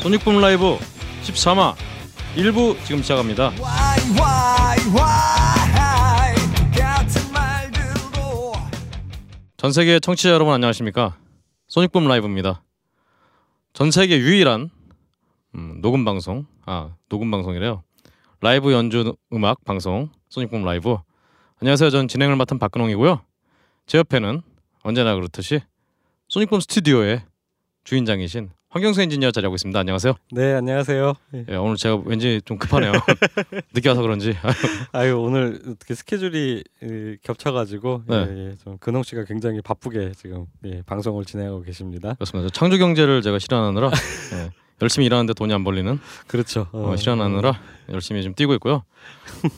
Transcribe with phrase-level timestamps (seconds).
[0.00, 0.78] 손익붐 라이브
[1.22, 1.74] 13화
[2.36, 3.52] 1부 지금 시작합니다.
[9.60, 11.18] 전 세계 청취자 여러분 안녕하십니까?
[11.68, 12.62] 소닉붐 라이브입니다.
[13.74, 14.70] 전 세계 유일한
[15.54, 17.84] 음, 녹음 방송, 아 녹음 방송이래요.
[18.40, 20.96] 라이브 연주 음악 방송 소닉붐 라이브.
[21.60, 21.90] 안녕하세요.
[21.90, 23.20] 전 진행을 맡은 박근홍이고요.
[23.84, 24.40] 제 옆에는
[24.82, 25.60] 언제나 그렇듯이
[26.28, 27.26] 소닉붐 스튜디오의
[27.84, 29.80] 주인장이신 황경수 엔지니어 자리하고 있습니다.
[29.80, 30.14] 안녕하세요.
[30.30, 31.14] 네 안녕하세요.
[31.48, 32.92] 예, 오늘 제가 왠지 좀 급하네요.
[33.74, 34.36] 늦게 와서 그런지.
[34.92, 38.14] 아유 오늘 어떻게 스케줄이 예, 겹쳐가지고 네.
[38.14, 42.14] 예, 예, 좀 근홍 씨가 굉장히 바쁘게 지금 예, 방송을 진행하고 계십니다.
[42.14, 42.48] 그렇습니다.
[42.48, 43.90] 저 창조 경제를 제가 실현하느라
[44.34, 44.50] 예,
[44.82, 46.66] 열심히 일하는데 돈이 안 벌리는 그렇죠.
[46.72, 47.58] 어, 실현하느라
[47.90, 48.82] 열심히 좀 뛰고 있고요.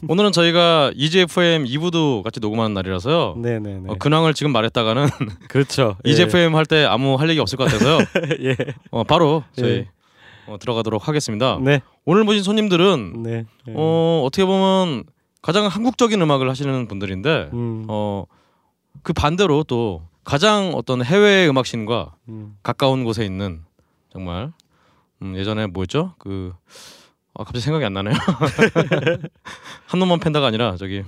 [0.08, 3.36] 오늘은 저희가 EGFM 2부도 같이 녹음하는 날이라서요.
[3.38, 3.84] 네네네.
[3.88, 5.08] 어, 근황을 지금 말했다가는
[5.48, 5.96] 그렇죠.
[6.06, 6.10] 예.
[6.10, 7.98] EGFM 할때 아무 할 얘기 없을 것 같아서요.
[8.42, 8.56] 예.
[8.90, 9.88] 어, 바로 저희 예.
[10.46, 11.58] 어, 들어가도록 하겠습니다.
[11.60, 11.80] 네.
[12.04, 13.44] 오늘 모신 손님들은 네.
[13.68, 13.72] 예.
[13.74, 15.04] 어, 어떻게 보면
[15.40, 18.24] 가장 한국적인 음악을 하시는 분들인데 음, 어,
[19.02, 22.54] 그 반대로 또 가장 어떤 해외 음악신과 음.
[22.62, 23.62] 가까운 곳에 있는
[24.12, 24.52] 정말
[25.22, 26.14] 음, 예전에 뭐였죠?
[26.18, 26.52] 그
[27.34, 28.14] 아, 갑자기 생각이 안 나네요.
[29.86, 31.02] 한 놈만 팬다가 아니라 저기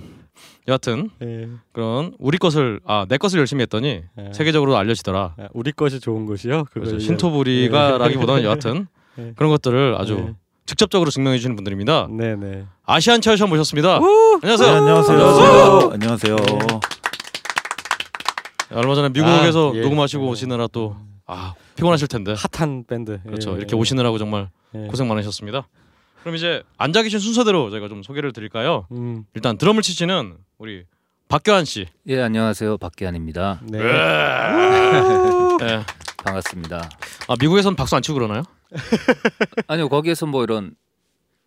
[0.67, 1.47] 여하튼 예.
[1.71, 4.31] 그런 우리 것을 아 내 것을 열심히 했더니 예.
[4.33, 5.35] 세계적으로 알려지더라.
[5.37, 6.65] 아, 우리 것이 좋은 것이요.
[6.71, 6.97] 그렇죠.
[6.99, 8.87] 신토부리가라기보다는 여하튼
[9.19, 9.33] 예.
[9.35, 10.33] 그런 것들을 아주 예.
[10.65, 12.07] 직접적으로 증명해 주시는 분들입니다.
[12.09, 12.65] 네네.
[12.85, 13.99] 아시안 철션 모셨습니다.
[14.41, 14.71] 안녕하세요.
[14.71, 15.19] 네, 안녕하세요.
[15.19, 15.89] 안녕하세요.
[15.93, 16.35] 안녕하세요.
[18.73, 19.81] 얼마 전에 미국에서 아, 예.
[19.81, 20.27] 녹음하시고 예.
[20.27, 20.95] 오시느라 또
[21.27, 22.35] 아, 피곤하실 텐데.
[22.51, 23.19] 핫한 밴드.
[23.23, 23.53] 그렇죠.
[23.53, 23.57] 예.
[23.57, 24.87] 이렇게 오시느라고 정말 예.
[24.87, 25.67] 고생 많으셨습니다.
[26.21, 28.87] 그럼 이제 앉아 계신 순서대로 저희가 좀 소개를 드릴까요?
[28.91, 29.25] 음.
[29.35, 30.85] 일단 드럼을 치시는 우리
[31.27, 31.87] 박교한 씨.
[32.07, 33.61] 예 안녕하세요 박기환입니다.
[33.63, 33.79] 네.
[33.79, 35.83] 예.
[36.23, 36.89] 반갑습니다.
[37.27, 38.43] 아 미국에선 박수 안 치고 그러나요?
[39.67, 40.75] 아니요 거기에서 뭐 이런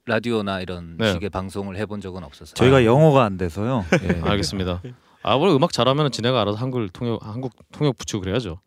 [0.06, 1.12] 라디오나 이런 네.
[1.12, 2.54] 식의 방송을 해본 적은 없었어요.
[2.54, 3.84] 저희가 영어가 안 돼서요.
[4.04, 4.20] 예.
[4.22, 4.82] 알겠습니다.
[5.22, 8.60] 아 원래 음악 잘하면 지네가 알아서 한글 통역 한국 통역 붙이고 그래야죠.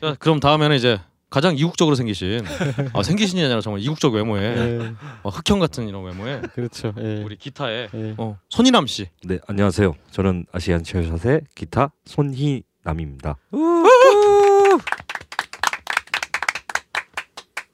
[0.00, 1.00] 자, 그럼 다음에는 이제
[1.30, 2.44] 가장 이국적으로 생기신
[2.92, 4.94] 아 생기신이 아니라 정말 이국적 외모에 예.
[5.22, 6.92] 어, 흑형 같은 이런 외모에 그렇죠.
[6.98, 7.22] 예.
[7.24, 8.14] 우리 기타에 예.
[8.18, 9.08] 어, 손이남 씨.
[9.24, 9.94] 네 안녕하세요.
[10.10, 13.36] 저는 아시안 체어샷의 기타 손희남입니다.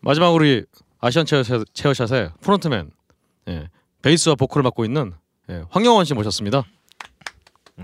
[0.01, 0.65] 마지막으로 우리
[1.01, 2.91] 아시안 체어샷, 체어샷의 frontman
[3.49, 3.69] 예,
[4.03, 5.13] 베이스와 보컬을 맡고 있는
[5.51, 6.65] 예, 황영원 씨 모셨습니다.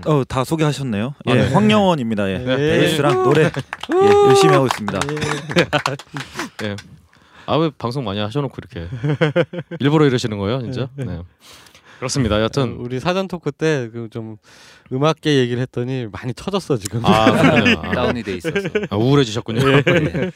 [0.05, 1.15] 어, 다 소개하셨네요.
[1.25, 1.53] 아, 예, 네.
[1.53, 2.29] 황영원입니다.
[2.31, 2.37] 예.
[2.39, 2.55] 네.
[2.57, 4.99] 베이스랑 노래 예, 열심히 하고 있습니다.
[7.45, 8.87] 아 왜 방송 많이 하셔놓고 이렇게
[9.79, 10.89] 일부러 이러시는 거예요, 진짜?
[10.95, 11.21] 네.
[11.97, 12.41] 그렇습니다.
[12.41, 14.37] 여튼 우리 사전 talk 때 그 좀
[14.91, 17.03] 음악계 얘기를 했더니 많이 터졌어 지금.
[17.05, 17.25] 아.
[17.25, 18.69] 아, 다운이 돼 있어서.
[18.89, 19.81] 아, 우울해지셨군요.
[19.81, 20.31] 네.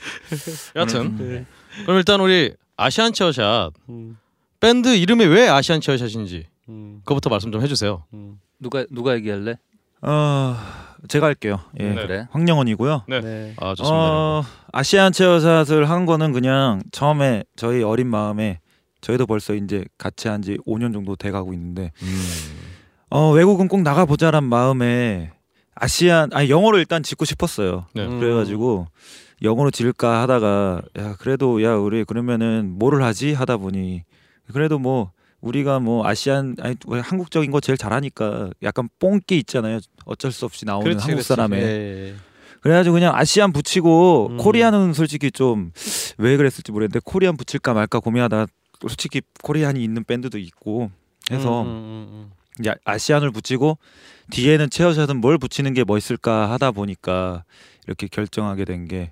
[0.75, 1.45] 여튼 음.
[1.79, 1.83] 예.
[1.83, 4.17] 그럼 일단 우리 아시안 체어샷 음.
[4.59, 7.01] 밴드 이름이 왜 아시안 체어샷인지 음.
[7.03, 8.03] 그거부터 말씀 좀 해주세요.
[8.13, 8.39] 음.
[8.59, 9.57] 누가 누가 얘기할래?
[10.01, 10.55] 어,
[11.07, 11.59] 제가 할게요.
[11.79, 11.89] 예.
[11.89, 11.95] 네.
[11.95, 12.27] 그래.
[12.31, 13.03] 황영원이고요.
[13.07, 13.21] 네.
[13.21, 13.53] 네.
[13.57, 13.95] 아 좋습니다.
[13.95, 18.59] 어, 아시안 체어샷을 한 거는 그냥 처음에 저희 어린 마음에
[19.01, 22.21] 저희도 벌써 이제 같이 한 지 5년 정도 돼 가고 있는데 음.
[23.09, 25.31] 어, 외국은 꼭 나가 보자란 마음에
[25.75, 27.85] 아시안 아니 영어로 일단 짓고 싶었어요.
[27.93, 28.05] 네.
[28.05, 28.19] 음.
[28.19, 28.87] 그래가지고
[29.43, 34.03] 영어로 지을까 하다가 야 그래도 야 우리 그러면은 뭐를 하지 하다 보니
[34.53, 40.31] 그래도 뭐 우리가 뭐 아시안 아니 왜 한국적인 거 제일 잘하니까 약간 뽕끼 있잖아요 어쩔
[40.31, 41.23] 수 없이 나오는 그렇지, 한국.
[41.23, 42.15] 사람의 예.
[42.61, 44.37] 그래가지고 그냥 아시안 붙이고 음.
[44.37, 45.71] 코리안은 솔직히 좀
[46.17, 48.45] 왜 그랬을지 모르겠는데 코리안 붙일까 말까 고민하다
[48.87, 50.91] 솔직히 코리안이 있는 밴드도 있고
[51.31, 53.77] 해서 음, 음, 음, 이제 아시안을 붙이고
[54.29, 57.43] 뒤에는 체어샷은 뭘 붙이는 게 멋있을까 하다 보니까
[57.87, 59.11] 이렇게 결정하게 된 게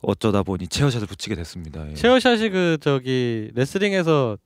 [0.00, 1.86] 어쩌다 보니 체어샷을 붙이게 됐습니다.
[1.86, 1.90] 예.
[1.90, 1.94] 음.
[1.94, 4.36] 체어샷이 그 저기 레슬링에서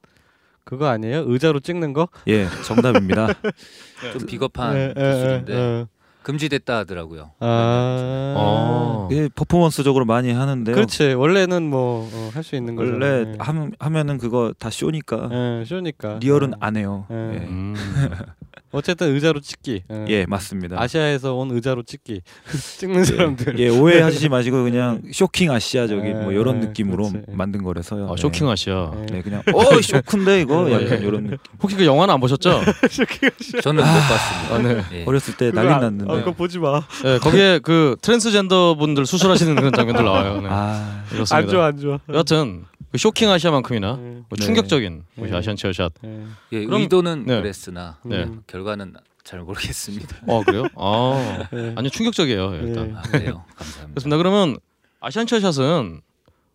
[0.67, 1.23] 그거 아니에요?
[1.29, 2.09] 의자로 찍는 거?
[2.27, 3.29] 예, 정답입니다.
[4.13, 5.87] 좀 비겁한 예, 예, 기술인데 예.
[6.25, 7.31] 금지됐다 하더라고요.
[7.39, 8.35] 아.
[8.37, 9.09] 어.
[9.13, 10.75] 예, 퍼포먼스적으로 많이 하는데요.
[10.75, 11.13] 그렇지.
[11.15, 12.91] 원래는 뭐 할 수 있는 거죠.
[12.93, 16.19] 원래 함, 하면은 그거 다 쇼니까 예, 쇼니까.
[16.21, 16.57] real은 어.
[16.59, 17.07] 안 해요.
[17.13, 17.15] 예.
[17.15, 17.39] 예.
[17.47, 17.75] 음.
[18.73, 19.83] 어쨌든 의자로 찍기.
[19.91, 20.05] 예.
[20.09, 20.81] 예 맞습니다.
[20.81, 22.21] 아시아에서 온 의자로 찍기.
[22.79, 23.59] 찍는 사람들.
[23.59, 27.27] 예 오해하시지 마시고 그냥 쇼킹 아시아적인 뭐 예, 이런 예, 느낌으로 그렇지.
[27.33, 28.09] 만든 거라서요.
[28.09, 28.21] 아, 예.
[28.21, 28.93] 쇼킹 아시아.
[29.03, 29.07] 예.
[29.07, 30.75] 네 그냥 어 쇼크인데 이거 예.
[30.85, 31.39] 약간 이런 느낌.
[31.63, 32.61] 혹시 그 영화는 안 보셨죠?
[33.63, 34.55] 저는 못 봤습니다.
[34.55, 34.83] 아, 네.
[35.01, 35.05] 예.
[35.07, 36.13] 어렸을 때 난리 안- 났는데.
[36.13, 36.83] 아, 그거 보지 마.
[37.03, 40.41] 네, 거기에 그 트랜스젠더 분들 수술하시는 그런 장면들 나와요.
[40.43, 40.49] 네.
[40.51, 41.37] 아 그렇습니다.
[41.37, 41.99] 안 좋아 안 좋아.
[42.13, 44.03] 여하튼 그 쇼킹 아시아만큼이나 예.
[44.03, 44.45] 뭐 네.
[44.45, 45.35] 충격적인 네.
[45.37, 45.93] 아시안 체어샷.
[46.05, 46.27] 예.
[46.53, 47.37] 예, 그럼- 의도는 네.
[47.41, 48.25] 그랬으나 네.
[48.25, 48.43] 음.
[48.47, 48.95] 결과는
[49.25, 50.19] 잘 모르겠습니다.
[50.29, 50.65] 어 그래요?
[50.77, 51.75] 아 예.
[51.77, 52.91] 아니 충격적이에요 일단.
[52.91, 52.95] 예.
[52.95, 53.45] 아, 그래요.
[53.57, 53.89] 감사합니다.
[53.89, 54.17] 그렇습니다.
[54.19, 54.57] 그러면
[55.01, 56.01] 아시안 체어샷은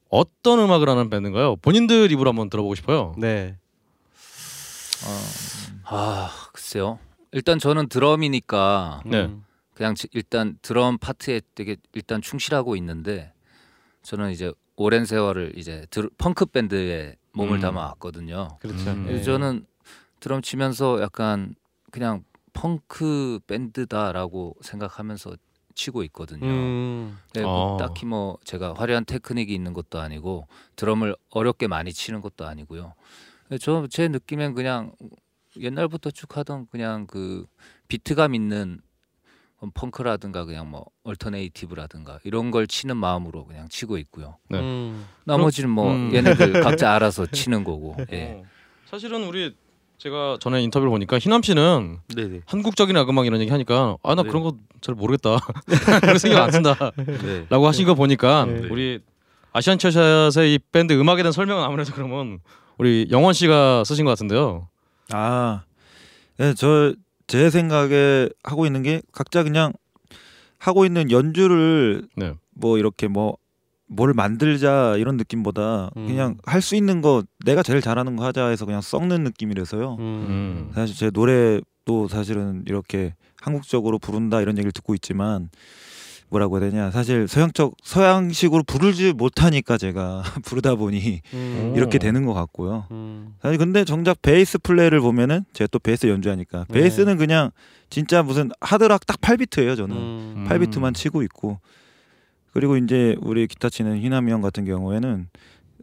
[0.09, 1.55] 어떤 음악을 하는 밴드인가요?
[1.57, 3.13] 본인들 입으로 한번 들어보고 싶어요.
[3.17, 3.57] 네.
[5.85, 6.99] 아 글쎄요.
[7.31, 9.21] 일단 저는 드럼이니까 네.
[9.25, 9.43] 음.
[9.73, 13.31] 그냥 지- 일단 드럼 파트에 되게 일단 충실하고 있는데
[14.03, 17.62] 저는 이제 오랜 세월을 이제 드, 펑크 밴드에 몸을 음.
[17.62, 18.57] 담아왔거든요.
[18.59, 18.91] 그렇죠.
[18.91, 19.07] 음.
[19.09, 19.21] 예.
[19.21, 19.65] 저는
[20.19, 21.56] 드럼 치면서 약간
[21.91, 22.23] 그냥
[22.53, 25.35] 펑크 밴드다라고 생각하면서
[25.73, 26.45] 치고 있거든요.
[26.45, 27.18] 음.
[27.33, 27.77] 네, 뭐 아.
[27.77, 32.94] 딱히 뭐 제가 화려한 테크닉이 있는 것도 아니고 드럼을 어렵게 많이 치는 것도 아니고요.
[33.59, 34.94] 저 제 느낌엔 그냥
[35.57, 37.45] 옛날부터 쭉 하던 그냥 그
[37.88, 38.79] 비트감 있는
[39.74, 44.38] 펑크라든가 그냥 뭐 얼터네이티브라든가 이런 걸 치는 마음으로 그냥 치고 있고요.
[44.50, 44.60] 네.
[44.60, 45.06] 음.
[45.25, 46.12] 나머지는 뭐 음.
[46.13, 47.96] 얘네들 각자 알아서 치는 거고.
[48.12, 48.42] 예.
[48.42, 48.44] 어.
[48.86, 49.56] 사실은 우리
[49.98, 52.42] 제가 전에 인터뷰를 보니까 희남 씨는 네네.
[52.48, 54.30] 한국적인 악음악 이런 얘기 하니까 아나 네.
[54.30, 55.38] 그런 거 잘 모르겠다.
[56.02, 57.46] 그런 생각 안 쓴다라고 네.
[57.50, 58.68] 하신 거 보니까 네.
[58.69, 59.00] 우리
[59.54, 62.40] 아시안 체어샷의 이 밴드 음악에 대한 설명은 아무래도 그러면
[62.78, 64.68] 우리 영원 씨가 쓰신 것 같은데요.
[65.12, 65.63] 아,
[66.38, 66.96] 네, 저
[67.31, 69.74] 제 생각에 하고 있는 게 각자 그냥
[70.60, 72.33] 하고 있는 연주를 네.
[72.54, 73.38] 뭐 이렇게 뭐
[73.94, 76.07] 뭘 만들자 이런 느낌보다 음.
[76.07, 79.95] 그냥 할 수 있는 거 내가 제일 잘하는 거 하자 해서 그냥 썩는 느낌이라서요.
[79.95, 80.00] 음.
[80.00, 80.72] 음.
[80.74, 85.50] 사실 제 노래도 사실은 이렇게 한국적으로 부른다 이런 얘기를 듣고 있지만
[86.31, 91.74] 뭐라고 해야 되냐 사실 서양적 서양식으로 부르지 못하니까 제가 부르다 보니 음.
[91.75, 92.00] 이렇게 오.
[92.00, 92.86] 되는 것 같고요.
[92.92, 93.36] 음.
[93.42, 96.74] 사실 근데 정작 베이스 플레이를 보면은 제가 또 베이스 연주하니까 네.
[96.81, 97.51] 베이스는 그냥
[97.89, 100.48] 진짜 무슨 하드락 딱 8비트예요 저는 음.
[100.50, 101.60] 8비트만 치고 있고
[102.54, 105.27] 그리고 이제 우리 기타 치는 희남이 형 같은 경우에는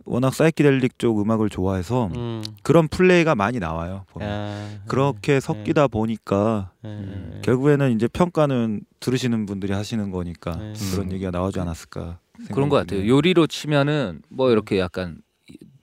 [0.08, 2.42] 워낙 사이키델릭 쪽 음악을 좋아해서 음.
[2.62, 4.04] 그런 플레이가 많이 나와요.
[4.20, 7.40] 아, 그렇게 섞이다 보니까 예, 예, 예.
[7.42, 10.72] 결국에는 이제 평가는 들으시는 분들이 하시는 거니까 네.
[10.92, 11.12] 그런 음.
[11.12, 12.18] 얘기가 나오지 않았을까
[12.52, 13.08] 그런 것 생각이 같아요.
[13.08, 15.18] 요리로 치면은 뭐 이렇게 약간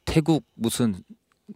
[0.06, 0.96] 태국 무슨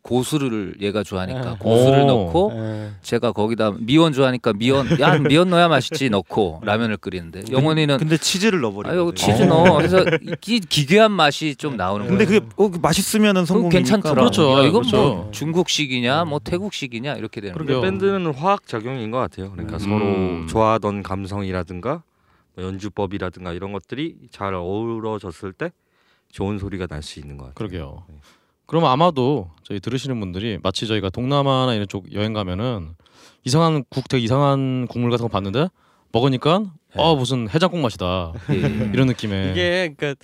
[0.04, 1.56] 고수를 얘가 좋아하니까 예.
[1.60, 2.06] 고수를 오.
[2.06, 2.92] 넣고 예.
[3.02, 8.62] 제가 거기다 미원 좋아하니까 미원 야 미원 넣어야 맛있지 넣고 라면을 끓이는데 영원이는 근데 치즈를
[8.62, 10.06] 넣어버리고 아유 치즈 넣어 그래서
[10.48, 12.42] 이 기괴한 맛이 좀 나오는 근데 거예요.
[12.42, 14.16] 그게 어, 그 맛있으면은 성공이니까 괜찮더라.
[14.16, 14.52] 그렇죠.
[14.60, 14.98] 야, 이건 그렇죠.
[14.98, 17.82] 뭐 중국식이냐, 뭐 태국식이냐 이렇게 되는 그러게요.
[17.82, 17.92] 거예요.
[17.92, 19.50] 밴드는 화학 작용인 것 같아요.
[19.52, 19.80] 그러니까 음.
[19.80, 22.04] 서로 좋아하던 감성이라든가
[22.56, 25.72] 뭐 연주법이라든가 이런 것들이 잘 어우러졌을 때
[26.32, 27.56] 좋은 소리가 날 수 있는 것 같아요.
[27.56, 28.04] 그러게요.
[28.70, 28.72] 네.
[28.72, 32.94] 그러면 아마도 저희 들으시는 분들이 마치 저희가 동남아나 이런 쪽 여행 가면은
[33.44, 35.70] 이상한 국 되게 이상한 국물 같은 거 봤는데
[36.12, 38.92] 먹으니까 어 무슨 해장국 맛이다 예, 예.
[38.94, 40.24] 이런 느낌의 이게 그러니까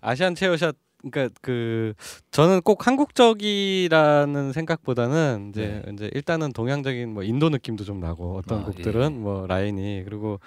[0.00, 0.76] 아시안 체어샷
[1.10, 1.94] 그러니까 그
[2.30, 8.64] 저는 꼭 한국적이라는 생각보다는 이제 이제 일단은 동양적인 뭐 인도 느낌도 좀 나고 어떤 아,
[8.64, 9.18] 곡들은 예.
[9.18, 10.40] 뭐 라인이 그리고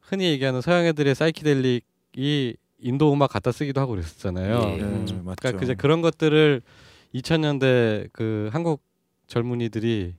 [0.00, 4.60] 흔히 얘기하는 서양 애들의 사이키델릭이 인도 음악 갖다 쓰기도 하고 그랬었잖아요.
[4.76, 4.82] 예.
[4.82, 5.34] 음, 네.
[5.36, 6.60] 그러니까 이제 그런 것들을
[7.14, 8.82] 2000년대 그 한국
[9.26, 10.14] 젊은이들이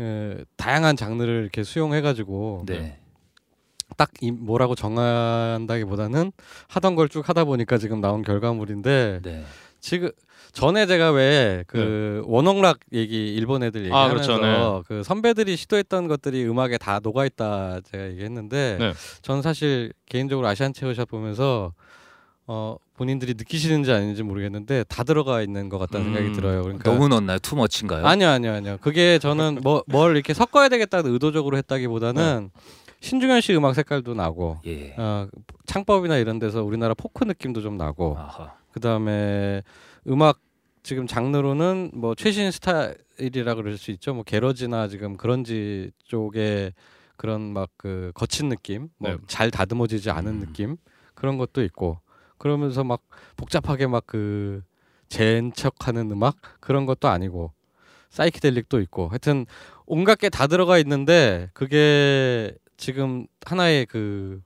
[0.00, 2.98] 에, 다양한 장르를 이렇게 수용해가지고 네.
[3.96, 6.32] 딱 이, 뭐라고 정한다기보다는
[6.68, 9.44] 하던 걸 쭉 하다 보니까 지금 나온 결과물인데 네.
[9.80, 10.10] 지금
[10.52, 14.84] 전에 제가 왜그 원홍락 얘기 일본 애들 아, 얘기하면서 그렇죠.
[14.86, 18.92] 그 선배들이 시도했던 것들이 음악에 다 녹아 있다 제가 얘기했는데 네.
[19.22, 21.72] 저는 사실 개인적으로 아시안 체어샷 보면서
[22.52, 26.14] 어 본인들이 느끼시는지 아닌지 모르겠는데 다 들어가 있는 것 같다는 음.
[26.14, 26.62] 생각이 들어요.
[26.64, 27.38] 그러니까 너무 넣나요?
[27.38, 28.04] 투머치인가요?
[28.04, 28.78] 아니요, 아니요, 아니요.
[28.80, 32.50] 그게 저는 뭐 뭘 이렇게 섞어야 되겠다는 의도적으로 했다기보다는
[33.00, 34.94] 신중현 씨 음악 색깔도 나고 예.
[34.98, 35.28] 어,
[35.66, 38.54] 창법이나 이런 데서 우리나라 포크 느낌도 좀 나고 아하.
[38.72, 39.62] 그다음에
[40.08, 40.40] 음악
[40.82, 44.12] 지금 장르로는 뭐 최신 스타일이라 그럴 수 있죠.
[44.12, 46.72] 뭐 게러지나 지금 그런지 쪽에
[47.16, 49.16] 그런 막 그 거친 느낌, 뭐 네.
[49.28, 50.40] 잘 다듬어지지 않은 음.
[50.40, 50.76] 느낌
[51.14, 51.98] 그런 것도 있고
[52.44, 53.02] 그러면서 막
[53.36, 54.62] 복잡하게 막 그
[55.08, 57.52] 젠척하는 음악 그런 것도 아니고
[58.10, 59.44] 사이키델릭도 있고 하여튼
[59.86, 64.40] 온갖 게 다 들어가 있는데 그게 지금 하나의 그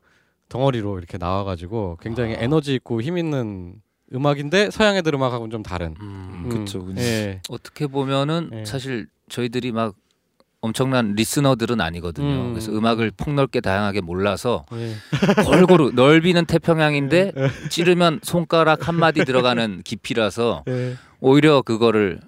[0.49, 2.39] 덩어리로 이렇게 나와가지고 굉장히 아.
[2.41, 3.81] 에너지 있고 힘 있는
[4.15, 5.95] 음악인데 서양 애들 음악하고는 좀 다른.
[6.01, 6.49] 음.
[6.51, 7.01] 그쵸, 그쵸.
[7.01, 7.41] 예.
[7.49, 8.65] 어떻게 보면은 예.
[8.65, 9.95] 사실 저희들이 막
[10.65, 12.27] 엄청난 리스너들은 아니거든요.
[12.27, 12.53] 음.
[12.55, 14.95] 그래서 음악을 폭넓게 다양하게 몰라서 예.
[15.45, 17.33] 골고루 넓이는 태평양인데
[17.69, 20.97] 찌르면 손가락 한 마디 들어가는 깊이라서 예.
[21.21, 22.19] 오히려 그거를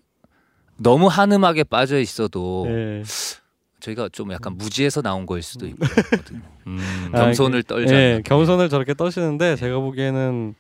[0.76, 3.02] 너무 한 음악에 빠져 있어도 예.
[3.80, 6.42] 저희가 좀 약간 무지해서 나온 거일 수도 있거든요.
[6.66, 6.78] 음.
[7.12, 7.94] 아, 겸손을 떨자.
[7.94, 10.54] 예, 겸손을 저렇게 떠시는데 제가 보기에는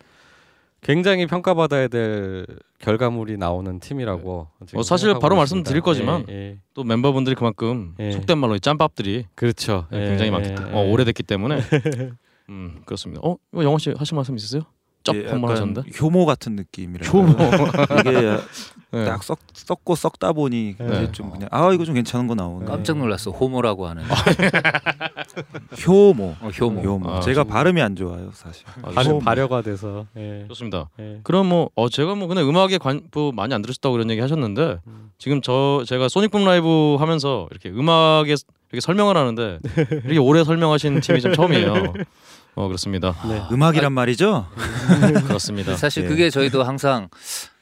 [0.86, 2.46] 굉장히 평가받아야 될
[2.78, 4.46] 결과물이 나오는 팀이라고.
[4.74, 5.36] 어, 사실 바로 있습니다.
[5.36, 6.58] 말씀드릴 거지만 예, 예.
[6.74, 8.12] 또 멤버분들이 그만큼 예.
[8.12, 9.88] 속된 말로 이 짬밥들이 그렇죠.
[9.92, 10.78] 예, 굉장히 많기 예, 때문에 예.
[10.78, 11.58] 어, 오래됐기 때문에
[12.50, 13.20] 음 그렇습니다.
[13.24, 14.62] 어 이거 영호 씨 하실 말씀 있으세요?
[15.06, 17.06] 쩝 예, 한번 하셨는데 효모 같은 느낌이라.
[17.08, 17.32] 효모.
[18.00, 18.36] 이게
[18.90, 19.04] 네.
[19.04, 21.12] 딱 썩, 썩고 썩다 보니 네.
[21.12, 22.66] 좀 그냥 아 이거 좀 괜찮은 거 나오네.
[22.66, 23.30] 깜짝 놀랐어.
[23.30, 24.02] 호모라고 하는.
[25.86, 26.36] 효모.
[26.40, 26.80] 어, 효모.
[26.80, 27.10] 효모.
[27.10, 28.64] 아, 제가 좀- 발음이 안 좋아요 사실.
[28.82, 28.90] 아.
[29.24, 30.06] 발효가 돼서.
[30.16, 30.44] 예.
[30.48, 30.88] 좋습니다.
[30.98, 31.20] 예.
[31.22, 34.78] 그럼 뭐 어, 제가 뭐 그냥 음악에 관, 뭐 많이 안 들으셨다고 그런 얘기 하셨는데
[34.86, 35.10] 음.
[35.18, 38.34] 지금 저 제가 소닉붐 라이브 하면서 이렇게 음악에
[38.72, 39.58] 이렇게 설명을 하는데
[40.04, 41.92] 이렇게 오래 설명하신 팀이 좀 처음이에요.
[42.56, 43.14] 어 그렇습니다.
[43.28, 43.42] 네.
[43.52, 44.46] 음악이란 말이죠.
[45.26, 45.76] 그렇습니다.
[45.76, 46.08] 사실 예.
[46.08, 47.08] 그게 저희도 항상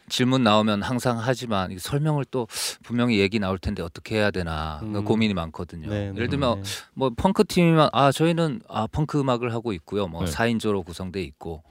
[0.09, 2.47] 질문 나오면 항상 하지만 이 설명을 또
[2.85, 5.05] 분명히 얘기 나올 텐데 어떻게 해야 되나 그 음.
[5.05, 5.89] 고민이 많거든요.
[5.89, 6.71] 네, 예를 네, 들면 네.
[6.95, 10.07] 뭐 펑크 팀이면 아 저희는 아 펑크 음악을 하고 있고요.
[10.07, 10.31] 뭐 네.
[10.31, 11.65] 4인조로 구성돼 있고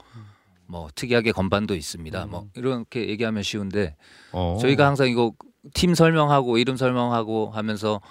[0.66, 2.24] 뭐 특이하게 건반도 있습니다.
[2.24, 2.30] 음.
[2.30, 3.96] 뭐 이렇게 얘기하면 쉬운데
[4.32, 4.58] 어.
[4.60, 5.32] 저희가 항상 이거
[5.72, 8.02] 팀 설명하고 이름 설명하고 하면서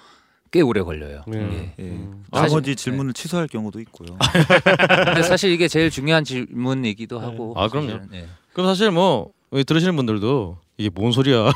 [0.53, 1.23] 꽤 오래 걸려요.
[1.25, 1.39] 네.
[1.39, 1.73] 예.
[1.83, 1.89] 예.
[1.89, 2.23] 음.
[2.31, 4.15] 나머지 사실- 질문을 취소할 경우도 있고요.
[5.05, 7.25] 근데 사실 이게 제일 중요한 질문이기도 네.
[7.25, 7.53] 하고.
[7.57, 7.87] 아, 그럼요.
[7.89, 8.07] 사실은.
[8.13, 8.25] 예.
[8.53, 9.31] 그럼 사실 뭐
[9.65, 11.51] 들으시는 분들도 이게 뭔 소리야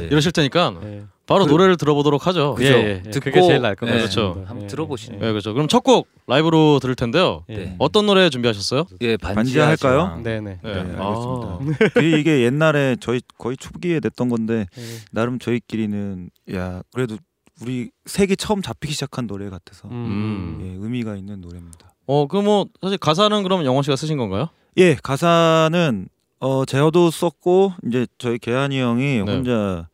[0.00, 0.04] 예.
[0.10, 1.04] 이러실 테니까 예.
[1.26, 2.56] 바로 그- 노래를 들어보도록 하죠.
[2.56, 2.72] 그죠.
[2.72, 3.10] 예, 예, 예.
[3.12, 3.92] 듣고- 그게 제일 나을 것 예.
[3.92, 4.42] 그렇죠.
[4.48, 5.54] 한번 예, 들어보시는 네, 그렇죠.
[5.54, 7.44] 그럼 첫 곡 라이브로 들을 텐데요.
[7.48, 7.56] 예.
[7.56, 7.76] 네.
[7.78, 8.86] 어떤 노래 준비하셨어요?
[9.02, 10.20] 예, 반지하 할까요?
[10.24, 10.58] 네, 네.
[10.64, 10.72] 네.
[10.82, 11.60] 네, 아.
[11.60, 11.90] 알겠습니다.
[11.94, 14.82] 그 이게 옛날에 저희 거의 초기에 냈던 건데 예.
[15.12, 17.16] 나름 저희끼리는 야 그래도
[17.62, 20.58] 우리 색이 처음 잡히기 시작한 노래 같아서 음.
[20.62, 21.92] 예, 의미가 있는 노래입니다.
[22.06, 24.48] 어, 그 뭐 사실 가사는 그럼 영원 씨가 쓰신 건가요?
[24.76, 26.08] 예 가사는
[26.40, 29.20] 어 제어도 썼고 이제 저희 개한이 형이 네.
[29.20, 29.88] 혼자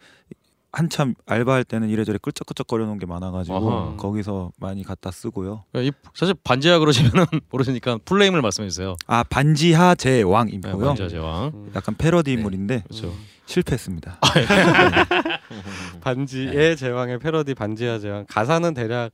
[0.72, 3.96] 한참 알바할 때는 이래저래 끌적끌적거려 놓은 게 많아가지고 아하.
[3.96, 5.64] 거기서 많이 갖다 쓰고요.
[5.72, 8.94] 그러니까 이 사실 반지하 그러시면은 모르시니까 풀네임을 말씀해 주세요.
[9.06, 10.78] 아 반지하 네, 제왕이고요.
[10.86, 11.50] 반지하 제왕.
[11.54, 11.72] 음.
[11.74, 12.36] 약간 패러디 네.
[12.36, 13.12] 인물인데 그렇죠.
[13.48, 14.20] 실패했습니다.
[16.02, 19.12] 반지의 제왕의 패러디 반지하 제왕 가사는 대략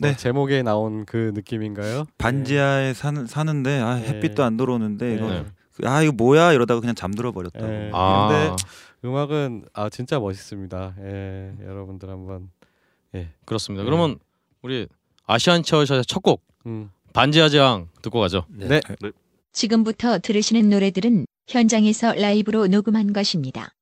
[0.00, 0.16] 뭐 네.
[0.16, 2.06] 제목에 나온 그 느낌인가요?
[2.18, 4.08] 반지하에 사는 사는데 아 네.
[4.08, 5.14] 햇빛도 안 들어오는데 네.
[5.14, 5.44] 이거 네.
[5.84, 7.66] 아 이거 뭐야 이러다가 그냥 잠들어 버렸다고.
[7.66, 7.90] 네.
[7.92, 8.28] 아.
[8.28, 8.56] 근데
[9.04, 10.94] 음악은 아 진짜 멋있습니다.
[11.02, 12.50] 예, 여러분들 한번
[13.44, 13.84] 그렇습니다.
[13.84, 13.90] 네.
[13.90, 14.18] 그러면
[14.62, 14.88] 우리
[15.26, 16.90] 아시안 처샷의 첫곡 음.
[17.12, 18.46] 반지하 제왕 듣고 가죠.
[18.48, 18.80] 네.
[19.52, 23.73] 지금부터 들으시는 노래들은 현장에서 라이브로 녹음한 것입니다.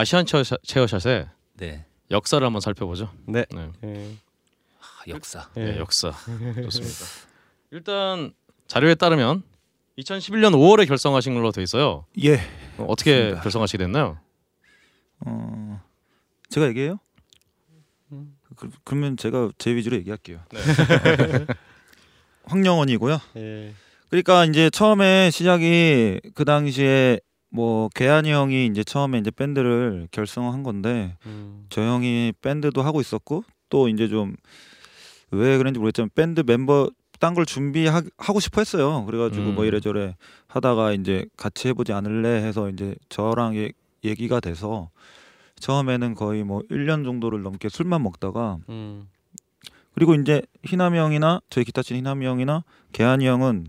[0.00, 1.84] 아시안 체어샷, 체어샷 의 네.
[2.10, 3.10] 역사를 한번 살펴보죠.
[3.26, 3.44] 네.
[3.50, 3.70] 네.
[3.84, 4.14] 예.
[4.80, 5.50] 아, 역사.
[5.54, 5.78] 네, 예.
[5.78, 6.10] 역사
[6.64, 7.04] 좋습니다.
[7.70, 8.32] 일단
[8.66, 9.42] 자료에 따르면
[9.98, 12.06] 2011년 5월에 결성하신 걸로 돼 있어요.
[12.24, 12.36] 예.
[12.78, 13.42] 어, 어떻게 맞습니다.
[13.42, 14.18] 결성하시게 됐나요?
[15.26, 15.82] 어
[16.48, 16.98] 제가 얘기해요?
[18.56, 20.40] 그, 그러면 제가 제 위주로 얘기할게요.
[20.50, 20.60] 네.
[22.44, 23.20] 황영원이고요.
[23.36, 23.74] 예.
[24.08, 31.16] 그러니까 이제 처음에 시작이 그 당시에 뭐 개한이 형이 이제 처음에 이제 밴드를 결성한 건데
[31.26, 31.66] 음.
[31.68, 34.36] 저 형이 밴드도 하고 있었고 또 이제 좀
[35.32, 39.04] 왜 그런지 모르겠지만 밴드 멤버 딴 걸 준비하고 싶어 했어요.
[39.04, 39.54] 그래가지고 음.
[39.54, 40.16] 뭐 이래저래
[40.48, 43.70] 하다가 이제 같이 해보지 않을래 해서 이제 저랑 얘-
[44.02, 44.90] 얘기가 돼서
[45.60, 49.08] 처음에는 거의 뭐 1년 정도를 넘게 술만 먹다가 음.
[49.94, 53.66] 그리고 이제 희남이 형이나 저희 기타 치는 희남이 형이나 개한이 형은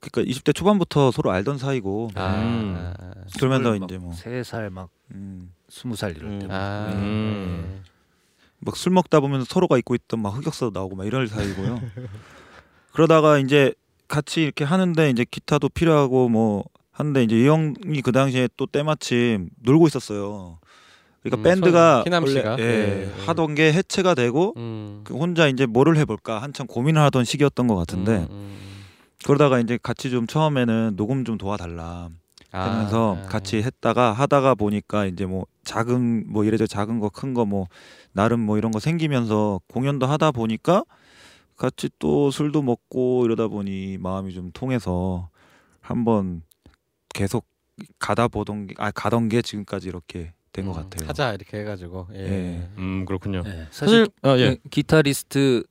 [0.00, 2.42] 그러니까 20대 초반부터 서로 알던 사이고 아.
[2.42, 2.92] 음.
[3.36, 6.46] 그러면서 막 이제 뭐세살막 음, 스무 살 이럴 때.
[6.46, 6.50] 음.
[6.50, 6.90] 아.
[6.94, 7.82] 음.
[8.60, 11.80] 막술 먹다 보면 서로가 입고 있던 막 흑역사도 나오고 막 이럴 사이고요.
[12.92, 13.72] 그러다가 이제
[14.08, 19.50] 같이 이렇게 하는데 이제 기타도 필요하고 뭐 하는데 이제 이 형이 그 당시에 또 때마침
[19.62, 20.58] 놀고 있었어요.
[21.22, 22.44] 그러니까 음, 밴드가 원래?
[22.58, 23.24] 예, 예, 예.
[23.26, 25.02] 하던 게 해체가 되고 음.
[25.04, 28.69] 그 혼자 이제 뭐를 해볼까 한참 고민을 하던 시기였던 것 같은데 음, 음.
[29.24, 32.10] 그러다가 이제 같이 좀 처음에는 녹음 좀 도와달라
[32.50, 33.26] 하면서 아.
[33.26, 37.66] 같이 했다가 하다가 보니까 이제 뭐 작은 뭐 이래저래 작은 거 큰 거 뭐
[38.12, 40.84] 나름 뭐 이런 거 생기면서 공연도 하다 보니까
[41.56, 45.28] 같이 또 술도 먹고 이러다 보니 마음이 좀 통해서
[45.80, 46.42] 한번
[47.14, 47.46] 계속
[47.98, 51.08] 가다 보던 게, 아 가던 게 지금까지 이렇게 된것 음, 같아요.
[51.08, 52.08] 하자 이렇게 해가지고.
[52.14, 52.18] 예.
[52.18, 52.68] 예.
[52.78, 53.42] 음 그렇군요.
[53.44, 54.56] 네, 사실 사실 아 예.
[54.56, 55.62] 그 기타리스트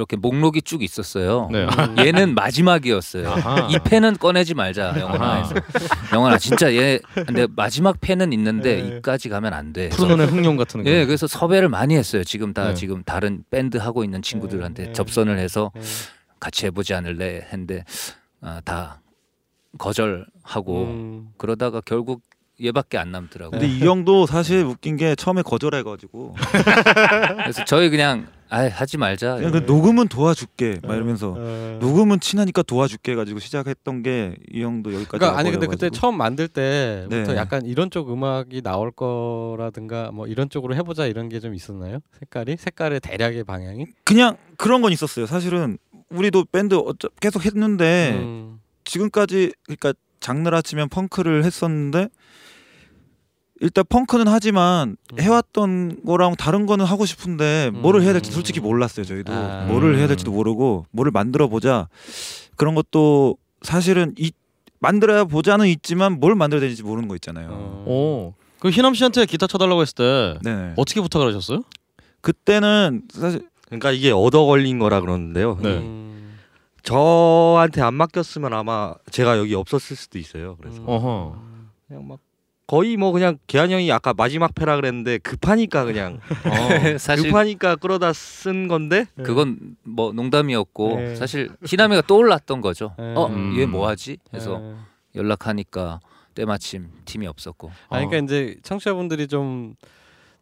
[0.00, 1.48] 이렇게 목록이 쭉 있었어요.
[1.52, 1.64] 네.
[1.66, 1.98] 음.
[1.98, 3.30] 얘는 마지막이었어요.
[3.30, 3.68] 아하.
[3.70, 5.54] 이 펜은 꺼내지 말자 영원아에서
[6.12, 8.96] 영원아 진짜 얘 근데 마지막 펜은 있는데 네.
[8.96, 9.90] 이까지 가면 안 돼.
[9.90, 10.90] 푸른 눈의 흑룡 같은 거.
[10.90, 12.24] 예, 그래서 섭외를 많이 했어요.
[12.24, 12.74] 지금 다 네.
[12.74, 14.92] 지금 다른 밴드 하고 있는 친구들한테 네.
[14.92, 15.80] 접선을 해서 예.
[16.40, 17.84] 같이 해보지 않을래 했는데
[18.40, 19.02] 아, 다
[19.78, 21.28] 거절하고 음.
[21.36, 22.22] 그러다가 결국
[22.62, 23.58] 얘밖에 안 남더라고요.
[23.58, 26.34] 근데 이 형도 사실 웃긴 게 처음에 거절해가지고
[27.38, 29.36] 그래서 저희 그냥 아 하지 말자.
[29.36, 31.78] 그냥 그 녹음은 도와줄게 막 이러면서 어.
[31.80, 35.66] 녹음은 친하니까 도와줄게 해가지고 시작했던 게 이 형도 여기까지 그러니까 아니 근데.
[35.66, 37.36] 그때 처음 만들 때부터 네.
[37.36, 42.00] 약간 이런 쪽 음악이 나올 거라든가 뭐 이런 쪽으로 해보자 이런 게 좀 있었나요?
[42.18, 43.86] 색깔이 색깔의 대략의 방향이?
[44.04, 45.24] 그냥 그런 건 있었어요.
[45.26, 45.78] 사실은
[46.10, 48.60] 우리도 밴드 어쩌, 계속 했는데 음.
[48.84, 52.08] 지금까지 그러니까 장르라 치면 펑크를 했었는데
[53.60, 55.20] 일단 펑크는 하지만 음.
[55.20, 58.32] 해왔던 거랑 다른 거는 하고 싶은데 뭐를 해야 될지 음.
[58.32, 59.04] 솔직히 몰랐어요.
[59.04, 59.66] 저희도 아.
[59.68, 60.08] 뭐를 해야 음.
[60.08, 61.88] 될지도 모르고 뭐를 만들어 보자
[62.56, 64.32] 그런 것도 사실은 이
[64.78, 67.48] 만들어 보자는 있지만 뭘 만들어야 되는지 모르는 거 있잖아요.
[67.50, 67.84] 어.
[67.86, 68.34] 오.
[68.58, 70.72] 그 희남 씨한테 기타 쳐달라고 했을 때 네.
[70.76, 71.62] 어떻게 부탁을 하셨어요?
[72.22, 75.58] 그때는 사실 그러니까 이게 얻어 걸린 거라 그러는데요.
[75.62, 75.78] 네.
[75.78, 76.38] 음.
[76.82, 80.56] 저한테 안 맡겼으면 아마 제가 여기 없었을 수도 있어요.
[80.60, 80.84] 그래서 음.
[80.88, 81.42] 어허.
[81.88, 82.18] 그냥 막
[82.70, 86.98] 거의 뭐 그냥 계한 형이 아까 마지막 패라 그랬는데 급하니까 그냥 어.
[86.98, 91.16] 사실 급하니까 끌어다 쓴 건데 그건 뭐 농담이었고 네.
[91.16, 92.94] 사실 희남이가 떠올랐던 거죠.
[92.96, 93.12] 네.
[93.16, 93.56] 어, 음.
[93.58, 94.18] 얘 뭐하지?
[94.32, 95.18] 해서 예.
[95.18, 95.98] 연락하니까
[96.36, 97.72] 때마침 팀이 없었고.
[97.88, 99.74] 아 그러니까 이제 청취자분들이 좀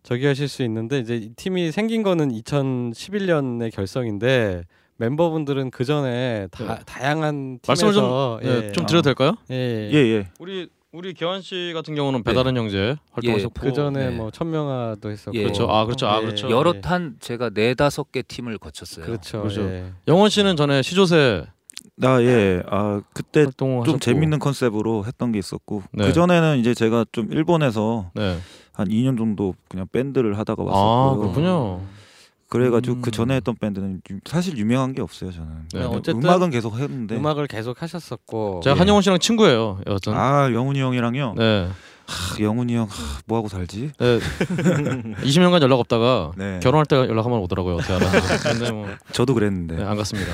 [0.03, 4.65] 저기 하실 수 있는데 이제 이 팀이 생긴 거는 2011년의 결성인데
[4.99, 6.81] 멤버분들은 그 전에 다 네.
[6.85, 9.33] 다양한 말씀을 좀, 팀에서 네, 좀 드려도 될까요?
[9.51, 9.89] 예.
[9.91, 10.29] 예 예.
[10.39, 14.17] 우리 우리 개환 씨 같은 경우는 배다른 형제 활동하셨고 그 전에 네.
[14.17, 15.43] 뭐 천명아도 했었고 예.
[15.43, 15.71] 그렇죠.
[15.71, 16.07] 아 그렇죠.
[16.07, 16.23] 아 예.
[16.23, 16.51] 그렇죠.
[16.51, 16.81] 여러 예.
[16.81, 19.05] 탄 제가 네 다섯 개 팀을 거쳤어요.
[19.05, 19.43] 그렇죠.
[19.43, 19.63] 그렇죠.
[19.65, 19.93] 예.
[20.07, 21.45] 영원 씨는 전에 시조새
[21.97, 22.63] 나 예.
[22.71, 23.99] 아 그때 좀 하셨고.
[23.99, 26.07] 재밌는 컨셉으로 했던 게 있었고 네.
[26.07, 28.39] 그 전에는 이제 제가 좀 일본에서 네.
[28.73, 31.21] 한 2년 정도 그냥 밴드를 하다가 아 왔었고요.
[31.21, 31.83] 그렇군요.
[32.49, 33.03] 그래가지고 음.
[33.03, 35.49] 그 전에 했던 밴드는 유- 사실 유명한 게 없어요 저는.
[35.73, 35.79] 네.
[35.81, 37.17] 그냥 어쨌든 음악은 계속 했는데.
[37.17, 38.79] 음악을 계속 하셨었고 제가 예.
[38.79, 39.81] 한영원 씨랑 친구예요.
[39.87, 40.15] 여하튼.
[40.15, 41.35] 아 영훈이 형이랑요.
[41.37, 41.69] 네.
[42.07, 43.93] 하, 영훈이 형 하, 뭐 하고 살지?
[43.99, 44.19] 네.
[45.23, 46.59] 20년간 연락 없다가 네.
[46.63, 47.77] 결혼할 때 연락하면 오더라고요.
[47.77, 48.43] 어떻게 알았는지.
[48.45, 49.77] 근데 뭐 저도 그랬는데.
[49.77, 50.33] 네, 안 갔습니다.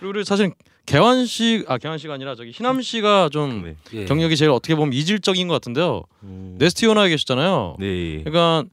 [0.00, 0.52] 그리고 사실
[0.84, 3.76] 개환 씨, 아 개환 씨가 아니라 저기 희남 씨가 좀 네.
[3.94, 4.04] 예.
[4.04, 6.02] 경력이 제일 어떻게 보면 이질적인 것 같은데요.
[6.24, 6.56] 음.
[6.58, 7.76] 네스티오나에 계셨잖아요.
[7.80, 8.22] 네.
[8.22, 8.64] 그러니까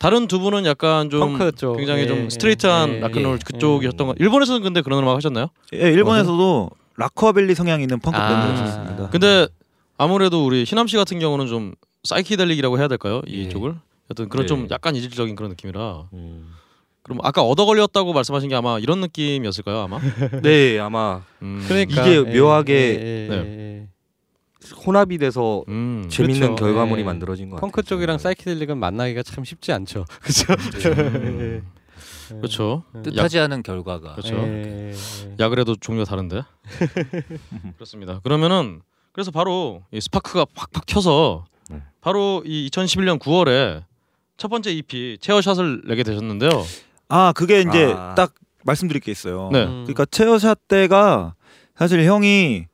[0.00, 1.36] 다른 두 분은 약간 좀
[1.76, 3.38] 굉장히 예, 좀 예, 스트레이트한 예, 락앤롤 예.
[3.44, 4.14] 그쪽이었던 거.
[4.18, 5.48] 일본에서는 근데 그런 음악 하셨나요?
[5.74, 8.46] 예, 일본에서도 락커빌리 성향이 있는 펑크 아.
[8.46, 9.10] 밴드였습니다.
[9.10, 9.46] 근데
[9.98, 13.20] 아무래도 우리 희남 씨 같은 경우는 좀 사이키델릭이라고 해야 될까요?
[13.28, 13.32] 예.
[13.32, 13.74] 이쪽을?
[14.10, 14.48] 여튼 그런 네.
[14.48, 16.04] 좀 약간 이질적인 그런 느낌이라.
[16.14, 16.48] 음.
[17.02, 19.80] 그럼 아까 얻어 걸렸다고 말씀하신 게 아마 이런 느낌이었을까요?
[19.80, 19.98] 아마.
[20.42, 21.62] 네 아마 음.
[21.68, 23.36] 그러니까 이게 예, 묘하게- 예, 예, 네.
[23.36, 23.88] 예, 예.
[24.86, 26.06] 혼합이 돼서 음.
[26.08, 26.64] 재밌는 그렇죠.
[26.64, 27.04] 결과물이 예.
[27.04, 27.70] 만들어진 것 같아요.
[27.70, 30.04] 펑크 쪽이랑 사이키델릭은 만나기가 참 쉽지 않죠.
[30.20, 30.52] 그렇죠.
[30.92, 31.62] 음.
[32.28, 32.84] 그렇죠.
[33.02, 34.36] 뜻하지 않은 결과가 그렇죠.
[34.36, 34.94] 예.
[35.40, 36.42] 야 그래도 종류가 다른데.
[37.76, 38.20] 그렇습니다.
[38.22, 41.82] 그러면은 그래서 바로 이 스파크가 팍팍 켜서 네.
[42.00, 43.82] 바로 이 2011년 9월에
[44.36, 46.50] 첫 번째 EP 체어샷을 내게 되셨는데요.
[47.08, 48.14] 아 그게 이제 아.
[48.14, 49.48] 딱 말씀드릴 게 있어요.
[49.52, 49.64] 네.
[49.64, 49.84] 음.
[49.84, 51.34] 그러니까 체어샷 때가
[51.74, 52.66] 사실 형이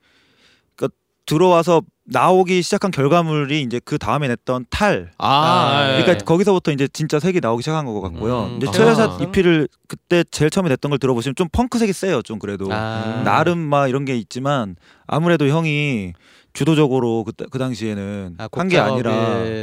[1.27, 5.11] 들어와서 나오기 시작한 결과물이 이제 그 다음에 냈던 탈.
[5.19, 6.03] 아, 아, 예.
[6.03, 8.45] 그러니까 거기서부터 이제 진짜 색이 나오기 시작한 것 같고요.
[8.45, 8.71] 음, 이제 아.
[8.71, 12.23] 체어샷 EP를 그때 제일 처음에 냈던 걸 들어보시면 좀 펑크색이 세요.
[12.23, 13.23] 좀 그래도 아.
[13.25, 16.13] 나름 막 이런 게 있지만 아무래도 형이
[16.57, 19.13] 주도적으로 그, 그 당시에는 아, 한게 아니라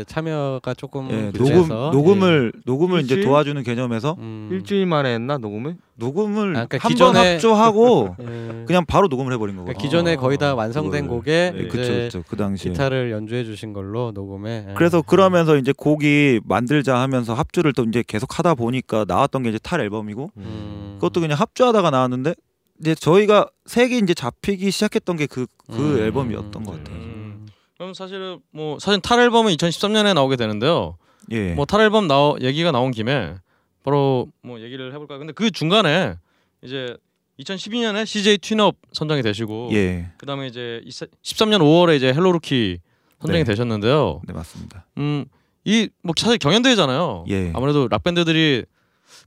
[0.06, 3.26] 참여가 조금 예, 녹음 녹음을 녹음을 이제 일주일?
[3.28, 4.22] 도와주는 개념에서 예.
[4.24, 4.50] 음.
[4.52, 5.76] 일주일 만에 했나 녹음을?
[5.96, 8.64] 녹음을 아, 그러니까 한번 기존에- 합주하고 예.
[8.68, 9.66] 그냥 바로 녹음을 해버린 거고.
[9.66, 12.72] 그러니까 기존에 거의 다 완성된 곡에 네, 이제 그쵸 그쵸 그 당시에.
[12.72, 14.74] 기타를 연주해 주신 걸로 녹음에 예.
[14.76, 19.60] 그래서 그러면서 이제 곡이 만들자 하면서 합주를 또 이제 계속 하다 보니까 나왔던 게 이제
[19.64, 20.96] 탈 앨범이고 음.
[20.96, 22.36] 그것도 그냥 합주하다가 나왔는데
[22.80, 26.00] 이제 저희가 색이 이제 잡히기 시작했던 게그그 음.
[26.00, 26.96] 앨범이었던 것 같아요.
[26.96, 27.48] 음.
[27.78, 30.98] 그럼 사실은 뭐 사실 탈 앨범은 2013년에 나오게 되는데요.
[31.32, 31.54] 예.
[31.54, 33.36] 뭐탈 앨범 나오 얘기가 나온 김에
[33.84, 35.18] 바로 뭐 얘기를 해볼까.
[35.18, 36.16] 근데 그 중간에
[36.62, 36.96] 이제
[37.40, 40.12] 2012년에 CJ 튠업 선정이 되시고 예.
[40.18, 42.80] 그다음에 이제 13년 5월에 이제 헬로루키
[43.22, 43.44] 선정이 네.
[43.46, 44.22] 되셨는데요.
[44.28, 44.86] 네 맞습니다.
[44.98, 45.26] 음,
[45.66, 47.26] 이 뭐 사실 경연대회잖아요.
[47.30, 47.52] 예.
[47.56, 48.66] 아무래도 락 밴드들이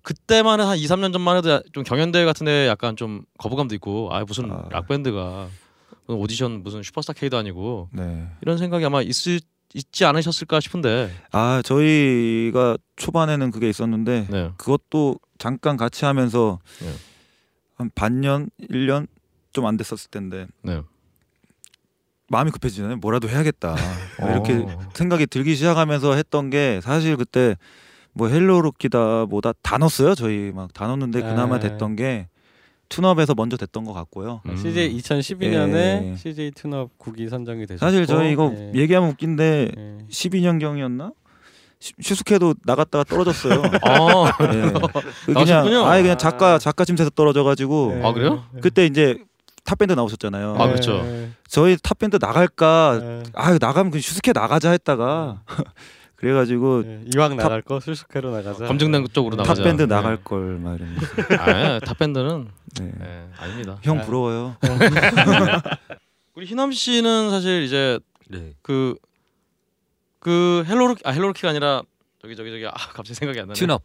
[0.07, 4.25] 그때만 한 2, 3년 전만 해도 좀 경연대회 같은 데 약간 좀 거부감도 있고 아
[4.25, 4.69] 무슨 아.
[4.71, 5.49] 락 밴드가
[6.07, 8.29] 오디션 무슨 슈퍼스타 K도 아니고 네.
[8.41, 9.41] 이런 생각이 아마 있을
[9.75, 11.11] 있지 않으셨을까 싶은데.
[11.33, 14.53] 아 저희가 초반에는 그게 있었는데 네.
[14.57, 16.93] 그것도 잠깐 같이 하면서 네.
[17.75, 19.09] 한 반년, 1년
[19.53, 20.83] 좀 안 됐었을 텐데 네.
[22.29, 22.99] 마음이 급해지잖아요.
[22.99, 23.75] 뭐라도 해야겠다.
[24.23, 24.31] 어.
[24.31, 24.65] 이렇게
[24.95, 27.57] 생각이 들기 시작하면서 했던 게 사실 그때
[28.17, 30.15] 뭐 헬로루키다 뭐다 다 넣었어요.
[30.15, 31.69] 저희 막 다 넣었는데 그나마 네.
[31.69, 32.29] 됐던 게
[32.89, 34.41] 튠업에서 먼저 됐던 것 같고요.
[34.47, 34.57] 음.
[34.57, 36.15] CJ 2012년에 예.
[36.17, 38.73] CJ 튠업 국이 선정이 되셨고 사실 저희 이거 예.
[38.75, 39.99] 얘기하면 웃긴데 예.
[40.11, 41.13] 12년 경이었나?
[42.01, 43.61] 슈스케도 나갔다가 떨어졌어요.
[43.87, 44.27] 어.
[44.55, 44.73] 예.
[45.27, 45.35] 그.
[45.35, 48.45] 그냥 아예 그냥 작가 작가 침대에서 떨어져가지고 아, 그래요?
[48.63, 49.19] 그때 이제
[49.65, 50.55] 탑밴드 나오셨잖아요.
[50.59, 51.03] 아, 그렇죠.
[51.05, 51.31] 예.
[51.49, 53.01] 저희 탑밴드 나갈까?
[53.03, 53.23] 예.
[53.35, 55.43] 아 나가면 그 슈스케 나가자 했다가
[56.17, 57.05] 그래가지고 예.
[57.15, 58.67] 이왕 나갈 거 슈스케로 나가자.
[58.67, 59.63] 검증된 쪽으로 나가자.
[59.63, 59.87] 탑밴드 네.
[59.87, 61.07] 나갈 걸막 이러면서.
[61.39, 62.49] 아, 탑밴드는
[62.81, 62.93] 네.
[62.99, 63.79] 네, 아닙니다.
[63.83, 64.03] 형 아.
[64.03, 64.57] 부러워요.
[66.35, 67.99] 우리 희남 씨는 사실 이제
[68.29, 68.55] 네.
[68.63, 68.97] 그그
[70.67, 71.83] 헬로루키 아 헬로루키가 아니라
[72.21, 73.61] 저기 저기 저기 아 갑자기 생각이 안 나네.
[73.61, 73.81] 튠업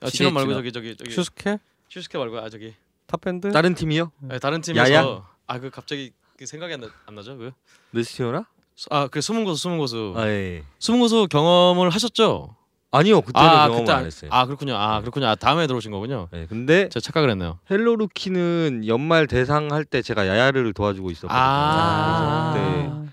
[0.00, 0.54] 아, 튠업 말고 튠업.
[0.54, 2.74] 저기 저기 저기 슈스케 슈스케 말고 아 저기
[3.06, 4.12] 탑밴드 다른 팀이요?
[4.20, 5.26] 네, 다른 팀에서?
[5.46, 7.38] 아 그 갑자기 그 생각이 안, 나, 안 나죠?
[7.38, 7.52] 그?
[7.92, 8.44] 네스티오나?
[8.90, 10.62] 아그 숨은 고수 숨은 고수 아 예.
[10.78, 12.54] 숨은 고수 경험을 하셨죠?
[12.90, 14.30] 아니요 그때는 아 경험 그때 안 안- 했어요.
[14.32, 14.74] 아 그렇군요.
[14.76, 15.26] 아 그렇군요.
[15.26, 16.28] 아, 다음에 들어오신 거군요.
[16.30, 17.58] 네, 근데 제가 착각을 했네요.
[17.70, 21.38] 헬로루키는 연말 대상 할 때 제가 야야를 도와주고 있었거든요.
[21.38, 22.52] 아.
[22.54, 23.08] 그래서 그때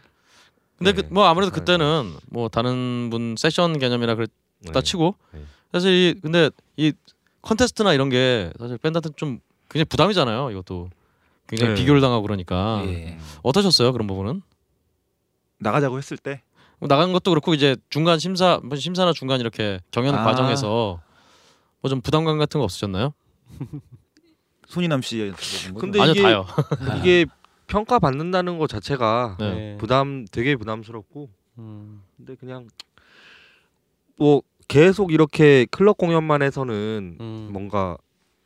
[0.78, 1.02] 근데 네.
[1.02, 1.60] 그, 뭐 아무래도 네.
[1.60, 4.32] 그때는 뭐 다른 분 세션 개념이라 그랬다
[4.74, 4.82] 네.
[4.82, 5.42] 치고 네.
[5.74, 6.94] 사실 이 근데 이
[7.42, 10.52] 컨테스트나 이런 게 사실 밴드한테 좀 굉장히 부담이잖아요.
[10.52, 10.90] 이것도
[11.48, 11.80] 굉장히 네.
[11.82, 13.18] 비교를 당하고 그러니까 예.
[13.44, 14.42] 어떠셨어요 그런 부분은?
[15.66, 20.24] 나가자고 했을 때뭐 나간 것도 그렇고 이제 중간 심사 뭐 심사나 중간 이렇게 경연 아.
[20.24, 21.02] 과정에서
[21.82, 23.14] 뭐 좀 부담감 같은 거 없으셨나요?
[24.68, 25.32] 손이남 씨.
[25.80, 26.46] 근데 아니요 이게- 다요.
[27.00, 27.26] 이게
[27.68, 29.74] 평가 받는다는 것 자체가 네.
[29.74, 29.78] 예.
[29.78, 32.02] 부담 되게 부담스럽고 음.
[32.18, 32.68] 근데 그냥
[34.18, 37.50] 뭐 계속 이렇게 클럽 공연만 해서는 음.
[37.52, 37.98] 뭔가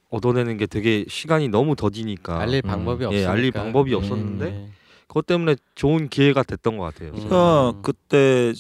[0.10, 2.68] 얻어내는 게 되게 시간이 너무 더디니까 알릴 음.
[2.68, 3.96] 방법이 예, 없으니까 알릴 방법이 예.
[3.96, 4.70] 없었는데 예.
[5.10, 7.10] 그것 때문에 좋은 기회가 됐던 것 같아요.
[7.10, 7.14] 음.
[7.16, 8.54] 그러니까 그때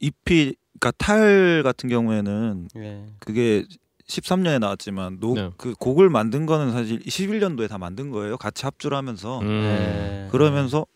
[0.00, 3.06] EP 그러니까 탈 같은 경우에는 예.
[3.18, 3.66] 그게
[4.08, 5.50] 13년에 나왔지만 노, 네.
[5.58, 8.38] 그 곡을 만든 거는 사실 21년도에 다 만든 거예요.
[8.38, 9.46] 같이 합주를 하면서 음.
[9.46, 10.28] 예.
[10.32, 10.86] 그러면서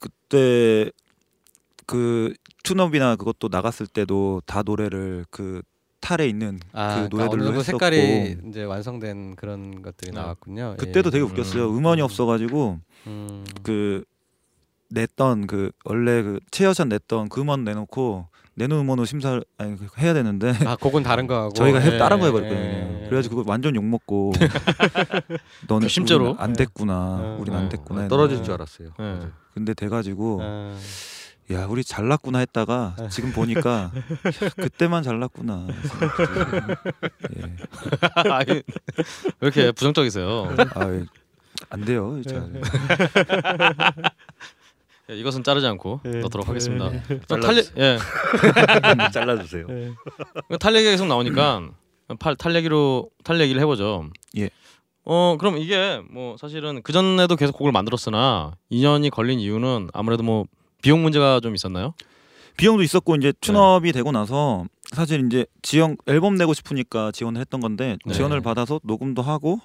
[0.00, 0.90] 그때
[1.86, 5.62] 그 툰업이나 그것도 나갔을 때도 다 노래를 그
[6.00, 10.20] 탈에 있는 아, 그 그러니까 어느 노래들로 정도 했었고 색깔이 이제 완성된 그런 것들이 네.
[10.20, 10.76] 나왔군요.
[10.78, 11.10] 그때도 예.
[11.10, 11.70] 되게 웃겼어요.
[11.70, 11.78] 음.
[11.78, 13.44] 음원이 없어가지고 음.
[13.62, 14.04] 그
[14.90, 20.12] 냈던 그 원래 그 최여찬 냈던 그 음원 내놓고 내놓은 음원으로 심사를 아니 그 해야
[20.12, 22.60] 되는데 아, 곡은 다른 거 하고 저희가 해, 예, 다른 거 예, 해버렸거든요.
[22.60, 23.06] 예.
[23.08, 24.32] 그래가지고 그거 완전 욕 먹고
[25.68, 25.88] 너는?
[25.88, 26.94] 우리는 안 됐구나.
[26.94, 28.02] 어, 우린 어, 안 됐구나.
[28.02, 28.90] 아, 떨어질 줄 알았어요.
[29.54, 30.76] 근데 돼가지고 아,
[31.52, 33.90] 야 우리 잘났구나 했다가 지금 보니까
[34.56, 35.66] 그때만 잘났구나.
[37.36, 37.42] 예.
[38.30, 38.62] 아니, 왜
[39.40, 40.54] 이렇게 부정적이세요?
[40.74, 41.06] 아,
[41.70, 42.20] 안 돼요.
[42.22, 42.52] 잘.
[45.10, 46.10] 예, 이것은 자르지 않고 예.
[46.20, 46.92] 넣도록 하겠습니다.
[46.94, 47.20] 예.
[47.26, 47.98] 또 탈, 얘- 예,
[49.12, 49.66] 잘라주세요.
[50.60, 51.68] 탈 얘기가 계속 나오니까
[52.20, 54.08] 팔, 탈 얘기로 탈 얘기를 해보죠.
[54.38, 54.50] 예.
[55.04, 60.44] 어 그럼 이게 뭐 사실은 그 전에도 계속 곡을 만들었으나 2년이 걸린 이유는 아무래도 뭐
[60.82, 61.94] 비용 문제가 좀 있었나요?
[62.56, 67.96] 비용도 있었고 이제 춘업이 되고 나서 사실 이제 지원 앨범 내고 싶으니까 지원을 했던 건데
[68.04, 68.14] 네.
[68.14, 69.60] 지원을 받아서 녹음도 하고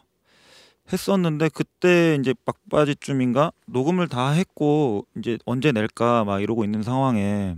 [0.94, 7.56] 했었는데 그때 이제 막바지쯤인가 녹음을 다 했고 이제 언제 낼까 막 이러고 있는 상황에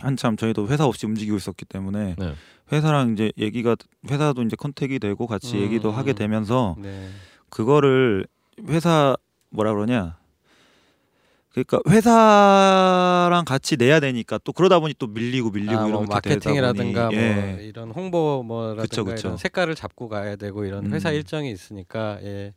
[0.00, 2.34] 한참 저희도 회사 없이 움직이고 있었기 때문에 네.
[2.72, 3.76] 회사랑 이제 얘기가
[4.10, 6.16] 회사도 이제 컨택이 되고 같이 음, 얘기도 하게 음.
[6.16, 7.08] 되면서 네.
[7.48, 8.26] 그거를
[8.68, 9.16] 회사
[9.50, 10.16] 뭐라 그러냐
[11.64, 17.08] 그러니까 회사랑 같이 내야 되니까 또 그러다 보니 또 밀리고 밀리고 아, 이렇게 뭐 마케팅이라든가
[17.08, 17.58] 보니 뭐 예.
[17.62, 19.28] 이런 홍보 뭐라든가 그쵸, 그쵸.
[19.28, 21.14] 이런 색깔을 잡고 가야 되고 이런 회사 음.
[21.14, 22.52] 일정이 있으니까 예.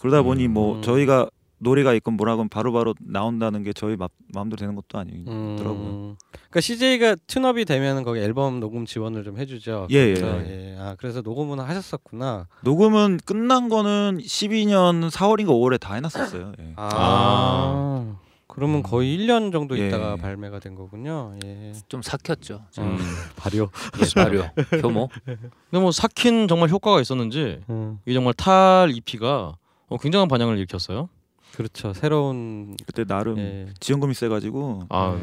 [0.00, 0.82] 그러다 보니 뭐 음.
[0.82, 5.72] 저희가 노래가 있건 뭐라건 바로바로 나온다는 게 저희 마, 마음대로 되는 것도 아니더라고요.
[5.74, 6.16] 음.
[6.32, 9.88] 그러니까 CJ가 튠업이 되면 거기 앨범 녹음 지원을 좀 해주죠.
[9.90, 10.76] 예, 그래서, 예.
[10.78, 12.46] 아 그래서 녹음은 하셨었구나.
[12.62, 16.52] 녹음은 끝난 거는 12년 4월인가 5월에 다 해놨었어요.
[16.60, 16.72] 예.
[16.76, 18.16] 아,
[18.58, 19.86] 그러면 거의 1년 정도 예.
[19.86, 21.36] 있다가 발매가 된 거군요.
[21.44, 21.72] 예.
[21.88, 22.64] 좀 삭혔죠.
[22.78, 22.98] 음.
[23.36, 23.70] 발효.
[24.00, 24.42] 예, 발효,
[24.82, 25.08] 효모.
[25.24, 28.00] 근데 뭐 삭힌 정말 효과가 있었는지 음.
[28.04, 29.56] 이 정말 탈 EP가
[29.88, 31.08] 어, 굉장한 반향을 일으켰어요.
[31.54, 31.92] 그렇죠.
[31.92, 33.66] 새로운 그때 나름 예.
[33.80, 35.18] 지원금이 세가지고 아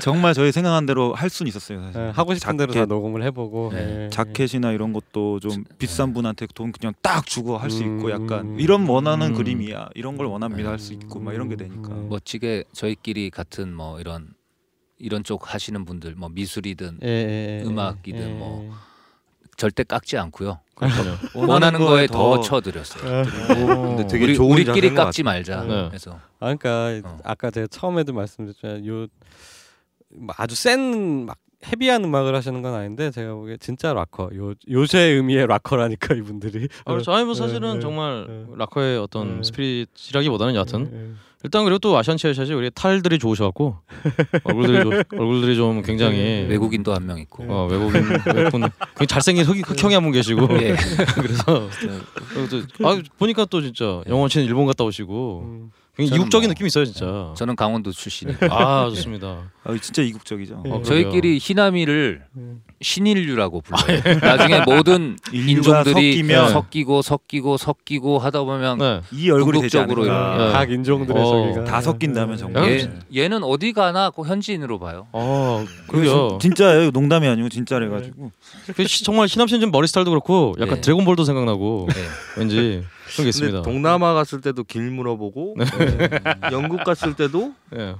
[0.00, 1.80] 정말 저희 생각한 대로 할 수는 있었어요.
[1.82, 2.00] 사실.
[2.00, 4.04] 예, 하고 싶은 대로 다 자켓, 녹음을 해보고 네.
[4.04, 4.08] 예.
[4.10, 8.60] 자켓이나 이런 것도 좀 비싼 분한테 돈 그냥 딱 주고 할 수 있고 약간 음.
[8.60, 9.34] 이런 원하는 음.
[9.34, 12.08] 그림이야 이런 걸 원합니다 할 수 있고 막 이런 게 되니까 음.
[12.10, 14.34] 멋지게 저희끼리 같은 뭐 이런
[14.98, 18.32] 이런 쪽 하시는 분들 뭐 미술이든 예, 예, 예, 음악이든 예.
[18.34, 18.70] 뭐
[19.56, 20.60] 절대 깎지 않고요.
[20.74, 21.16] 그렇군요.
[21.34, 23.24] 원하는 거에 더 쳐드렸어요.
[23.48, 25.64] 근데 되게 우리 좋은 우리끼리 깎지 말자.
[25.64, 25.88] 네.
[25.88, 27.18] 그래서 아 그러니까 어.
[27.24, 28.86] 아까 제가 처음에도 말씀드렸잖아요.
[28.86, 29.06] 요뭐
[30.36, 34.30] 아주 센 막 헤비한 음악을 하시는 건 아닌데 제가 보기에 진짜 락커.
[34.34, 36.68] 요 요새 의미의 락커라니까 이분들이.
[36.84, 37.12] 아, 그렇죠.
[37.12, 38.46] 아니 뭐 네, 사실은 네, 정말 네.
[38.56, 39.42] 락커의 어떤 네.
[39.44, 43.76] 스피릿이라기보다는 여하튼 예, 일단 그리고 또 아시안 체어샷이 우리 탈들이 좋으셔갖고
[44.44, 47.44] 얼굴들이 좀, 얼굴들이 좀 굉장히 외국인도 한 명 있고.
[47.48, 48.02] 어, 외국인
[48.34, 50.76] 외국분 굉장히 잘생긴 흑, 흑형이 한 분 계시고 예.
[51.20, 51.68] 그래서
[52.84, 55.70] 아, 보니까 또 진짜 영원 씨는 일본 갔다 오시고 음.
[55.96, 57.32] 굉장히 이국적인 뭐- 느낌이 있어요 진짜.
[57.36, 59.50] 저는 강원도 출신이고 아 좋습니다.
[59.64, 60.62] 아, 진짜 이국적이죠.
[60.66, 60.82] 어.
[60.82, 62.62] 저희끼리 희남이를 음.
[62.82, 64.00] 신인류라고 불러요.
[64.20, 69.00] 나중에 모든 인종들이 섞이면 섞이고 섞이고 섞이고 하다 보면 네.
[69.12, 70.02] 이 얼굴이 되지 않을까.
[70.02, 70.52] 이렇게.
[70.52, 72.64] 각 인종들의 어, 소리가 다 섞인다면 정말.
[72.70, 72.90] 예.
[73.14, 75.06] 얘, 얘는 어디 가나 꼭 현지인으로 봐요.
[75.12, 76.28] 아 그게 그래요.
[76.40, 76.90] 진- 진짜예요.
[76.90, 78.30] 농담이 아니고 진짜래 가지고.
[78.76, 80.80] 그 시- 정말 희남 씨는 좀 머리 스타일도 그렇고 약간 예.
[80.80, 82.40] 드래곤볼도 생각나고 예.
[82.40, 83.62] 왠지 그런 게 있습니다.
[83.62, 85.56] 동남아 갔을 때도 길 물어보고
[86.50, 87.94] 영국 갔을 때도 예.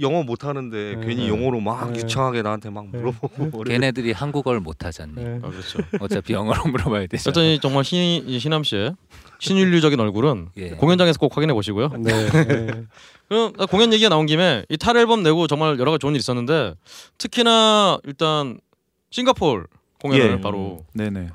[0.00, 1.06] 영어 못 하는데 네.
[1.06, 2.00] 괜히 영어로 막 네.
[2.00, 3.72] 유창하게 나한테 막 물어보고 그래.
[3.74, 5.14] 걔네들이 한국어를 못 하잖니.
[5.18, 5.40] 예.
[5.42, 5.78] 아 그렇죠.
[6.00, 7.28] 어차피 영어로 물어봐야 되죠.
[7.30, 7.98] 여전히 정말 신,
[8.28, 8.94] 이 신함 씨의
[9.38, 10.70] 신인류적인 얼굴은 예.
[10.70, 11.88] 공연장에서 꼭 확인해 보시고요.
[12.00, 12.12] 네.
[12.12, 12.84] 예.
[13.28, 16.18] 그럼 나 공연 얘기가 나온 김에 이 탈 앨범 내고 정말 여러 가지 좋은 일
[16.18, 16.74] 있었는데
[17.16, 18.60] 특히나 일단
[19.10, 19.66] 싱가폴
[20.02, 20.40] 공연을 예.
[20.40, 21.30] 바로 네네.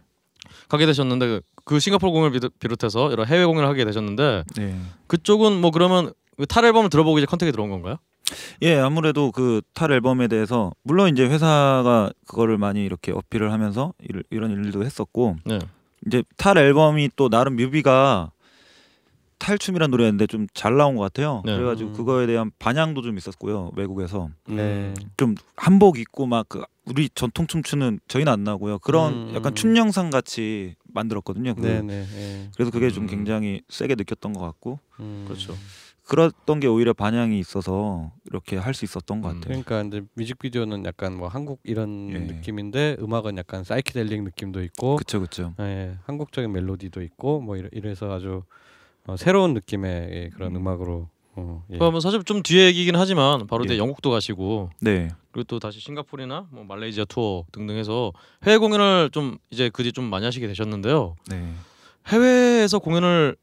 [0.69, 4.79] 가게 되셨는데 그- 그 싱가폴 공연을 비롯- 비롯해서 여러 해외 공연을 하게 되셨는데 네.
[5.07, 7.97] 그쪽은 뭐 그러면 그탈 앨범을 들어보고 이제 컨택이 들어온 건가요?
[8.61, 14.23] 예, 아무래도 그 탈 앨범에 대해서 물론 이제 회사가 그거를 많이 이렇게 어필을 하면서 일,
[14.29, 15.59] 이런 일도 했었고 네.
[16.07, 18.31] 이제 탈 앨범이 또 나름 뮤비가
[19.39, 21.41] 탈춤이란 노래였는데 좀 잘 나온 것 같아요.
[21.45, 21.55] 네.
[21.55, 21.93] 그래가지고 음.
[21.93, 24.93] 그거에 대한 반향도 좀 있었고요 외국에서 네.
[25.17, 29.35] 좀 한복 입고 막 그 우리 전통 춤추는 저희는 안 나고요 그런 음.
[29.35, 31.55] 약간 춤 영상 같이 만들었거든요.
[31.55, 32.05] 그- 네, 네.
[32.15, 32.49] 예.
[32.55, 33.07] 그래서 그게 좀 음.
[33.07, 35.23] 굉장히 세게 느꼈던 것 같고 음.
[35.27, 35.55] 그렇죠.
[36.07, 39.41] 그랬던 게 오히려 반향이 있어서 이렇게 할 수 있었던 것 음.
[39.41, 39.61] 같아요.
[39.63, 42.17] 그러니까 이제 뮤직비디오는 약간 뭐 한국 이런 예.
[42.19, 45.53] 느낌인데 음악은 약간 사이키델릭 느낌도 있고 그쵸 그쵸.
[45.59, 48.43] 예, 한국적인 멜로디도 있고 뭐 이래, 이래서 아주
[49.05, 50.61] 어, 새로운 느낌의 예, 그런 음.
[50.61, 50.67] 음.
[50.67, 51.77] 악으로 어, 예.
[51.77, 53.77] 그러면 사실 좀 뒤에 얘기긴 하지만 바로 이제 예.
[53.77, 55.09] 영국도 가시고 네.
[55.31, 58.11] 그리고 또 다시 싱가포르나 뭐 말레이시아 투어 등등 해서
[58.45, 61.15] 해외 공연을 좀 이제 그 뒤 좀 많이 하시게 되셨는데요.
[61.29, 61.53] 네.
[62.07, 63.35] 해외에서 공연을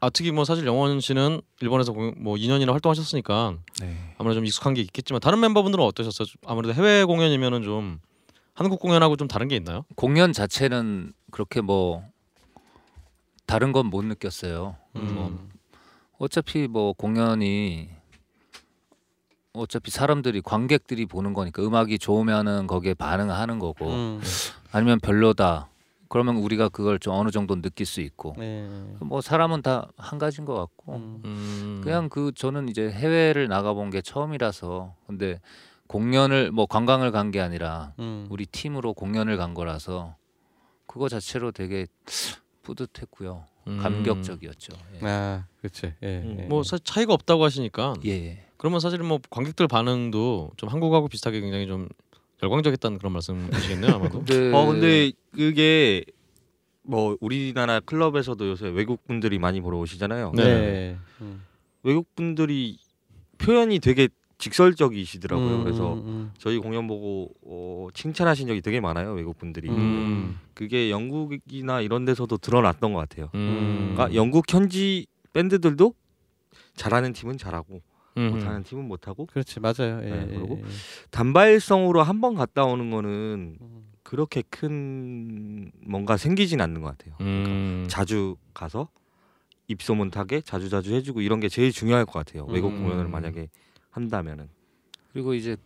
[0.00, 4.14] 아 특히 뭐 사실 영원 씨는 일본에서 공연, 뭐 2년이나 활동하셨으니까 네.
[4.18, 6.26] 아무래도 좀 익숙한 게 있겠지만 다른 멤버분들은 어떠셨어요?
[6.46, 7.98] 아무래도 해외 공연이면은 좀
[8.54, 9.84] 한국 공연하고 좀 다른 게 있나요?
[9.96, 12.02] 공연 자체는 그렇게 뭐
[13.46, 14.76] 다른 건 못 느꼈어요.
[14.96, 15.14] 음.
[15.14, 15.48] 뭐
[16.18, 17.88] 어차피 뭐 공연이
[19.54, 24.20] 어차피 사람들이 관객들이 보는 거니까 음악이 좋으면은 거기에 반응하는 거고 음.
[24.72, 25.70] 아니면 별로다
[26.08, 28.68] 그러면 우리가 그걸 좀 어느 정도 느낄 수 있고 네.
[29.00, 31.22] 뭐 사람은 다 한 가지인 것 같고 음.
[31.24, 31.80] 음.
[31.82, 35.40] 그냥 그 저는 이제 해외를 나가본 게 처음이라서 근데
[35.88, 38.26] 공연을 뭐 관광을 간 게 아니라 음.
[38.30, 40.16] 우리 팀으로 공연을 간 거라서
[40.86, 41.86] 그거 자체로 되게
[42.62, 43.78] 뿌듯했고요 음.
[43.82, 44.72] 감격적이었죠.
[45.02, 45.06] 예.
[45.08, 45.92] 아, 그렇지.
[46.02, 46.18] 예.
[46.18, 46.36] 음.
[46.40, 46.42] 예.
[46.44, 48.46] 뭐 사실 차이가 없다고 하시니까 예, 예.
[48.56, 51.88] 그러면 사실 뭐 관객들 반응도 좀 한국하고 비슷하게 굉장히 좀
[52.42, 54.18] 열광적이었다는 그런 말씀이시겠네요 아마도.
[54.24, 56.04] 근데 어 근데 그게
[56.82, 60.32] 뭐 우리나라 클럽에서도 요새 외국 분들이 많이 보러 오시잖아요.
[60.34, 60.44] 네.
[60.44, 60.96] 네.
[61.20, 61.42] 음.
[61.82, 62.78] 외국 분들이
[63.38, 64.08] 표현이 되게
[64.38, 65.56] 직설적이시더라고요.
[65.56, 66.32] 음, 그래서 음, 음.
[66.38, 69.68] 저희 공연 보고 어, 칭찬하신 적이 되게 많아요 외국 분들이.
[69.70, 70.38] 음.
[70.54, 73.30] 그게 영국이나 이런 데서도 드러났던 것 같아요.
[73.34, 73.92] 음.
[73.94, 75.94] 그러니까 영국 현지 밴드들도
[76.76, 77.80] 잘하는 팀은 잘하고
[78.16, 78.30] 음.
[78.32, 80.00] 못하는 팀은 못하고 그렇지 맞아요.
[80.04, 80.10] 예.
[80.10, 80.64] 네, 예, 그리고 예.
[81.10, 83.86] 단발성으로 한 번 갔다 오는 거는 음.
[84.02, 87.14] 그렇게 큰 뭔가 생기진 않는 것 같아요.
[87.18, 87.86] 그러니까 음.
[87.88, 88.88] 자주 가서
[89.68, 92.44] 입소문 타게 자주 자주 해주고 이런 게 제일 중요할 것 같아요.
[92.46, 92.82] 외국 음.
[92.84, 93.48] 공연을 만약에
[93.90, 94.48] 한다면은.
[95.12, 95.56] 그리고 이제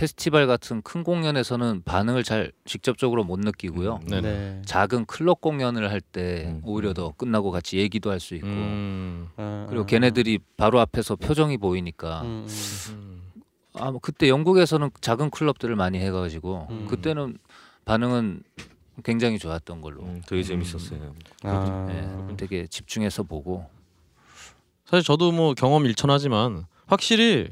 [0.00, 4.00] 페스티벌 같은 큰 공연에서는 반응을 잘 직접적으로 못 느끼고요.
[4.02, 4.06] 음.
[4.06, 4.20] 네네.
[4.20, 4.62] 네.
[4.66, 6.60] 작은 클럽 공연을 할때 음.
[6.64, 9.28] 오히려 더 끝나고 같이 얘기도 할 수 있고 음.
[9.36, 12.22] 아, 그리고 아, 걔네들이 바로 앞에서 표정이 보이니까 아.
[12.22, 12.46] 음,
[12.90, 13.22] 음.
[13.74, 16.86] 아, 뭐 그때 영국에서는 작은 클럽들을 많이 해가지고 음.
[16.88, 17.38] 그때는
[17.84, 18.42] 반응은
[19.04, 21.14] 굉장히 좋았던 걸로 음, 되게 재밌었어요.
[21.42, 21.86] 아.
[22.30, 23.66] 예, 되게 집중해서 보고
[24.86, 27.50] 사실 저도 뭐 경험 일천하지만 확실히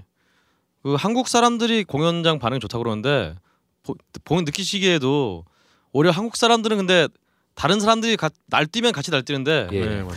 [0.85, 3.35] 그 한국 사람들이 공연장 반응이 좋다 고 그러는데
[3.83, 5.45] 보, 보면 느끼시기에도
[5.93, 7.09] 오히려 한국 사람들은 근데
[7.55, 9.81] 다른 사람들이 가, 날뛰면 같이 날뛰는데 예.
[9.81, 10.15] 네, 맞아요.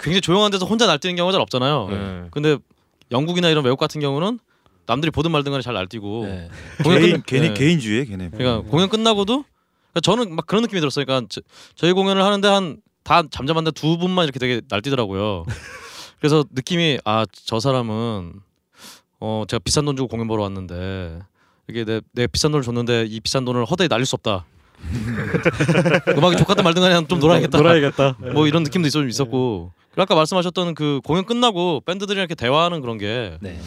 [0.00, 1.88] 굉장히 조용한 데서 혼자 날뛰는 경우가 잘 없잖아요.
[1.90, 2.28] 네.
[2.30, 2.56] 근데
[3.10, 4.38] 영국이나 이런 외국 같은 경우는
[4.86, 6.48] 남들이 보든 말든 간에 잘 날뛰고 예.
[6.82, 7.54] 공연 개인 끝- 괜히 네.
[7.54, 8.30] 개인주의 걔네.
[8.30, 9.44] 그러니까 공연 끝나고도
[9.92, 11.04] 그러니까 저는 막 그런 느낌이 들었어요.
[11.04, 11.42] 그러니까 저,
[11.76, 15.44] 저희 공연을 하는데 한 다 잠잠한데 두 분만 이렇게 되게 날뛰더라고요.
[16.20, 18.34] 그래서 느낌이 아 저 사람은
[19.24, 21.20] 어 제가 비싼 돈 주고 공연 보러 왔는데
[21.68, 24.44] 이게 내, 내 비싼 돈을 줬는데 이 비싼 돈을 허다히 날릴 수 없다.
[26.18, 27.56] 음악이 좋겠다 말든 간에 좀 놀아야겠다.
[27.58, 28.16] 놀아야겠다.
[28.34, 32.98] 뭐 이런 느낌도 있었, 있었고 그리고 아까 말씀하셨던 그 공연 끝나고 밴드들이랑 이렇게 대화하는 그런
[32.98, 33.60] 게 네.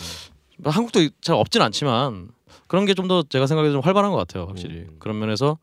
[0.58, 2.28] 뭐 한국도 잘 없진 않지만
[2.68, 4.95] 그런 게 좀 더 제가 생각해도 좀 활발한 것 같아요 확실히 음.
[4.99, 5.58] 그런 면에서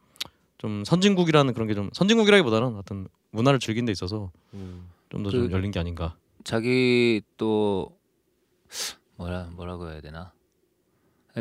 [0.56, 4.88] 좀 선진국이라는 그런 게 좀 선진국이라기보다는 어떤 문화를 즐긴 데 있어서 음.
[5.10, 6.14] 좀더좀 그- 열린 게 아닌가
[6.44, 7.90] 자기 또
[9.22, 10.32] 뭐라 뭐라고 해야 되나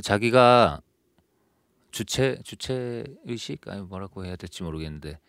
[0.03, 0.81] 자기가
[1.89, 5.19] 주체 주체 의식 아니 뭐라고 해야 될지 모르겠는데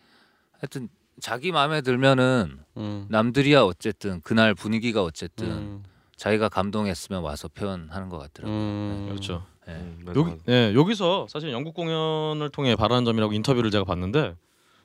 [0.52, 0.88] 하여튼
[1.20, 3.06] 자기 마음에 들면은 음.
[3.08, 5.82] 남들이야 어쨌든 그날 분위기가 어쨌든 음.
[6.16, 8.56] 자기가 감동했으면 와서 표현하는 것 같더라고요.
[8.56, 9.06] 음.
[9.08, 9.72] 그렇죠 예.
[9.72, 10.32] 음, 여기.
[10.48, 14.36] 예 여기서 사실 영국 공연을 통해 바라는 점이라고 인터뷰를 제가 봤는데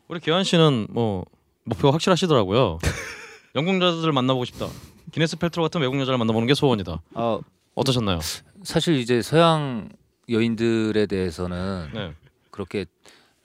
[0.07, 1.25] 우리 기환 씨는 뭐
[1.63, 2.77] 목표가 확실하시더라고요
[3.55, 4.67] 영국 여자들 만나보고 싶다
[5.11, 7.39] 기네스 펠트로 같은 외국 여자를 만나보는 게 소원이다 아
[7.77, 8.19] 어떠셨나요?
[8.63, 9.87] 사실 이제 서양
[10.29, 12.13] 여인들에 대해서는 네.
[12.51, 12.85] 그렇게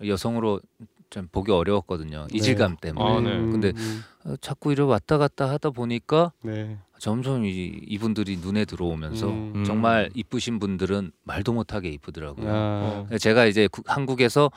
[0.04, 0.60] 여성으로
[1.10, 2.26] 좀 보기 어려웠거든요.
[2.32, 3.04] 이질감 때문에.
[3.04, 3.30] 아, 네.
[3.30, 4.02] 근데 음.
[4.24, 6.78] 어, 자꾸 이렇게 왔다 갔다 하다 보니까 네.
[6.98, 7.50] 점점 이,
[7.86, 9.64] 이분들이 눈에 들어오면서 음.
[9.66, 12.46] 정말 이쁘신 분들은 말도 못하게 이쁘더라고요.
[13.10, 13.16] 아.
[13.18, 14.50] 제가 이제 구- 한국에서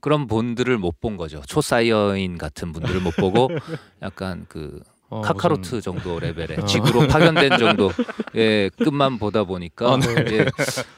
[0.00, 1.42] 그런 분들을 못 본 거죠.
[1.46, 3.48] 초사이어인 같은 분들을 못 보고
[4.02, 6.64] 약간 그 어, 카카로트 무슨- 정도 레벨의 어.
[6.66, 7.90] 지구로 파견된 정도
[8.34, 10.12] 의 끝만 보다 보니까 아, 네.
[10.26, 10.46] 이제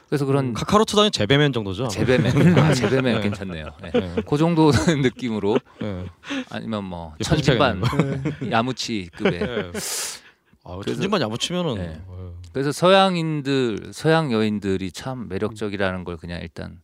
[0.08, 1.88] 그래서 그런 카카로트도 아닌 재배맨 정도죠.
[1.88, 3.20] 재배맨 아 재배맨 네.
[3.20, 3.66] 괜찮네요.
[3.82, 3.90] 네.
[3.92, 4.16] 네.
[4.26, 4.70] 그 정도
[5.02, 6.06] 느낌으로 네.
[6.50, 7.82] 아니면 뭐 예, 천진반
[8.50, 9.46] 야무치급의 네.
[10.64, 12.00] 아, 그래서- 천진만 야무치면은 네.
[12.08, 12.32] 어휴.
[12.52, 16.80] 그래서 서양인들 서양 여인들이 참 매력적이라는 걸 그냥 일단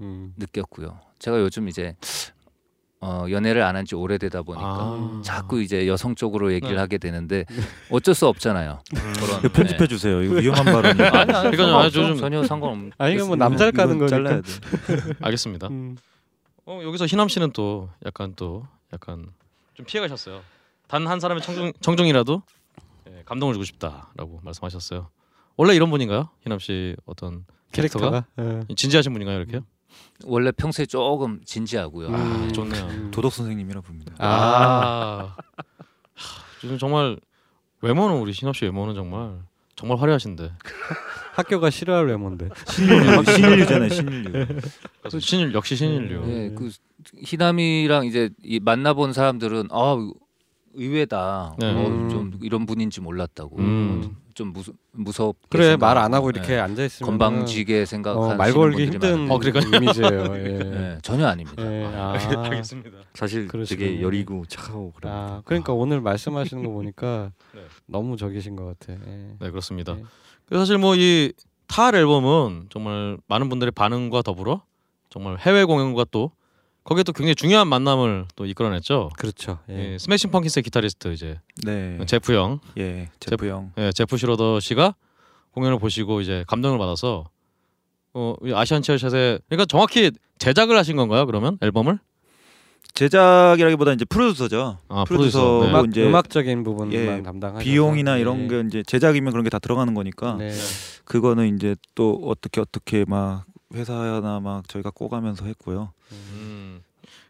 [0.00, 0.34] 음.
[0.36, 0.98] 느꼈고요.
[1.20, 1.94] 제가 요즘 이제
[3.06, 5.20] 어, 연애를 안 한 지 오래되다 보니까 아.
[5.24, 6.80] 자꾸 이제 여성 쪽으로 얘기를 네.
[6.80, 7.44] 하게 되는데
[7.90, 8.80] 어쩔 수 없잖아요.
[8.90, 9.86] 그런 이거 편집해 네.
[9.86, 10.20] 주세요.
[10.22, 11.00] 이거 위험한 발언이.
[11.02, 11.76] 아니 아니 그러니까 상관없죠.
[11.78, 12.90] 아주 좀- 전혀 상관없.
[12.98, 14.16] 아 이거 뭐 남자를 까는 이건 거니까.
[14.30, 15.14] 잘라야 돼.
[15.22, 15.68] 알겠습니다.
[15.68, 15.96] 음.
[16.66, 19.28] 어, 여기서 희남 씨는 또 약간 또 약간
[19.74, 20.40] 좀 피해 가셨어요.
[20.88, 22.42] 단 한 사람의 청중 청중이라도
[23.10, 25.10] 예, 감동을 주고 싶다라고 말씀하셨어요.
[25.56, 26.28] 원래 이런 분인가요?
[26.42, 28.66] 희남 씨 어떤 캐릭터가, 캐릭터가.
[28.70, 28.74] 예.
[28.74, 29.60] 진지하신 분인가요, 이렇게 요?
[30.24, 32.08] 원래 평소에 조금 진지하고요.
[32.08, 32.52] 아, 음.
[32.52, 32.84] 좋네요.
[32.86, 33.10] 음.
[33.10, 34.14] 도덕 선생님이라 부릅니다.
[34.18, 35.34] 아,
[36.14, 37.18] 하, 요즘 정말
[37.82, 39.38] 외모는 우리 희남 씨 외모는 정말
[39.76, 40.52] 정말 화려하신데
[41.34, 42.48] 학교가 싫어할 외모인데.
[42.70, 43.88] 신인류 신인류잖아요.
[43.90, 44.46] 신인류.
[45.20, 46.22] 신일 역시 신인류.
[46.28, 46.70] 예, 그
[47.22, 49.96] 희남이랑 이제 이 만나본 사람들은 아
[50.72, 51.56] 의외다.
[51.58, 51.70] 네.
[51.72, 52.08] 어, 음.
[52.08, 53.58] 좀 이런 분인지 몰랐다고.
[53.58, 54.16] 음.
[54.36, 55.34] 좀 무서 무섭.
[55.48, 59.30] 그래 말 안 하고 이렇게 앉아 있으면 건방지게 생각하는 어, 말 걸기 힘든.
[59.30, 59.38] 어.
[59.40, 60.24] 이미지예요.
[60.36, 60.58] 예.
[60.58, 61.62] 네, 전혀 아닙니다.
[61.64, 62.12] 예, 아,
[62.44, 62.98] 알겠습니다.
[63.14, 63.86] 사실 그러시군요.
[63.88, 65.08] 되게 여리고 착하고 그래.
[65.10, 67.62] 아, 그러니까 오늘 말씀하시는 거 보니까 네.
[67.86, 68.92] 너무 적이신 것 같아.
[68.92, 69.36] 예.
[69.40, 69.94] 네 그렇습니다.
[69.94, 70.04] 네.
[70.44, 71.32] 그래서 사실 뭐 이
[71.68, 74.62] 탈 앨범은 정말 많은 분들의 반응과 더불어
[75.10, 76.30] 정말 해외 공연과 또
[76.86, 79.10] 거기에 또 굉장히 중요한 만남을 또 이끌어냈죠.
[79.18, 79.58] 그렇죠.
[79.68, 79.94] 예.
[79.94, 81.98] 예, 스매싱 펌킨스의 기타리스트 이제 네.
[82.06, 83.08] 제프 형, 예.
[83.18, 83.72] 제프 형.
[83.76, 84.94] 예, 제프 슈로더 씨가
[85.50, 87.24] 공연을 보시고 이제 감동을 받아서
[88.14, 91.26] 어, 이 아시안 체어샷에 그러니까 정확히 제작을 하신 건가요?
[91.26, 91.98] 그러면 앨범을?
[92.94, 94.78] 제작이라기보다 이제 프로듀서죠.
[94.88, 95.66] 아, 프로듀서 프로듀서.
[95.66, 95.70] 네.
[95.72, 98.20] 뭐 음악, 이제 음악적인 부분만 예, 담당하셔서 비용이나 예.
[98.20, 100.52] 이런 게 이제 제작이면 그런 게 다 들어가는 거니까 네.
[101.04, 105.92] 그거는 이제 또 어떻게 어떻게 막 회사나 막 저희가 꼬가면서 했고요.
[106.12, 106.45] 음.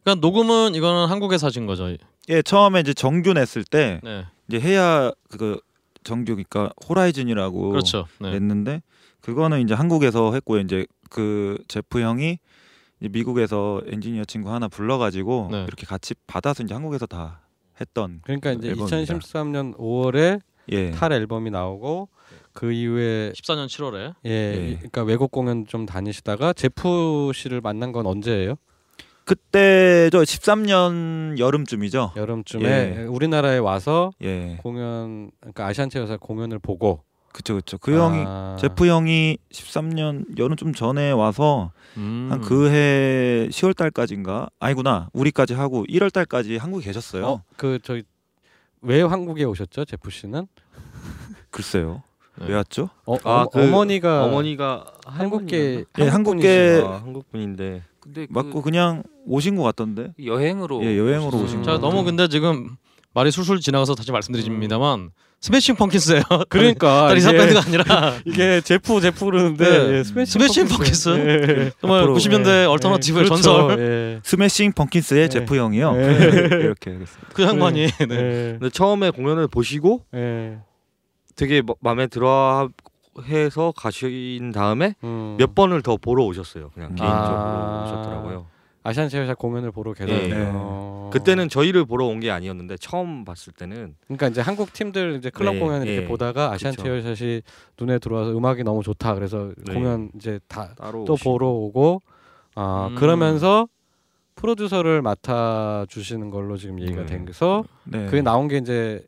[0.07, 1.92] 그러니까 녹음은 이거는 한국에서 하신 거죠.
[2.28, 4.24] 예, 처음에 이제 정규 냈을 때 네.
[4.46, 5.59] 이제 해야 그
[6.04, 8.07] 정규 그러니까 호라이즌이라고 그렇죠.
[8.20, 8.30] 네.
[8.30, 8.82] 냈는데
[9.20, 10.61] 그거는 이제 한국에서 했고요.
[10.61, 12.38] 이제 그 제프 형이
[13.00, 15.64] 이제 미국에서 엔지니어 친구 하나 불러가지고 네.
[15.64, 17.40] 이렇게 같이 받아서 이제 한국에서 다
[17.80, 19.14] 했던 그러니까 이제 앨범입니다.
[19.14, 20.92] 2013년 5월에 예.
[20.92, 22.09] 탈 앨범이 나오고
[22.52, 24.74] 그 이후에 14년 7월에 예, 예.
[24.76, 28.54] 그러니까 외국 공연 좀 다니시다가 제프 씨를 만난 건 언제예요?
[29.27, 32.12] 그때 저 13년 여름쯤이죠.
[32.14, 33.03] 여름쯤에 예.
[33.03, 37.03] 우리나라에 와서 예, 공연 그러니까 아시안 체육사 공연을 보고
[37.33, 37.77] 그쵸 그쵸.
[37.77, 42.29] 그 형이 아, 제프 형이 13년 여름쯤 전에 와서 음.
[42.31, 47.27] 한그 해 10월 달까지인가 아니구나 우리까지 하고 1월 달까지 한국에 계셨어요.
[47.27, 48.05] 어, 그 저희
[48.81, 50.47] 왜 한국에 오셨죠, 제프 씨는?
[51.51, 52.05] 글쎄요.
[52.39, 52.47] 네.
[52.51, 52.91] 왜 왔죠?
[53.07, 58.62] 어, 아, 어, 그 어머니가 어머니가 한국계 예, 한국계 아, 한국 분인데 근데 그 맞고
[58.62, 60.12] 그 냥 오신 것 같던데.
[60.24, 61.38] 여행으로 예, 여행으로.
[61.38, 62.76] 오신 것 너무 근데 지금
[63.14, 66.22] 말이 술술 지나가서 다시 말씀드립니다만 스매싱 펌킨스예요.
[66.48, 69.98] 그러니까 다른 이사 이게- 밴드가 아니라 이게 제프 제프 그러는데 네.
[69.98, 71.09] 예, 스매싱, 스매싱 펌킨스.
[71.11, 71.28] 펌킨스.
[71.28, 71.72] 예.
[71.80, 72.64] 정말 앞으로, 90년대 예.
[72.66, 73.42] 얼터너티브의 예, 그렇죠.
[73.42, 74.20] 전설 예.
[74.22, 75.28] 스매싱 펌킨스의 네.
[75.28, 75.92] 제프 형이요.
[75.92, 76.04] 네.
[76.07, 77.28] 이렇게 하겠습니다.
[77.34, 77.96] 그 양반이 네.
[78.11, 78.57] 예.
[78.59, 80.59] 근데 처음에 공연을 보시고 예.
[81.36, 82.68] 되게 마- 마음에 들어
[83.25, 85.37] 해서 가신 다음에 음.
[85.39, 86.71] 몇 번을 더 보러 오셨어요.
[86.75, 86.95] 그냥 음.
[86.97, 87.85] 개인적으로 아.
[87.85, 88.47] 오셨더라고요.
[88.83, 90.33] 아시안 체육사 공연을 보러 계속 예.
[90.55, 91.11] 어.
[91.12, 95.55] 그때는 저희를 보러 온 게 아니었는데 처음 봤을 때는 그러니까 이제 한국 팀들 이제 클럽
[95.55, 96.07] 네, 공연 이렇게 예.
[96.07, 96.85] 보다가 아시안 그쵸.
[96.85, 97.43] 체육샷이
[97.81, 99.75] 눈에 들어와서 음악이 너무 좋다 그래서 네.
[99.75, 101.17] 공연 이제 다 또.
[101.17, 102.01] 보러 오고
[102.55, 102.95] 아 음.
[102.95, 103.67] 그러면서
[104.37, 107.25] 프로듀서를 맡아 주시는 걸로 지금 얘기가 네.
[107.25, 108.05] 돼서 네.
[108.07, 109.03] 그게 나온 게 이제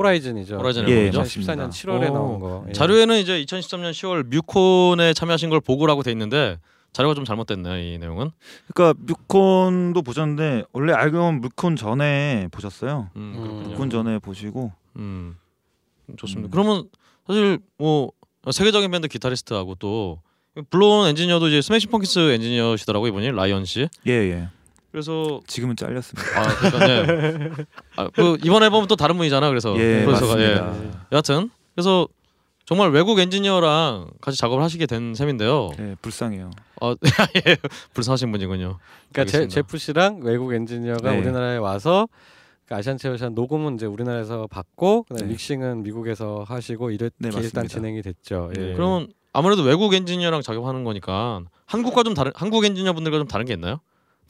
[0.00, 0.56] 호라이즌이죠.
[0.56, 1.22] 호라이즌 예, 앨범이죠.
[1.22, 1.68] 2014년 맞습니다.
[1.68, 2.14] 7월에 오.
[2.14, 2.64] 나온 거.
[2.68, 2.72] 예.
[2.72, 6.58] 자료에는 이제 2013년 10월 뮤콘에 참여하신 걸 보고라고 돼 있는데
[6.92, 8.30] 자료가 좀 잘못됐네요 이 내용은.
[8.72, 13.10] 그러니까 뮤콘도 보셨는데 원래 알고 보면 뮤콘 전에 보셨어요.
[13.16, 13.42] 음, 음.
[13.42, 13.68] 그렇군요.
[13.68, 15.36] 뮤콘 전에 보시고 음,
[16.16, 16.48] 좋습니다.
[16.48, 16.50] 음.
[16.50, 16.88] 그러면
[17.26, 18.10] 사실 뭐
[18.50, 20.20] 세계적인 밴드 기타리스트하고 또
[20.70, 23.86] 물론 엔지니어도 이제 스매싱 펌킨스 엔지니어시더라고 이분이 라이언 씨.
[24.06, 24.48] 예 예.
[24.90, 26.40] 그래서 지금은 잘렸습니다.
[26.40, 27.50] 아 그러니까 네.
[27.96, 29.48] 아, 그 이번 앨범은 또 다른 분이잖아.
[29.48, 30.54] 그래서 예 프로듀서가, 예.
[30.60, 31.06] 맞습니다.
[31.12, 32.08] 여하튼 그래서
[32.64, 35.70] 정말 외국 엔지니어랑 같이 작업을 하시게 된 셈인데요.
[35.78, 36.50] 예 불쌍해요.
[36.80, 36.94] 어,
[37.46, 37.56] 예,
[37.94, 38.78] 불쌍하신 분이군요.
[39.12, 39.54] 그러니까 제, 알겠습니다.
[39.54, 41.18] 제프 씨랑 외국 엔지니어가 네.
[41.18, 42.08] 우리나라에 와서
[42.66, 45.32] 그 아시안 체어샷 녹음은 이제 우리나라에서 받고 그다음에 네.
[45.32, 47.66] 믹싱은 미국에서 하시고 이렇게 네, 일단.
[47.66, 48.50] 진행이 됐죠.
[48.56, 48.60] 예.
[48.60, 48.72] 네.
[48.74, 53.52] 그러면 아무래도 외국 엔지니어랑 작업하는 거니까 한국과 좀 다른 한국 엔지니어 분들과 좀 다른 게
[53.54, 53.80] 있나요?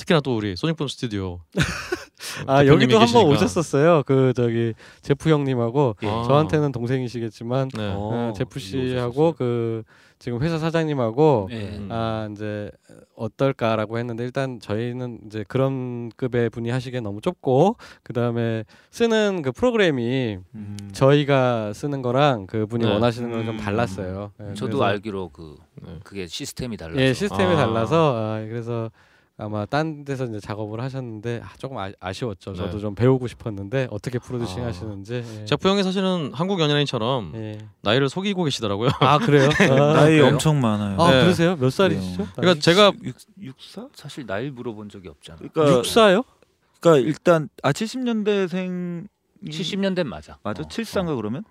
[0.01, 1.40] 특히나 또 우리 소닉붐 스튜디오.
[2.46, 3.26] 아 여기도 한번.
[3.26, 4.03] 오셨었어요.
[4.07, 4.72] 그 저기
[5.03, 6.24] 제프 형님하고 아.
[6.26, 7.92] 저한테는 동생이시겠지만 네.
[7.94, 9.82] 어, 제프 씨하고 그
[10.18, 11.76] 지금 회사 사장님하고 예.
[11.78, 11.88] 음.
[11.90, 12.70] 아 이제
[13.14, 19.53] 어떨까라고 했는데 일단 저희는 이제 그런 급의 분이 하시기엔 너무 좁고 그 다음에 쓰는 그
[19.53, 20.76] 프로그램이 음.
[20.92, 22.92] 저희가 쓰는 거랑 그 분이 네.
[22.92, 23.59] 원하시는 건좀 음.
[23.59, 24.32] 달랐어요.
[24.40, 25.98] 예, 저도 알기로 그 네.
[26.05, 27.57] 그게 시스템이 달라서 예 시스템이 아.
[27.57, 28.90] 달라서 아, 그래서
[29.41, 32.78] 아마 딴 데서 이제 작업을 하셨는데 아, 조금 아, 쉬웠죠 저도 네.
[32.78, 34.66] 좀 배우고 싶었는데 어떻게 프로듀싱 아.
[34.66, 35.24] 하시는지.
[35.41, 35.45] 예.
[35.47, 37.59] 제프 형이 사실은 한국 연예인처럼 예.
[37.82, 38.91] 나이를 속이고 계시더라고요.
[39.01, 39.49] 아 그래요?
[39.70, 40.26] 아, 나이 그래요?
[40.26, 41.01] 엄청 많아요.
[41.01, 41.22] 아 네.
[41.22, 41.57] 그러세요?
[41.57, 42.28] 몇 살이시죠?
[42.36, 43.88] 그러니까 제가 육, 육사?
[43.95, 45.38] 사실 나이 물어본 적이 없잖아.
[45.38, 46.22] 그러니까 육사요?
[46.80, 49.07] 그러니까 일단 아 70년대생
[49.45, 50.38] 70년대 맞아.
[50.43, 50.62] 맞아?
[50.62, 51.45] 어, 74인가 그러면?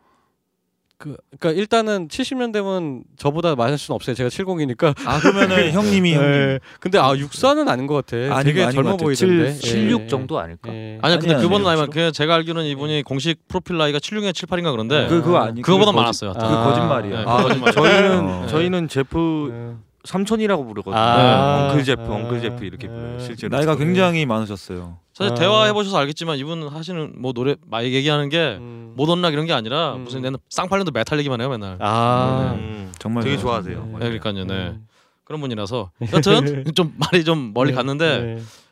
[1.00, 4.14] 그 그러니까 일단은 70년대면 저보다 많을 수는 없어요.
[4.16, 4.94] 제가 70이니까.
[5.08, 6.32] 아 그러면은 형님이 형님.
[6.32, 6.60] 네.
[6.82, 8.18] 근데 아 64는 아닌 것 같아.
[8.36, 8.98] 아닌 되게 젊어.
[8.98, 9.54] 보이던데.
[9.54, 10.08] 칠- 76 예.
[10.08, 10.70] 정도 아닐까?
[10.74, 11.00] 예.
[11.02, 11.70] 아니요, 근데 아니야, 그분 아니에요.
[11.70, 15.92] 나이만 그 제가 알기로는 이분이 공식 프로필 나이가 76에 78인가 그런데 그 그거 아니 그거보다
[15.92, 16.32] 그거 많았어요.
[16.32, 16.34] 아.
[16.34, 17.18] 그거 거짓말이야.
[17.20, 17.72] 네, 아, 거짓말.
[17.72, 18.48] 저희는 어.
[18.48, 19.89] 저희는 제프 예.
[20.04, 21.00] 삼촌이라고 부르거든요.
[21.00, 21.70] 아.
[21.70, 22.16] 엉클 제프, 아.
[22.16, 23.16] 엉클 제프 이렇게 불러요.
[23.18, 23.20] 아.
[23.20, 23.56] 실제로.
[23.56, 24.98] 나이가 굉장히 많으셨어요.
[25.14, 25.36] 사실 아.
[25.36, 28.94] 대화해 보셔서 알겠지만 이분 하시는 뭐 노래 막 얘기하는 게 음.
[28.96, 30.04] 모던 락 이런 게 아니라 음.
[30.04, 31.78] 무슨 내는 쌍팔년도 메탈 얘기만 해요 맨날.
[31.82, 32.56] 아.
[32.58, 33.38] 음, 정말 되게.
[33.38, 33.86] 좋아하세요.
[33.86, 33.92] 네.
[34.10, 34.46] 네, 그러니까요.
[34.46, 34.54] 네.
[34.70, 34.88] 음.
[35.26, 37.76] 그런 분이라서 여튼 좀 말이 좀 멀리 네.
[37.76, 38.20] 갔는데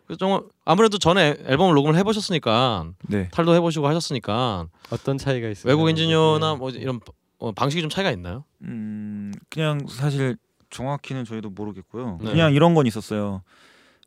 [0.10, 0.16] 네.
[0.18, 3.28] 좀 아무래도 전에 앨범을 녹음을 해보셨으니까 네.
[3.32, 5.70] 탈도 해보시고 하셨으니까 어떤 차이가 있어요?
[5.70, 7.00] 외국 엔지니어나 뭐 이런
[7.40, 8.44] 어, 방식이 좀 차이가 있나요?
[8.64, 10.38] 음, 그냥 사실
[10.70, 12.20] 정확히는 저희도 모르겠고요.
[12.22, 12.32] 네.
[12.32, 13.44] 그냥 이런 건 있었어요.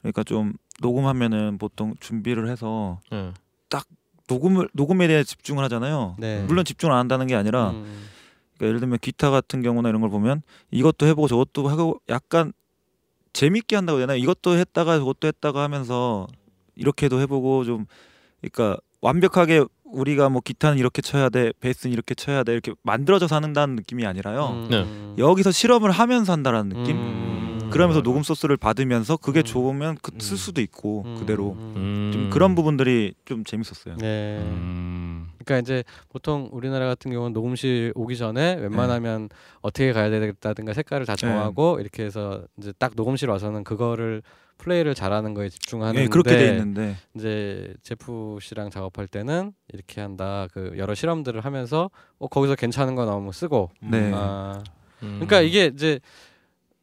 [0.00, 3.32] 그러니까 좀 녹음하면은 보통 준비를 해서 네.
[4.30, 6.14] 녹음을 녹음에 대해 집중을 하잖아요.
[6.18, 6.42] 네.
[6.44, 8.06] 물론 집중을 안 한다는 게 아니라 음.
[8.54, 12.52] 그러니까 예를 들면 기타 같은 경우나 이런 걸 보면 이것도 해보고 저것도 하고 약간
[13.32, 16.28] 재밌게 한다고 해야 되나 이것도 했다가 저것도 했다가 하면서
[16.76, 17.86] 이렇게도 해보고 좀
[18.40, 23.76] 그러니까 완벽하게 우리가 뭐 기타는 이렇게 쳐야 돼 베이스는 이렇게 쳐야 돼 이렇게 만들어져서 한다는
[23.76, 24.68] 느낌이 아니라요 음.
[24.70, 25.22] 네.
[25.22, 27.68] 여기서 실험을 하면서 한다라는 느낌 음.
[27.70, 29.44] 그러면서 녹음 소스를 받으면서 그게 음.
[29.44, 30.20] 좋으면 그, 음.
[30.20, 31.16] 쓸 수도 있고 음.
[31.18, 32.10] 그대로 음.
[32.12, 34.38] 좀 그런 부분들이 좀 재밌었어요 네.
[34.40, 35.30] 음.
[35.44, 39.30] 그러니까 이제 보통 우리나라 같은 경우는 녹음실 오기 전에 웬만하면
[39.62, 44.22] 어떻게 가야 되겠다든가 색깔을 다 정하고 이렇게 해서 이제 딱 녹음실 와서는 그거를
[44.60, 50.46] 플레이를 잘하는 거에 집중하는데 예, 그렇게 돼 있는데 이제 제프 씨랑 작업할 때는 이렇게 한다.
[50.52, 53.70] 그 여러 실험들을 하면서 어 거기서 괜찮은 거 나오면 쓰고.
[53.80, 54.10] 네.
[54.14, 54.62] 아,
[55.02, 55.14] 음.
[55.14, 55.98] 그러니까 이게 이제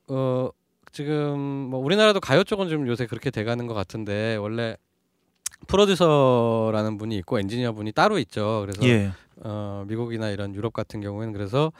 [0.07, 0.49] 어
[0.91, 4.75] 지금 뭐 우리나라도 가요 쪽은 좀 요새 그렇게 돼가는 것 같은데 원래
[5.67, 8.65] 프로듀서라는 분이 있고 엔지니어 분이 따로 있죠.
[8.65, 11.71] 그래서 예 어, 미국이나 이런 유럽 같은 경우에는 그래서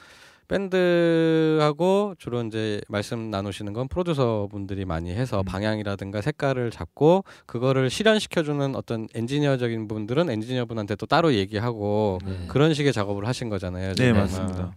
[0.48, 5.44] 밴드하고 주로 이제 말씀 나누시는 건 프로듀서 분들이 많이 해서 음.
[5.44, 12.46] 방향이라든가 색깔을 잡고 그거를 실현시켜주는 어떤 엔지니어적인 분들은 엔지니어 분한테 또 따로 얘기하고 네.
[12.48, 13.94] 그런 식의 작업을 하신 거잖아요.
[13.94, 14.12] 네.
[14.12, 14.72] 맞습니다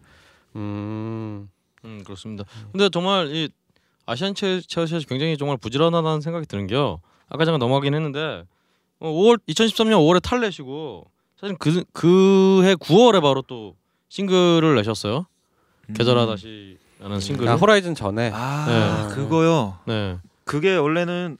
[0.57, 1.49] 음,
[1.85, 2.43] 음 그렇습니다.
[2.73, 3.49] 근데 정말 이
[4.05, 6.99] 아시안 체어샷이 굉장히 정말 부지런하다는 생각이 드는 게요.
[7.29, 8.43] 아까 잠깐 넘어가긴 했는데
[8.99, 11.09] 어, 5월 2013년 5월에 탈내시고
[11.39, 13.75] 사실 그 그해 9월에 바로 또
[14.09, 15.25] 싱글을 내셨어요.
[15.91, 15.93] 음.
[15.93, 17.49] 계절하다시라는 싱글을.
[17.51, 19.15] 아, 호라이즌 전에 아 네.
[19.15, 21.37] 그거요 네, 그게 원래는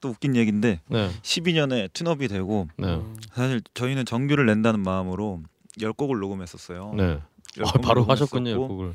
[0.00, 5.42] 또 웃긴 얘기인데 네, 12년에 튜업이 되고 네, 음, 사실 저희는 정규를 낸다는 마음으로
[5.78, 6.92] 10곡을 녹음했었어요.
[6.96, 7.02] 네.
[7.56, 8.94] 열 어, 곡을 바로 녹음했었고 하셨군요, 곡을.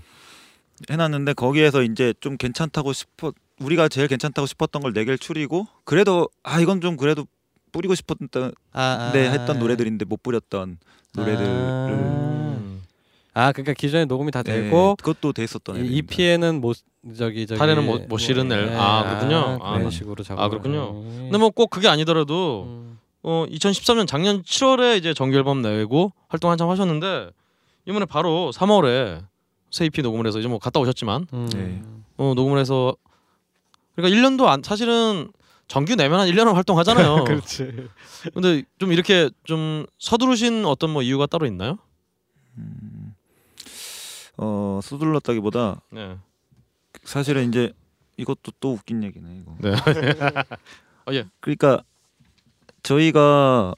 [0.90, 6.30] 해놨는데 거기에서 이제 좀 괜찮다고 싶어 우리가 제일 괜찮다고 싶었던 걸 네 개를 추리고 그래도
[6.44, 7.26] 아 이건 좀 그래도
[7.72, 10.78] 뿌리고 싶었던 아, 네 했던 노래들인데 못 뿌렸던
[11.16, 12.53] 노래들을 음.
[13.34, 15.98] 아 그러니까 기존에 녹음이 다 네, 되고 그것도 됐었던 이.
[15.98, 16.78] EP에는 못
[17.18, 19.60] 저기 저기 탈에는 못- 못 실은 앨- 아, 그렇군요.
[19.60, 20.42] 그런 아, 식으로 작업.
[20.44, 20.94] 아, 그렇군요.
[21.04, 23.00] 근데 뭐 꼭 그게 아니더라도 음.
[23.24, 27.30] 어 2013년 작년 7월에 이제 정규 앨범 내고 활동 한참 하셨는데
[27.88, 29.24] 이번에 바로 3월에
[29.72, 31.50] 새 EP 녹음을 해서 이제 뭐 갔다 오셨지만 음.
[31.54, 31.82] 네.
[32.18, 32.96] 어 녹음을 해서
[33.96, 35.32] 그러니까 1년도 안 사실은
[35.68, 37.24] 정규 내면 한 1년은 활동하잖아요.
[37.26, 37.88] 그렇지.
[38.34, 41.78] 근데 좀 이렇게 좀 서두르신 어떤 뭐 이유가 따로 있나요?
[42.58, 43.03] 음,
[44.38, 46.18] 어 서둘렀다기보다 네.
[47.04, 47.72] 사실은 이제
[48.18, 49.56] 이것도 또 웃긴 얘기네 이거.
[49.60, 49.74] 네.
[51.06, 51.26] 어, 예.
[51.40, 51.84] 그러니까
[52.84, 53.74] 저희가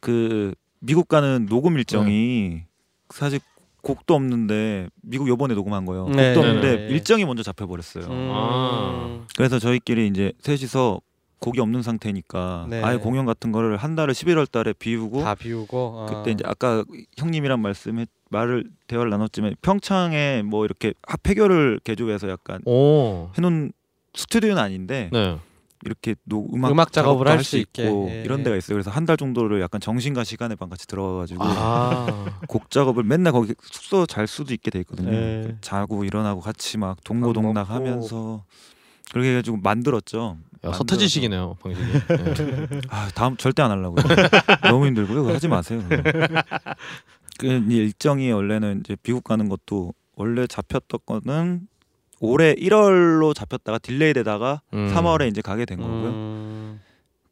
[0.00, 2.66] 그 미국 가는 녹음 일정이 네.
[3.10, 3.40] 사실
[3.82, 6.08] 곡도 없는데 미국 요번에 녹음한 거예요.
[6.08, 6.88] 네, 곡도 네, 없는데 네.
[6.88, 8.04] 일정이 먼저 잡혀 버렸어요.
[8.04, 8.30] 음.
[8.32, 9.26] 아.
[9.36, 11.00] 그래서 저희끼리 이제 셋이서
[11.40, 12.82] 곡이 없는 상태니까 네.
[12.82, 16.06] 아예 공연 같은 거를 한 달을 11월 달에 비우고 다 비우고 어.
[16.06, 16.84] 그때 이제 아까
[17.16, 23.30] 형님이랑 말씀해 말을 대화를 나눴지만 평창에 뭐 이렇게 합 해결을 개조해서 약간 오.
[23.36, 23.72] 해놓은
[24.14, 25.38] 스튜디오는 아닌데 네.
[25.84, 27.56] 이렇게 노, 음악, 음악 작업을 할할 수.
[27.56, 28.44] 있고 예, 이런 예.
[28.44, 28.74] 데가 있어요.
[28.74, 32.24] 그래서 한 달 정도를 약간 정신과 시간의 반 같이 들어가가지고 아.
[32.48, 35.12] 곡 작업을 맨날 거기 숙소 잘 수도 있게 돼 있거든요.
[35.14, 35.56] 예.
[35.60, 37.72] 자고 일어나고 같이 막밥 동고동락 먹고.
[37.72, 38.44] 하면서
[39.12, 40.38] 그렇게 해가지고 만들었죠.
[40.66, 40.72] 야.
[40.72, 41.86] 서태지식이네요, 방식이.
[41.86, 42.80] 네.
[42.88, 44.02] 아 다음 절대 안 하려고요.
[44.68, 45.28] 너무 힘들고요.
[45.32, 45.80] 하지 마세요.
[47.38, 51.68] 그 일정이 원래는 이제 미국 가는 것도 원래 잡혔던 거는
[52.20, 54.92] 올해 1월로 잡혔다가 delay 되다가 음.
[54.92, 56.08] 3월에 이제 가게 된 거고요.
[56.10, 56.80] 음.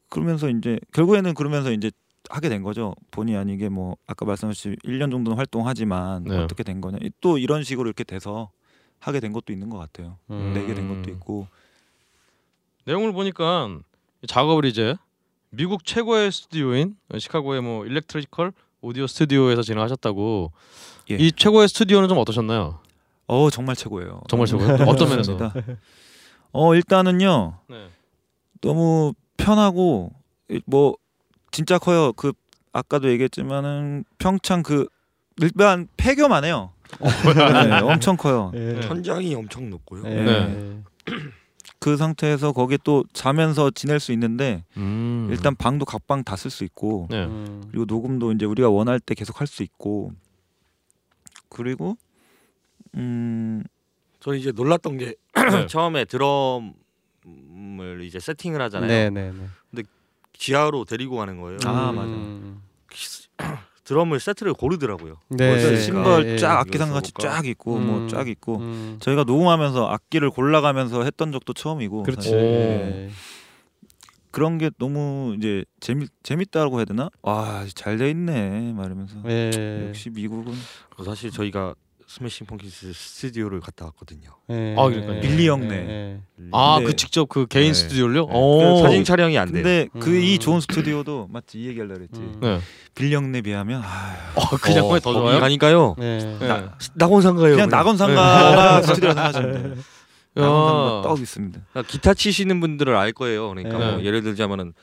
[0.09, 1.91] 그러면서 이제 결국에는 그러면서 이제
[2.31, 2.95] 하게 된 거죠.
[3.11, 6.39] 본의 아니게 뭐 아까 말씀하신 1년 정도는 활동하지만 네.
[6.39, 6.99] 어떻게 된 거냐.
[7.21, 8.51] 또 이런 식으로 이렇게 돼서
[9.01, 10.19] 하게 된 것도 있는 것 같아요.
[10.31, 10.53] 음.
[10.55, 11.49] 내게 된 것도 있고.
[12.85, 13.81] 내용을 보니까
[14.23, 14.95] 이 작업을 이제
[15.51, 20.53] 미국 최고의 스튜디오인 시카고의 뭐 Electrical Audio 스튜디오에서 진행하셨다고.
[21.11, 21.15] 예.
[21.17, 22.81] 이 최고의 스튜디오는 좀 어떠셨나요?
[23.29, 24.23] 어 정말 최고예요.
[24.29, 24.75] 정말 최고예요?
[24.87, 25.37] 어떤 면에서?
[26.53, 27.89] 어 일단은요 네.
[28.61, 30.13] 너무 편하고
[30.51, 30.97] 이- 뭐
[31.51, 32.13] 진짜 커요.
[32.13, 32.33] 그
[32.73, 34.87] 아까도 얘기했지만은 평창 그
[35.41, 36.71] 일반 폐교만 해요.
[37.35, 38.53] 네, 엄청 커요.
[38.55, 38.81] 예.
[38.81, 40.03] 천장이 엄청 높고요.
[40.07, 40.11] 예.
[40.11, 40.83] 네.
[41.79, 45.29] 그 상태에서 거기 또 자면서 지낼 수 있는데 음.
[45.31, 47.25] 일단 방도 각방 다 쓸 수 있고 네.
[47.25, 47.63] 음.
[47.71, 50.13] 그리고 녹음도 이제 우리가 원할 때 계속 할 수 있고
[51.49, 51.97] 그리고
[52.97, 53.63] 음
[54.21, 55.67] 저 이제 놀랐던 게 네.
[55.69, 56.73] 처음에 드럼을
[58.03, 58.89] 이제 세팅을 하잖아요.
[58.89, 59.33] 네, 네,
[59.71, 59.83] 네.
[60.33, 61.59] 지하로 데리고 가는 거예요.
[61.65, 62.11] 아, 맞아.
[63.87, 63.89] 음.
[63.89, 65.17] 드럼을 세트를 고르더라고요.
[65.29, 65.51] 네.
[65.51, 65.77] 벌써 네.
[65.81, 66.57] 심벌 예, 쫙 예.
[66.59, 67.13] 악기상 같이?
[67.21, 67.87] 쫙 있고 음.
[67.87, 68.97] 뭐쫙 있고 음.
[69.01, 72.33] 저희가 녹음하면서 악기를 골라가면서 했던 적도 처음이고 그렇지.
[72.33, 73.11] 예.
[74.33, 77.09] 그런 게 너무 이제 재미 재밌다고 해야 되나?
[77.23, 79.87] 와 잘 돼 있네 말하면서 예.
[79.89, 80.53] 역시 미국은
[81.05, 81.75] 사실 저희가
[82.09, 84.31] Smashing Pumpkins 스튜디오를 갔다 왔거든요.
[84.51, 84.77] 예.
[84.79, 85.21] 아, 그러니까요.
[85.21, 85.75] 빌리 형네.
[85.75, 86.21] 예.
[86.53, 87.75] 아, 근데- 그 직접 그 개인 네.
[87.75, 88.27] 스튜디오를요?
[88.29, 88.83] 그 오.
[88.83, 89.63] 사진 촬영이 안 돼요.
[89.63, 90.39] 근데 그이 음.
[90.39, 92.39] 좋은 스튜디오도 맞지 이 얘기하려 그랬지 음.
[92.41, 92.61] 네.
[92.95, 95.41] 빌리 형네 비하면 아, 어, 그 작품이 더 거기 좋아요?
[95.41, 95.97] 가니까요.
[95.99, 96.39] 네.
[96.39, 96.65] 네.
[96.95, 97.57] 낙원상가예요.
[97.57, 99.83] 그냥 낙원상가 스튜디오 생각하시면.
[100.35, 103.49] 낙원상가 떡 있습니다 그러니까 기타 치시는 분들을 알 거예요.
[103.49, 103.91] 그러니까 네.
[103.93, 104.75] 뭐 예를 들자면은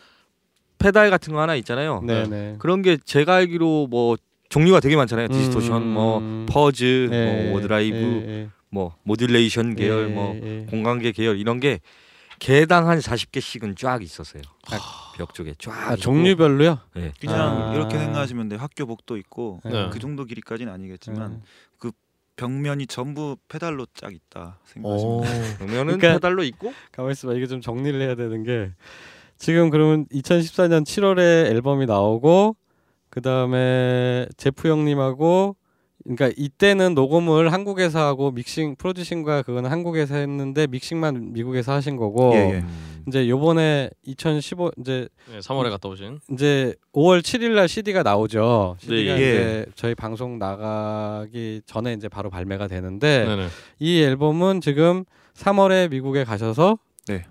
[0.77, 2.01] 페달 같은 거 하나 있잖아요.
[2.03, 2.55] 네, 네.
[2.59, 4.17] 그런 게 제가 알기로 뭐
[4.53, 5.29] 종류가 되게 많잖아요.
[5.29, 5.87] distortion, 음.
[5.87, 10.67] 뭐 fuzz, 예, 뭐 overdrive, 예, 뭐 modulation 계열, 예, 뭐 예.
[10.69, 11.79] 공간계 계열 이런 게
[12.37, 14.43] 개당 한 40개씩은 쫙 있었어요.
[15.17, 15.71] 벽 쪽에 쫙.
[15.91, 15.95] 아.
[15.95, 16.77] 종류별로요?
[16.95, 17.11] 네.
[17.19, 17.73] 그냥 아.
[17.73, 19.89] 이렇게 생각하시면 돼요 학교 복도 있고 네.
[19.91, 21.91] 그 정도 길이까지는 아니겠지만 음.
[22.35, 25.21] 벽면이 전부 페달로 쫙 있다 생각하시면.
[25.21, 28.71] 돼요 그러면은 그러니까- 페달로 있고 가만 있어봐 이게 좀 정리를 해야 되는 게
[29.37, 31.19] 지금 그러면 2014년 7월에
[31.51, 32.55] 앨범이 나오고
[33.13, 35.55] 그 다음에 제프 형님하고
[36.03, 42.37] 그러니까 이때는 녹음을 한국에서 하고 믹싱 프로듀싱과 그거는 한국에서 했는데 믹싱만 미국에서 하신 거고 예,
[42.37, 42.53] 예.
[42.61, 43.03] 음.
[43.07, 46.21] 이제 요번에 2015 이제 네, 3월에 갔다 오신.
[46.31, 48.77] 이제 5월 7일 날 CD가 나오죠.
[48.79, 49.29] CD가 네, 예.
[49.29, 53.47] 이제 저희 방송 나가기 전에 이제 바로 발매가 되는데 네, 네.
[53.77, 55.03] 이 앨범은 지금
[55.35, 57.25] 3월에 미국에 가셔서 네.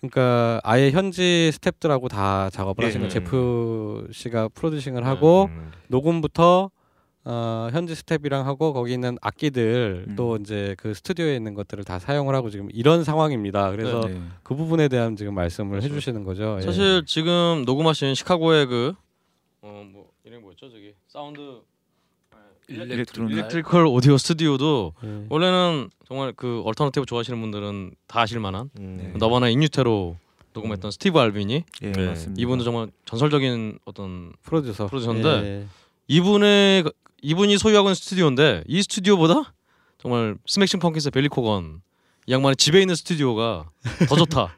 [0.00, 2.92] 그러니까 아예 현지 스탭들하고 다 작업을 예.
[2.92, 3.08] 거 음.
[3.08, 5.72] 제프 씨가 producing을 하고 음.
[5.88, 6.70] 녹음부터
[7.24, 10.16] 어, 현지 스텝이랑 하고 거기 있는 악기들 음.
[10.16, 13.70] 또 이제 그 스튜디오에 있는 것들을 다 사용을 하고 지금 이런 상황입니다.
[13.72, 14.20] 그래서 네.
[14.42, 15.86] 그 부분에 대한 지금 말씀을 그렇죠.
[15.88, 16.56] 해주시는 거죠.
[16.58, 16.62] 예.
[16.62, 18.94] 사실 지금 녹음하신 시카고의 그
[19.60, 21.40] 어 뭐 이름 뭐였죠 저기 사운드
[22.68, 23.32] electronic.
[23.36, 25.24] Electrical Audio 스튜디오도 예.
[25.30, 28.98] 원래는 정말 그 alternative 좋아하시는 분들은 다 아실 만한 음.
[29.00, 29.18] 네.
[29.18, 30.16] Nirvana In Utero
[30.52, 32.06] 녹음했던 스티브 알비니 예, 네.
[32.06, 32.40] 맞습니다.
[32.40, 35.66] 이분도 정말 전설적인 어떤 프로듀서 프로듀서인데 예.
[36.08, 36.84] 이분의
[37.22, 39.54] 이분이 소유하고 있는 스튜디오인데 이 스튜디오보다
[39.98, 41.80] 정말 Smashing Pumpkins 빌리 코건
[42.26, 43.68] 이 양반의 집에 있는 스튜디오가
[44.08, 44.54] 더 좋다.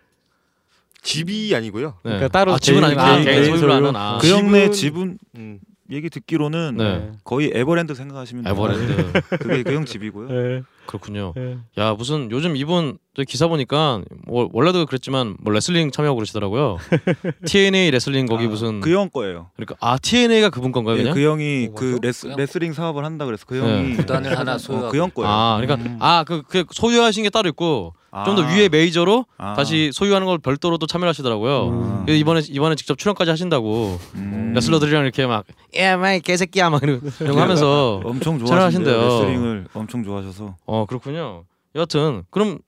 [1.02, 1.88] 집이 아니고요.
[2.02, 2.10] 네.
[2.10, 3.72] 그러니까 따로 아, 집은 아니고 개인- 개인, 소유로?
[3.72, 5.60] 하는 아, 그 형네 집은 음.
[5.90, 7.12] 얘기 듣기로는 네.
[7.24, 8.46] 거의 에버랜드 생각하시면.
[8.46, 10.28] 에버랜드 그게 그 형 집이고요.
[10.30, 10.62] 예.
[10.86, 11.32] 그렇군요.
[11.36, 11.56] 예.
[11.78, 16.78] 야 무슨 요즘 이분 저 기사 보니까 뭐 원래도 그랬지만 뭐 레슬링 참여하고 그러시더라고요.
[17.46, 19.50] TNA 레슬링 거기 아, 무슨 그 형 거예요.
[19.56, 21.14] 그러니까 아 TNA가 그분 건가요 예, 그냥?
[21.14, 21.98] 그 형이 어, 그?
[22.02, 23.60] 레스, 그냥- 레슬링 사업을 한다 그래서 그 네.
[23.60, 25.30] 형이 구단을 하나 어, 소유하고 그형 거예요.
[25.30, 25.96] 아 그러니까 음.
[26.00, 28.54] 아그 그 소유하신 게 따로 있고 좀더 아.
[28.54, 29.54] 위에 메이저로 아.
[29.54, 31.68] 다시 소유하는 걸 별도로 또 참여를 하시더라고요.
[31.68, 32.06] 음.
[32.08, 34.52] 이번에 이번에 직접 출연까지 하신다고 음.
[34.54, 35.44] 레슬러들이랑 이렇게 막
[35.76, 38.38] 야마이 개새끼야 막 이러고 이러고 하면서 엄청.
[38.38, 39.00] 좋아하신대요.
[39.00, 40.56] 레슬링을 엄청 좋아하셔서.
[40.66, 41.44] 어 그렇군요.
[41.76, 42.58] 여하튼 그럼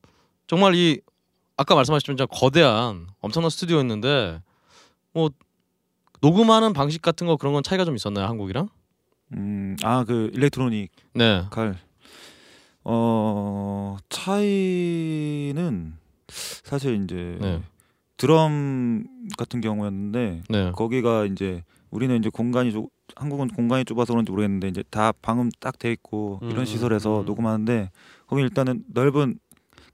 [0.46, 1.00] 정말 이
[1.56, 4.40] 아까 말씀하셨지만 진짜 거대한 엄청난 스튜디오였는데
[5.12, 5.30] 뭐
[6.20, 8.68] 녹음하는 방식 같은 거 그런 건 차이가 좀 있었나요 한국이랑?
[9.32, 11.44] 음, 아그 일렉트로닉 네.
[11.50, 11.78] 칼.
[12.84, 15.94] 어 차이는
[16.28, 17.62] 사실 이제 네.
[18.16, 19.04] 드럼
[19.38, 20.72] 같은 경우였는데 네.
[20.72, 25.78] 거기가 이제 우리는 이제 공간이 좁 한국은 공간이 좁아서 그런지 모르겠는데 이제 다 방음 딱
[25.78, 27.24] 돼 있고 음, 이런 시설에서 음.
[27.26, 27.90] 녹음하는데
[28.26, 29.38] 거기 일단은 넓은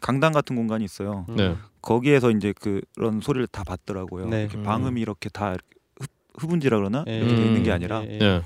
[0.01, 1.27] 강당 같은 공간이 있어요.
[1.29, 1.57] 네.
[1.83, 2.53] 거기에서 이제
[2.95, 4.29] 그런 소리를 다 받더라고요.
[4.29, 4.43] 네.
[4.43, 4.63] 이렇게 음.
[4.63, 7.19] 방음이 이렇게 다 흡, 흡음지라 그러나 예.
[7.19, 7.75] 이렇게 돼 있는 게 음.
[7.75, 8.19] 아니라 예, 예.
[8.19, 8.43] 네.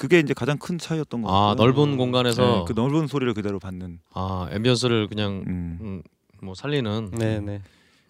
[0.00, 1.66] 그게 이제 가장 큰 차이였던 것아 같고요.
[1.66, 4.00] 넓은 공간에서 네, 그 넓은 소리를 그대로 받는.
[4.14, 5.78] 아 앰비언스를 그냥 음.
[5.82, 6.02] 음,
[6.42, 7.10] 뭐 살리는.
[7.18, 7.60] 네, 네.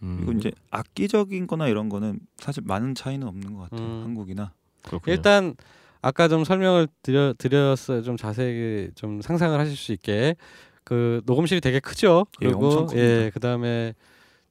[0.02, 3.86] 음, 그리고 이제 악기적인거나 이런 거는 사실 많은 차이는 없는 것 같아요.
[3.86, 4.02] 음.
[4.04, 4.52] 한국이나.
[4.82, 5.12] 그렇군요.
[5.14, 5.54] 일단
[6.00, 8.02] 아까 좀 설명을 드려 드렸어요.
[8.02, 10.36] 좀 자세히 좀 상상을 하실 수 있게
[10.84, 12.24] 그 녹음실이 되게 크죠.
[12.40, 13.02] 예, 그리고 엄청 큽니다.
[13.24, 13.94] 예, 그다음에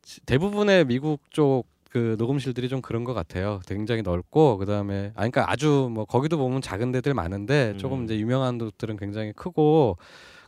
[0.01, 3.59] 지- 대부분의 미국 쪽 그 녹음실들이 좀 그런 것 같아요.
[3.67, 8.03] 굉장히 넓고 그다음에 아 그러니까 아주 뭐 거기도 보면 작은 데들 많은데 조금 음.
[8.05, 9.97] 이제 유명한 곳들은 굉장히 크고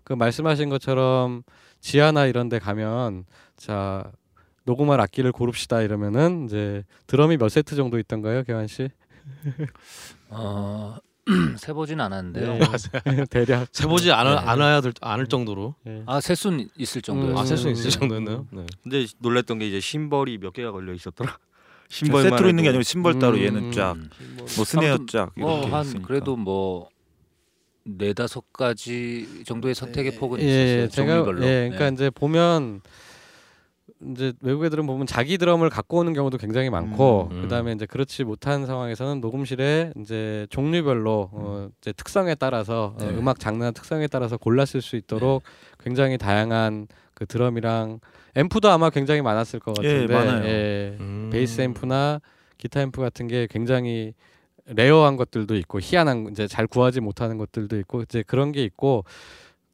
[0.04, 1.44] 그 말씀하신 것처럼
[1.80, 3.26] 지하나 이런 데 가면
[3.58, 4.12] 자
[4.66, 8.90] 녹음할 악기를 고릅시다 이러면은 이제 드럼이 몇 세트 정도 있던가요, 교환 씨?
[10.30, 10.98] 어,
[11.58, 12.54] 세보진 않았는데요.
[12.54, 13.26] 네.
[13.30, 14.48] 대략 세보지 않아, 네.
[14.48, 16.04] 않아야 될 않을 정도로 예.
[16.06, 17.34] 아 세순 있을 정도예요.
[17.34, 17.38] 음.
[17.38, 17.90] 아셀수 있을 음.
[17.92, 18.48] 정도였나요?
[18.52, 18.66] 네.
[18.84, 21.38] 근데 놀랬던 게 이제 심벌이 몇 개가 걸려 있었더라.
[21.90, 23.44] 세트로 심벌만 있는 게 아니고 심벌 따로 음.
[23.44, 23.98] 얘는 쫙,
[24.56, 26.08] 뭐 스네어 쫙 이렇게 뭐한 있으니까.
[26.08, 26.90] 그래도 뭐
[27.84, 30.90] 네다섯 가지 정도의 선택의 폭은 예, 있었어요.
[30.90, 31.46] 제가 종류별로.
[31.46, 31.94] 예, 그러니까 네.
[31.94, 32.82] 이제 보면
[34.10, 37.42] 이제 외국 애들은 보면 자기 드럼을 갖고 오는 경우도 굉장히 많고 음.
[37.44, 43.10] 그다음에 이제 그렇지 못한 상황에서는 녹음실에 이제 종류별로 어, 이제 특성에 따라서 어, 네.
[43.10, 45.44] 음악 장르 특성에 따라서 골라 쓸 수 있도록
[45.84, 48.00] 굉장히 다양한 그 드럼이랑
[48.36, 50.48] 앰프도 아마 굉장히 많았을 것 예, 같은데.
[50.48, 51.30] 예, 음.
[51.32, 52.22] 베이스 앰프나
[52.58, 54.14] 기타 앰프 같은 게 굉장히
[54.66, 59.04] rare한 것들도 있고 희한한 이제 잘 구하지 못하는 것들도 있고 이제 그런 게 있고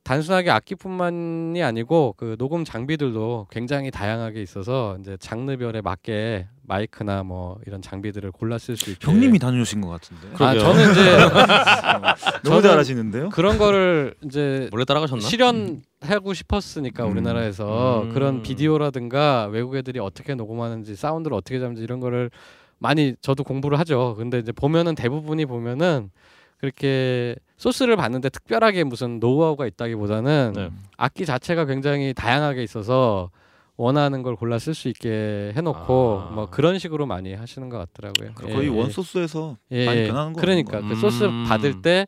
[0.08, 7.82] 단순하게 악기뿐만이 아니고 그 녹음 장비들도 굉장히 다양하게 있어서 이제 장르별에 맞게 마이크나 뭐 이런
[7.82, 10.28] 장비들을 골라 쓸 수 있게 형님이 다녀오신 것 같은데.
[10.36, 10.62] 아 그러게요.
[10.62, 11.18] 저는 이제
[12.42, 13.30] 너무 저는 잘하시는데요?
[13.30, 15.28] 그런 거를 이제 몰래 따라가셨나?
[15.28, 17.12] 실현하고 싶었으니까 음.
[17.12, 18.14] 우리나라에서 음.
[18.14, 22.32] 그런 비디오라든가 외국 애들이 어떻게 녹음하는지 사운드를 어떻게 잡는지 이런 거를
[22.80, 24.16] 많이 저도 공부를 하죠.
[24.18, 26.12] 근데 이제 보면은 대부분이 보면은
[26.60, 30.70] 그렇게 소스를 봤는데 특별하게 무슨 노하우가 있다기보다는 네.
[30.98, 33.32] 악기 자체가 굉장히 다양하게 있어서
[33.76, 36.32] 원하는 걸 골라 쓸 수 있게 해놓고 아.
[36.34, 38.34] 뭐 그런 식으로 많이 하시는 것 같더라고요.
[38.36, 38.80] 거의 예, 예.
[38.80, 40.08] 원소스에서 예, 많이 예.
[40.08, 41.46] 변하는 거 그러니까 그 소스 음.
[41.48, 42.08] 받을 때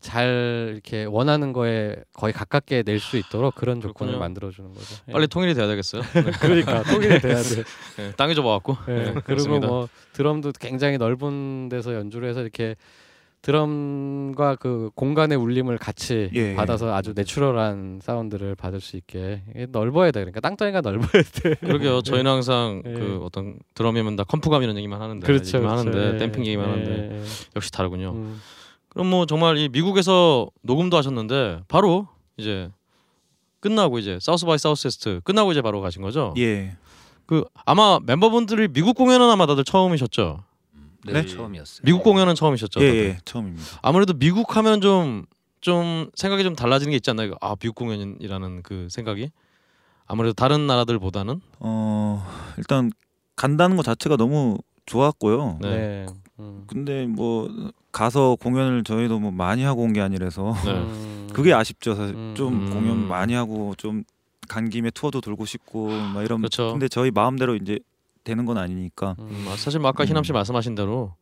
[0.00, 4.18] 잘 이렇게 원하는 거에 거의 가깝게 낼 수 있도록 그런 조건을 그렇군요.
[4.18, 4.96] 만들어 주는 거죠.
[5.08, 5.12] 예.
[5.12, 6.02] 빨리 통일이 돼야 되겠어요.
[6.02, 6.30] 네.
[6.40, 7.64] 그러니까 통일이 돼야 돼.
[7.96, 8.76] 네, 땅이 좁아갖고.
[8.88, 8.92] 예.
[8.92, 9.58] 네, 그리고.
[9.58, 12.76] 뭐 드럼도 굉장히 넓은 데서 연주를 해서 이렇게
[13.46, 16.56] 드럼과 그 공간의 울림을 같이 예.
[16.56, 20.18] 받아서 아주 내추럴한 사운드를 받을 수 있게 넓어야 돼.
[20.20, 21.54] 그러니까 땅덩이가 넓어야 돼.
[21.54, 22.02] 그러게요.
[22.02, 22.92] 저희는 항상 예.
[22.92, 25.58] 그 어떤 드럼이면 다 컴프감 이런 얘기만 하는데 그렇죠.
[25.58, 25.96] 얘기만 그렇죠.
[25.96, 26.18] 하는데 예.
[26.18, 27.24] 댐핑 얘기만 하는데 예, 예.
[27.54, 28.14] 역시 다르군요.
[28.16, 28.40] 음.
[28.88, 32.68] 그럼 뭐 정말 이 미국에서 녹음도 하셨는데 바로 이제
[33.60, 36.34] 끝나고 이제 South by Southwest 끝나고 이제 바로 가신 거죠?
[36.36, 36.76] 예.
[37.26, 40.42] 그 아마 멤버분들이 미국 공연은 아마 다들 처음이셨죠.
[41.06, 41.26] 네, 네?
[41.26, 41.82] 처음이었어요.
[41.84, 42.80] 미국 공연은 처음이셨죠.
[42.80, 42.84] 예?
[42.86, 43.64] 예, 처음입니다.
[43.82, 45.26] 아무래도 미국 하면 좀
[45.62, 47.32] 좀 생각이 좀 달라지는 게 있지 않나요?
[47.40, 49.30] 아 미국 공연이라는 그 생각이
[50.06, 52.24] 아무래도 다른 나라들보다는 어,
[52.56, 52.92] 일단
[53.34, 55.58] 간다는 것 자체가 너무 좋았고요.
[55.62, 55.68] 네.
[55.70, 56.06] 네.
[56.38, 56.64] 음.
[56.68, 57.50] 근데 뭐
[57.90, 60.70] 가서 공연을 저희도 뭐 많이 하고 온 게 아니라서 네.
[60.78, 61.28] 음.
[61.32, 61.96] 그게 아쉽죠.
[61.96, 62.34] 사실 음.
[62.36, 62.70] 좀 음.
[62.70, 64.04] 공연 많이 하고 좀
[64.48, 66.38] 간 김에 투어도 돌고 싶고 막 이런.
[66.38, 66.70] 그렇죠.
[66.70, 67.80] 근데 저희 마음대로 이제
[68.26, 69.16] 되는 건 아니니까.
[69.20, 69.28] 음.
[69.30, 70.34] 음, 사실 뭐 아까 희남 씨 음.
[70.34, 71.14] 말씀하신 대로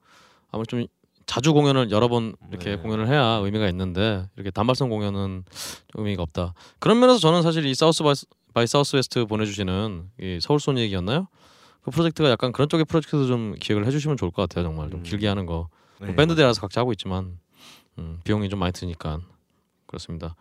[0.51, 0.87] 아무래도 좀
[1.27, 2.77] 자주 공연을 여러 번 이렇게 네.
[2.77, 5.45] 공연을 해야 의미가 있는데 이렇게 단발성 공연은
[5.93, 6.55] 좀 의미가 없다.
[6.81, 8.15] 그런 면에서 저는 사실 이 South by,
[8.53, 11.29] by Southwest 보내주시는 이 서울 소닉이었나요?
[11.83, 14.65] 그 프로젝트가 약간 그런 쪽의 프로젝트도 좀 기획을 해주시면 좋을 것 같아요.
[14.65, 15.03] 정말 좀 음.
[15.03, 15.69] 길게 하는 거.
[16.01, 16.07] 네.
[16.07, 17.39] 뭐 밴드들이라서 각자 하고 있지만
[17.99, 19.21] 음, 비용이 좀 많이 드니까
[19.87, 20.35] 그렇습니다.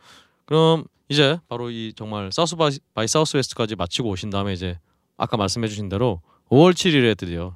[0.46, 4.80] 그럼 이제 바로 이 정말 South by, by Southwest까지 마치고 오신 다음에 이제
[5.18, 6.22] 아까 말씀해주신 대로
[6.54, 7.56] 5월 7일에 드디어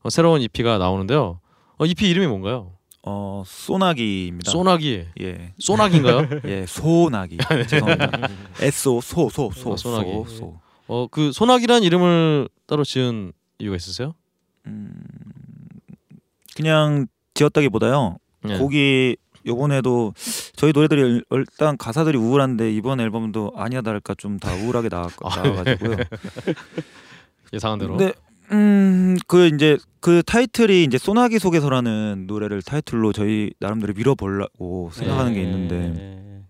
[0.00, 1.40] 어, 새로운 EP가 나오는데요.
[1.76, 2.72] 어, EP 이름이 뭔가요?
[3.02, 4.50] 어, 소나기입니다.
[4.50, 5.04] 소나기.
[5.20, 5.52] 예.
[5.58, 6.28] 소나기인가요?
[6.48, 7.36] 예, 소나기.
[7.68, 8.28] 죄송합니다.
[8.60, 10.10] S O 소소 소 아, 소나기.
[10.10, 10.60] 소, 소.
[10.86, 14.14] 어, 그 소나기란 이름을 따로 지은 이유가 있으세요?
[14.66, 14.94] 음,
[16.56, 18.16] 그냥 지었다기보다요.
[18.44, 18.58] 네.
[18.58, 20.14] 곡이 요번에도
[20.56, 25.96] 저희 노래들이 일단 가사들이 우울한데 이번 앨범도 아니야 다를까 좀 다 우울하게 나와, 나와가지고요.
[27.52, 27.96] 예상한 대로.
[27.96, 28.12] 근데
[28.50, 35.44] 음그 이제 그 타이틀이 이제 소나기 속에서라는 노래를 타이틀로 저희 나름대로 밀어보려고 생각하는 게 예,
[35.44, 36.42] 있는데 예,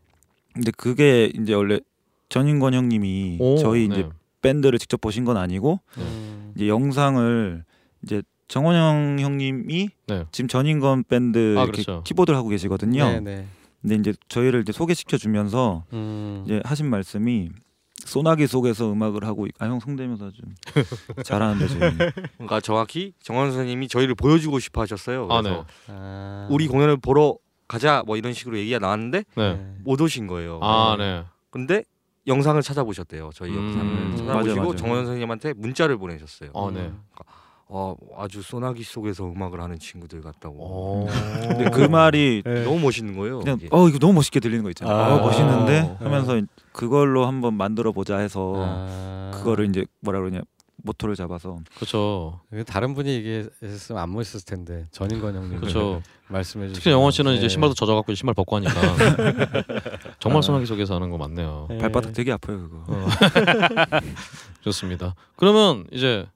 [0.52, 1.80] 근데 그게 이제 원래
[2.28, 3.94] 전인권 형님이 오, 저희 네.
[3.94, 4.08] 이제
[4.42, 6.02] 밴드를 직접 보신 건 아니고 예.
[6.02, 6.52] 음.
[6.54, 7.64] 이제 영상을
[8.02, 10.24] 이제 정원영 형님이 네.
[10.32, 12.02] 지금 전인권 밴드 아, 이렇게 그렇죠.
[12.04, 13.04] 키보드를 하고 계시거든요.
[13.04, 13.46] 네, 네.
[13.80, 16.42] 근데 이제 저희를 이제 소개시켜 주면서 음.
[16.44, 17.50] 이제 하신 말씀이
[18.04, 20.54] 소나기 속에서 음악을 하고 아형 성대모사 좀
[21.24, 21.96] 잘하는데 저희
[22.34, 25.28] 그러니까 정확히 정원 선생님이 저희를 보여주고 싶어 하셨어요.
[25.30, 25.86] 아, 그래서 네.
[25.88, 26.48] 아.
[26.50, 27.36] 우리 공연을 보러
[27.66, 29.54] 가자 뭐 이런 식으로 얘기가 나왔는데 네.
[29.54, 29.74] 네.
[29.84, 30.58] 못 오신 거예요.
[30.62, 31.24] 아, 네.
[31.50, 31.84] 근데
[32.26, 33.30] 영상을 찾아보셨대요.
[33.34, 33.56] 저희 음.
[33.56, 34.76] 영상을 찾아보시고 맞아요, 맞아요.
[34.76, 36.50] 정원 선생님한테 문자를 보내셨어요.
[36.52, 36.92] 어, 네.
[37.70, 40.56] 어, 아주 소나기 속에서 음악을 하는 친구들 같다고.
[40.56, 41.06] 오.
[41.48, 42.64] 근데 그 말이 네.
[42.64, 43.40] 너무 멋있는 거예요.
[43.40, 43.68] 그냥 이게.
[43.70, 44.96] 어 이거 너무 멋있게 들리는 거 있잖아요.
[44.96, 45.14] 아.
[45.16, 45.96] 어, 멋있는데 어.
[46.00, 46.40] 하면서
[46.72, 49.30] 그걸로 한번 만들어 보자 해서 아.
[49.34, 50.40] 그거를 이제 뭐라 그러냐
[50.82, 52.40] 모토를 잡아서 그렇죠.
[52.50, 56.00] 그 다른 분이 얘기했으면 안 멋있을 텐데 전인권 형님 그렇죠.
[56.28, 57.48] 말씀해 주시면 특히 영원 씨는 이제 네.
[57.48, 58.72] 신발도 젖어갖고 신발 벗고 하니까
[60.20, 61.66] 정말 소나기 속에서 하는 거 맞네요.
[61.68, 61.78] 네.
[61.78, 62.84] 발바닥 되게 아파요 그거.
[62.86, 63.06] 어.
[64.62, 65.14] 좋습니다.
[65.36, 66.26] 그러면 이제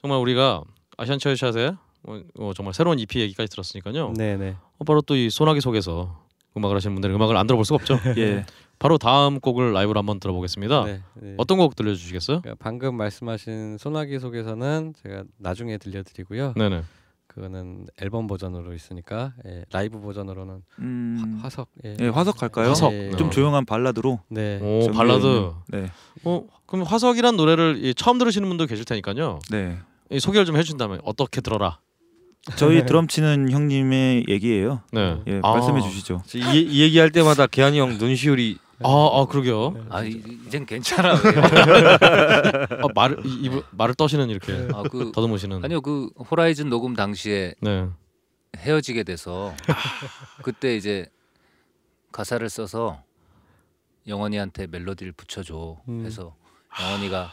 [0.00, 0.62] 정말 우리가
[1.00, 4.12] 아시안 체어샷의 어, 어, 정말 새로운 EP 얘기까지 들었으니까요.
[4.16, 4.56] 네네.
[4.78, 6.18] 어, 바로 또 이 소나기 속에서
[6.56, 7.98] 음악을 하시는 분들은 음악을 안 들어볼 수가 없죠.
[8.18, 8.44] 예.
[8.78, 10.84] 바로 다음 곡을 라이브로 한번 들어보겠습니다.
[10.84, 11.34] 네, 네.
[11.38, 12.40] 어떤 곡 들려주시겠어요?
[12.42, 16.54] 그러니까 방금 말씀하신 소나기 속에서는 제가 나중에 들려드리고요.
[16.56, 16.82] 네네.
[17.26, 21.38] 그거는 앨범 버전으로 있으니까 예, 라이브 버전으로는 음.
[21.40, 21.96] 화, 석 예.
[22.00, 22.70] 예, 화석 갈까요?
[22.70, 22.92] 화석.
[22.92, 23.30] 예, 좀 어.
[23.30, 24.20] 조용한 발라드로.
[24.28, 24.58] 네.
[24.60, 25.52] 오 발라드.
[25.68, 25.86] 네.
[26.24, 29.38] 어 그럼 화석이란 노래를 이, 처음 들으시는 분도 계실 테니까요.
[29.50, 29.78] 네.
[30.10, 31.78] 이, 소개를 좀 해주신다면 어떻게 들어라.
[32.56, 34.82] 저희 드럼 치는 형님의 얘기예요.
[34.92, 35.20] 네.
[35.26, 35.52] 예, 아.
[35.52, 36.22] 말씀해 주시죠.
[36.34, 39.86] 이, 이 얘기할 때마다 개한이 형 눈시울이 아, 아 그러게요.
[39.90, 41.12] 아 이- 이젠 괜찮아.
[41.12, 45.62] 아, 말을 이, 입을 말을 떠시는 이렇게 아그 더듬으시는.
[45.64, 47.86] 아니요 그 호라이즌 녹음 당시에 네.
[48.56, 49.54] 헤어지게 돼서
[50.42, 51.06] 그때 이제
[52.10, 53.02] 가사를 써서
[54.08, 56.04] 영원이한테 멜로디를 붙여줘 음.
[56.06, 56.34] 해서
[56.80, 57.30] 영원이가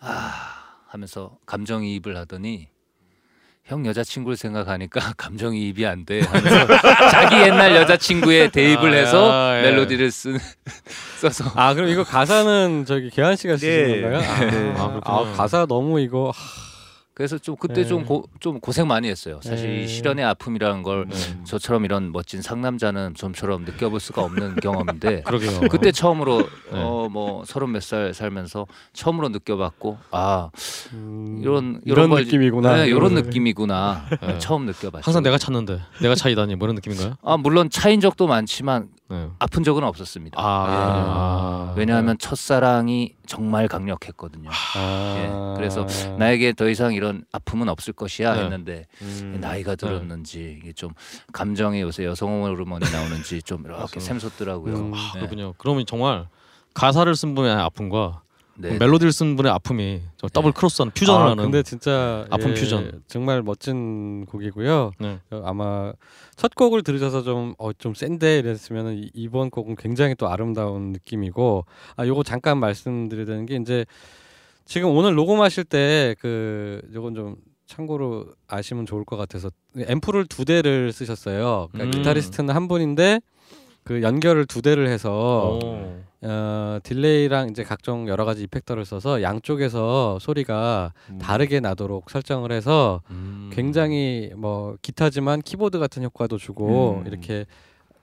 [0.00, 2.68] 아 하면서 감정이입을 하더니
[3.64, 6.66] 형 여자친구를 생각하니까 감정이입이 안 돼 하면서
[7.10, 9.62] 자기 옛날 여자친구에 대입을 아, 해서 야, 예.
[9.62, 10.38] 멜로디를 쓴
[11.20, 14.00] 써서 아 그럼 이거 가사는 저기 개한 씨가 쓰신 네.
[14.02, 14.30] 건가요?
[14.30, 14.70] 아, 네.
[14.76, 15.32] 아, 아, 그렇구나.
[15.32, 16.32] 가사 너무 이거
[17.16, 17.86] 그래서 좀 그때 네.
[17.86, 19.40] 좀, 고, 좀 고생 많이 했어요.
[19.42, 19.84] 사실 네.
[19.84, 21.16] 이 실연의 아픔이라는 걸 네.
[21.44, 25.60] 저처럼 이런 멋진 상남자는 좀처럼 느껴볼 수가 없는 경험인데 그러게요.
[25.70, 26.78] 그때 처음으로 네.
[26.78, 30.50] 어뭐 서른 몇 살 살면서 처음으로 느껴봤고 아
[30.92, 32.76] 음, 이런 이런 걸- 느낌이구나.
[32.82, 34.38] 네, 이런 느낌이구나 네.
[34.38, 35.02] 처음 느껴봤죠.
[35.02, 37.14] 항상 내가 찾는데 내가 차이다니 뭐 이런 느낌인가요?
[37.22, 39.28] 아 물론 차인 적도 많지만 네.
[39.38, 40.40] 아픈 적은 없었습니다.
[40.40, 41.74] 아, 아.
[41.76, 44.50] 왜냐하면 첫사랑이 정말 강력했거든요.
[44.76, 45.86] 아, 예, 그래서
[46.18, 48.42] 나에게 더 이상 이런 아픔은 없을 것이야 네.
[48.42, 49.38] 했는데 음.
[49.40, 50.90] 나이가 들었는지 이게 좀
[51.32, 54.00] 감정이 요새 여성 호르몬이 나오는지 좀 이렇게.
[54.00, 54.74] 샘솟더라고요.
[54.74, 54.92] 음.
[54.94, 55.20] 아, 네.
[55.20, 55.54] 그렇군요.
[55.56, 56.26] 그러면 정말
[56.74, 58.22] 가사를 쓴 분의 아픔과
[58.58, 58.78] 네.
[58.78, 61.44] 멜로디를 쓴 분의 아픔이 저 double cross하는 퓨전을 아, 하는.
[61.44, 63.02] 근데 진짜 아픈 예, 퓨전.
[63.06, 64.92] 정말 멋진 곡이고요.
[64.98, 65.20] 네.
[65.30, 65.92] 어, 아마
[66.36, 71.64] 첫 곡을 들으셔서 좀어 좀 센데 이랬으면 이번 곡은 굉장히 또 아름다운 느낌이고
[71.96, 73.84] 아 요거 잠깐 말씀드려야 되는 게 이제
[74.64, 77.36] 지금 오늘 녹음하실 때 그 요건 좀
[77.66, 81.68] 참고로 아시면 좋을 것 같아서 앰프를 두 대를 쓰셨어요.
[81.72, 82.00] 그러니까 음.
[82.00, 83.20] 기타리스트는 한 분인데
[83.86, 86.02] 그 연결을 두 대를 해서 오.
[86.22, 91.18] 어, delay랑 이제 각종 여러 가지 effector를 써서 양쪽에서 소리가 음.
[91.18, 93.48] 다르게 나도록 설정을 해서 음.
[93.52, 97.06] 굉장히 뭐 기타지만 키보드 같은 효과도 주고 음.
[97.06, 97.46] 이렇게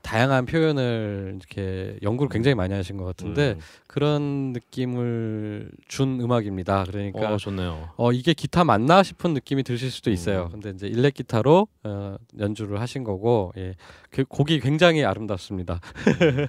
[0.04, 3.60] 다양한 표현을 이렇게 연구를 굉장히 많이 하신 것 같은데 음.
[3.88, 6.84] 그런 느낌을 준 음악입니다.
[6.84, 7.90] 그러니까 어, 좋네요.
[7.96, 10.50] 어 이게 기타 맞나 싶은 느낌이 드실 수도 있어요.
[10.54, 10.60] 음.
[10.62, 13.76] 근데 이제 일렉 기타로 어, 연주를 하신 거고 예.
[14.12, 15.80] 그 곡이 굉장히 아름답습니다.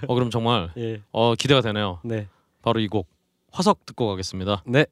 [0.07, 1.01] 어 그럼 정말 예.
[1.11, 1.99] 어 기대가 되네요.
[2.03, 2.27] 네.
[2.61, 3.07] 바로 이 곡
[3.51, 4.63] 화석 듣고 가겠습니다.
[4.67, 4.85] 네.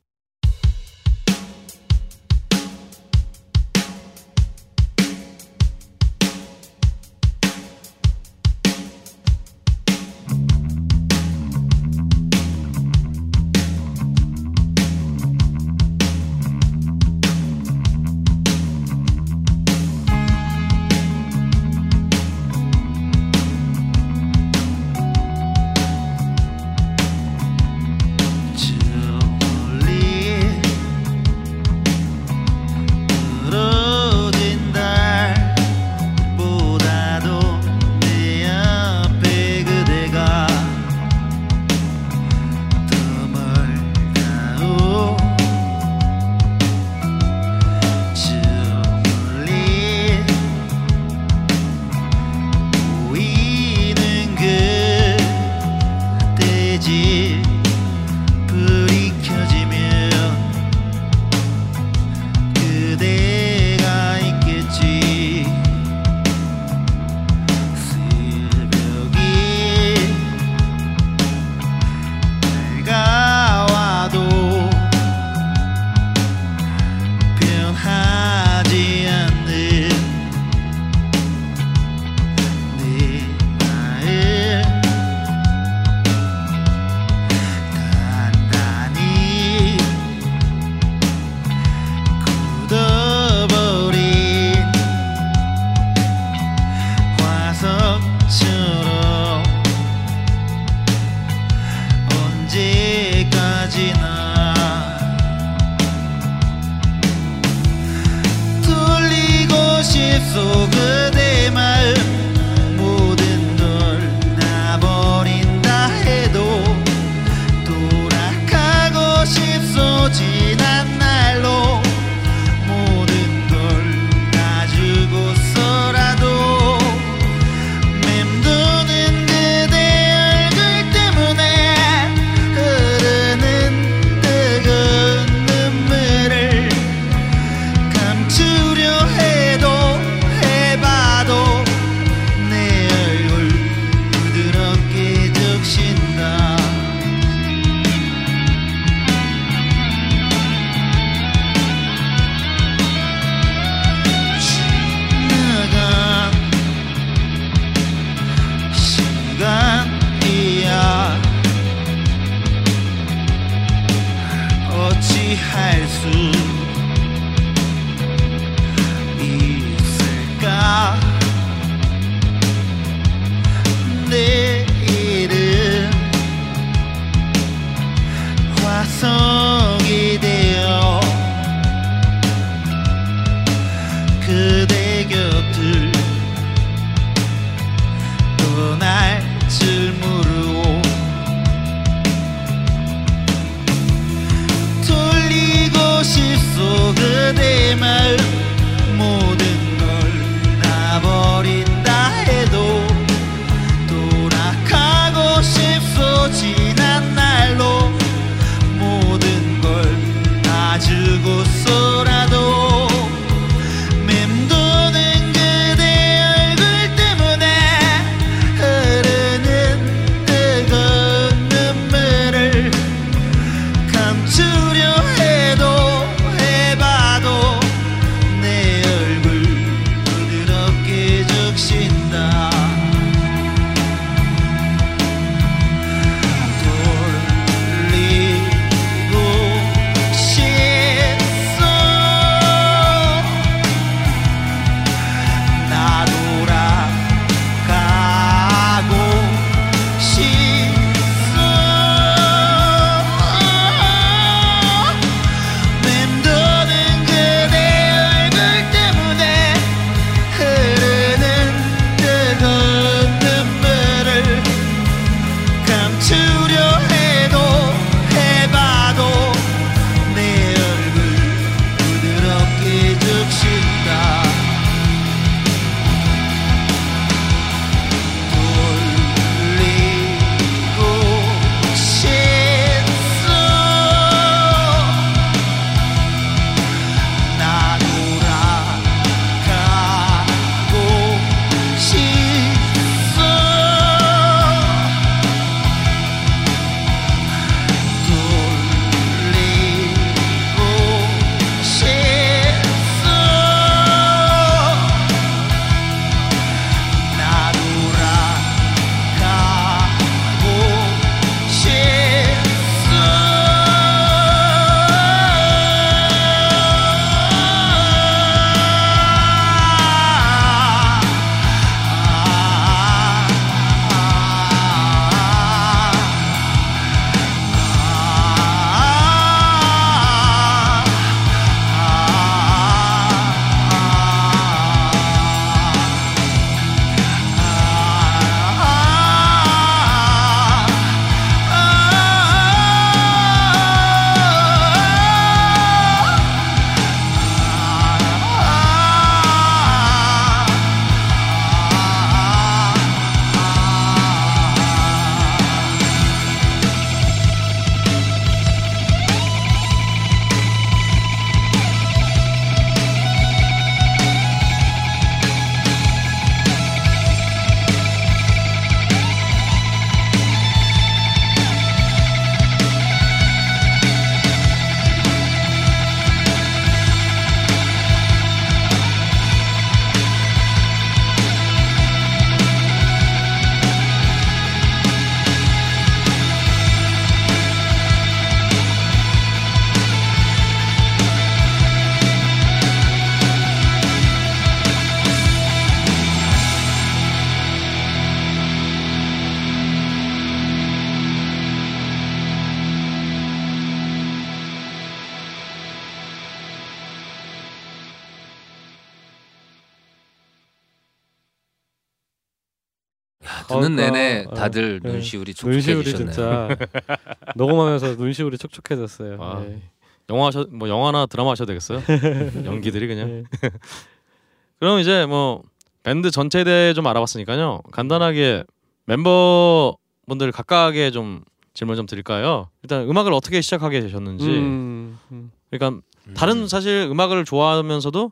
[413.73, 414.91] 아, 듣는 그러니까, 내내 어, 다들 네.
[414.93, 416.11] 눈시울이 눈시울이 촉촉해지셨네요.
[416.11, 416.47] 진짜
[417.35, 419.17] 녹음하면서 눈시울이 촉촉해졌어요.
[419.21, 419.61] 아, 네.
[420.09, 421.81] 영화 하셔 뭐 영화나 드라마 하셔도 되겠어요.
[422.45, 423.07] 연기들이 그냥.
[423.07, 423.23] 네.
[424.59, 425.43] 그럼 이제 뭐
[425.83, 427.61] 밴드 전체에 대해 좀 알아봤으니까요.
[427.71, 428.43] 간단하게
[428.85, 431.23] 멤버분들 각각의 좀
[431.53, 432.49] 질문 좀 드릴까요?
[432.63, 434.27] 일단 음악을 어떻게 시작하게 되셨는지.
[434.27, 435.31] 음, 음.
[435.51, 435.81] 그러니까
[436.15, 438.11] 다른 사실 음악을 좋아하면서도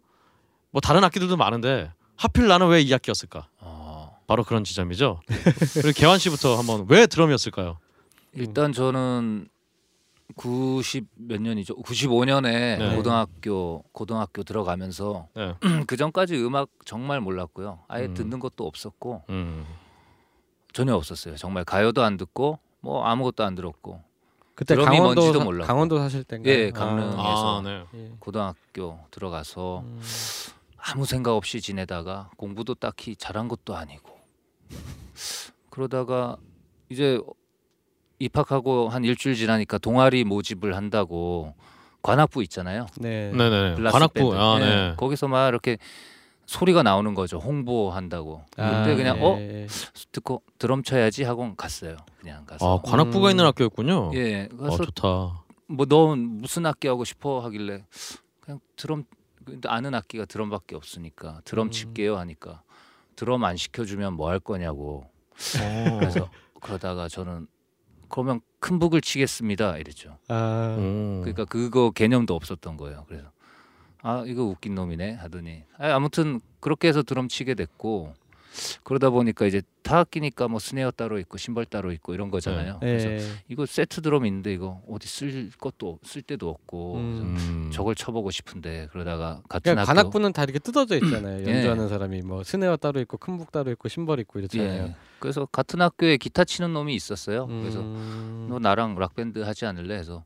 [0.71, 3.47] 뭐 다른 악기들도 많은데 하필 나는 왜 이 악기였을까?
[4.31, 5.19] 어, 바로 그런 지점이죠.
[5.73, 7.77] 그리고 개환 씨부터 한번 왜 드럼이었을까요?
[8.33, 9.49] 일단 저는
[10.37, 11.75] 90 몇 년이죠.
[11.75, 12.43] 95년에
[12.79, 12.95] 네.
[12.95, 15.55] 고등학교 고등학교 들어가면서 네.
[15.85, 17.79] 그 전까지 음악 정말 몰랐고요.
[17.89, 18.13] 아예 음.
[18.13, 19.65] 듣는 것도 없었고 음.
[20.71, 21.35] 전혀 없었어요.
[21.35, 24.01] 정말 가요도 안 듣고 뭐 아무것도 안 들었고
[24.55, 25.67] 그때 드럼이 강원도 뭔지도 사- 몰랐고.
[25.67, 26.53] 강원도 사실 때인가요?
[26.53, 27.09] 예, 강릉.
[27.19, 27.83] 아, 그래서 네.
[27.95, 28.11] 예.
[28.19, 30.01] 고등학교 들어가서 음.
[30.77, 34.10] 아무 생각 없이 지내다가 공부도 딱히 잘한 것도 아니고
[35.69, 36.37] 그러다가
[36.89, 37.19] 이제
[38.19, 41.55] 입학하고 한 일주일 지나니까 동아리 모집을 한다고
[42.01, 42.85] 관악부 있잖아요.
[42.97, 43.31] 네.
[43.31, 43.89] 네네.
[43.89, 44.33] 관악부.
[44.35, 44.93] 아, 예, 네.
[44.97, 45.77] 거기서 막 이렇게
[46.45, 47.37] 소리가 나오는 거죠.
[47.37, 48.43] 홍보한다고.
[48.57, 49.67] 아, 그때 그냥 어 예.
[50.11, 51.95] 듣고 드럼 쳐야지 하고 갔어요.
[52.19, 52.77] 그냥 가서.
[52.77, 53.31] 아, 관악부가 음.
[53.31, 54.11] 있는 학교였군요.
[54.15, 55.43] 예, 아, 가서 좋다.
[55.67, 57.85] 뭐너 무슨 악기 하고 싶어 하길래
[58.41, 59.05] 그냥 드럼
[59.65, 61.71] 아는 악기가 드럼밖에 없으니까 드럼 음.
[61.71, 62.61] 칠게요 하니까
[63.15, 65.05] 드럼 안 시켜주면 뭐 할 거냐고
[65.59, 65.97] 어.
[65.99, 66.29] 그래서
[66.61, 67.47] 그러다가 저는
[68.09, 70.17] 그러면 큰 북을 치겠습니다 이랬죠.
[70.27, 71.21] 아, 음.
[71.21, 73.05] 그러니까 그거 개념도 없었던 거예요.
[73.07, 73.31] 그래서
[74.01, 78.13] 아 이거 웃긴 놈이네 하더니 아, 아무튼 그렇게 해서 드럼 치게 됐고
[78.83, 82.79] 그러다 보니까 이제 타악기니까 뭐 스네어 따로 있고 심벌 따로 있고 이런 거잖아요.
[82.81, 83.19] 그래서 예.
[83.47, 87.35] 이거 세트 드럼 있는데 이거 어디 쓸 것도 쓸 데도 없고 음.
[87.81, 87.83] 음.
[87.83, 91.45] 저걸 쳐보고 싶은데 그러다가 같은 그러니까 학교 관악부는 다 이렇게 뜯어져 있잖아요.
[91.47, 91.53] 예.
[91.55, 94.83] 연주하는 사람이 뭐 스네어 따로 있고 큰북 따로 있고 심벌 있고 이렇잖아요.
[94.83, 94.95] 예.
[95.19, 97.47] 그래서 같은 학교에 기타 치는 놈이 있었어요.
[97.47, 98.47] 그래서 음.
[98.49, 99.95] 너 나랑 락 밴드 하지 않을래?
[99.95, 100.23] 해서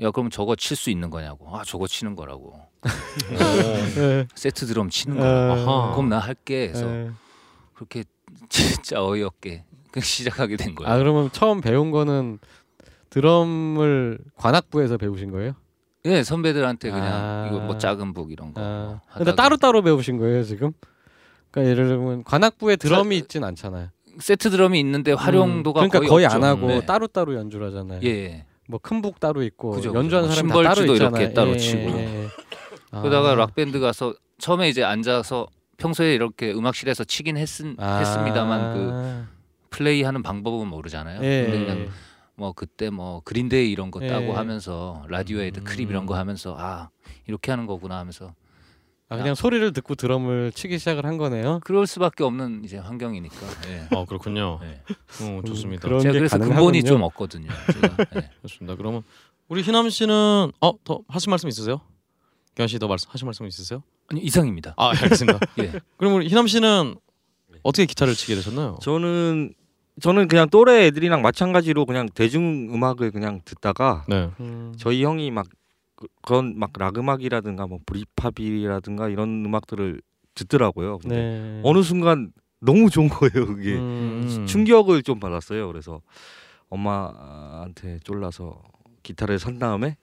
[0.00, 1.54] 야 그럼 저거 칠 수 있는 거냐고.
[1.56, 2.54] 아 저거 치는 거라고.
[3.98, 4.26] 예.
[4.34, 5.22] 세트 드럼 치는 아.
[5.22, 5.70] 거라고.
[5.70, 5.90] 아하.
[5.94, 6.68] 그럼 나 할게.
[6.68, 7.10] 해서 예.
[7.74, 8.04] 그렇게
[8.48, 9.64] 진짜 어이없게
[10.00, 10.92] 시작하게 된 거예요.
[10.92, 12.38] 아 그러면 처음 배운 거는
[13.10, 15.52] 드럼을 관악부에서 배우신 거예요?
[16.04, 17.48] 예 선배들한테 그냥 아.
[17.48, 18.60] 이거 뭐 작은 북 이런 거.
[18.60, 20.72] 아, 하다가 근데 따로 따로 배우신 거예요 지금?
[21.50, 23.88] 그러니까 예를 들면 관악부에 드럼이 있진 않잖아요.
[24.18, 26.26] 세트 드럼이 있는데 활용도가 음, 그러니까 거의, 거의.
[26.26, 26.84] 안 하고 네.
[26.86, 28.00] 따로 따로 연주를 하잖아요.
[28.04, 28.44] 예.
[28.68, 30.40] 뭐 큰 북 따로 있고 그죠, 연주하는 그죠.
[30.48, 31.16] 사람 다 따로 있잖아요.
[31.22, 31.80] 이렇게 따로 예, 치고.
[31.98, 32.28] 예, 예.
[32.90, 33.34] 그러다가 아.
[33.34, 35.46] 락 밴드 가서 처음에 이제 앉아서
[35.76, 37.48] 평소에 이렇게 음악실에서 치긴 했,
[37.78, 37.98] 아.
[37.98, 39.24] 했습니다만 그
[39.70, 41.22] 플레이하는 방법은 모르잖아요.
[41.22, 41.64] 예, 근데 예.
[41.64, 41.88] 그냥
[42.36, 44.30] 뭐 그때 뭐 그린데이 이런 거 따고 예.
[44.30, 45.64] 하면서 라디오헤드 음.
[45.64, 46.90] Creep 이런 거 하면서 아
[47.26, 48.34] 이렇게 하는 거구나 하면서
[49.08, 51.60] 아, 그냥 소리를 듣고 드럼을 치기 시작을 한 거네요.
[51.64, 53.36] 그럴 수밖에 없는 이제 환경이니까.
[53.68, 53.86] 예.
[53.94, 54.58] 어 그렇군요.
[54.62, 54.80] 예.
[55.22, 55.82] 어, 좋습니다.
[55.86, 56.64] 그런 제가 게 그래서 가능하군요.
[56.64, 57.48] 근본이 좀 없거든요.
[57.72, 57.96] 제가.
[58.16, 58.30] 예.
[58.42, 58.76] 좋습니다.
[58.76, 59.02] 그러면
[59.48, 61.82] 우리 희남 씨는 어더 하실 말씀 있으세요?
[62.54, 63.82] 기환 씨더 말씀 하실 말씀 있으세요?
[64.08, 64.72] 아니 이상입니다.
[64.78, 65.38] 아 알겠습니다.
[65.60, 65.72] 예.
[65.98, 66.96] 그럼 우리 희남 씨는
[67.62, 68.78] 어떻게 기타를 치게 되셨나요?
[68.80, 69.52] 저는
[70.00, 74.30] 저는 그냥 또래 애들이랑 마찬가지로 그냥 대중 음악을 그냥 듣다가 네.
[74.40, 74.72] 음.
[74.78, 75.46] 저희 형이 막
[75.96, 80.00] 그- 그런 막 락 음악이라든가 뭐 브리팝이라든가 이런 음악들을
[80.34, 80.98] 듣더라고요.
[80.98, 81.60] 근데 네.
[81.62, 83.46] 어느 순간 너무 좋은 거예요.
[83.46, 84.46] 그게 음.
[84.48, 85.66] 충격을 좀 받았어요.
[85.68, 86.00] 그래서
[86.70, 88.62] 엄마한테 쫄라서
[89.02, 89.96] 기타를 산 다음에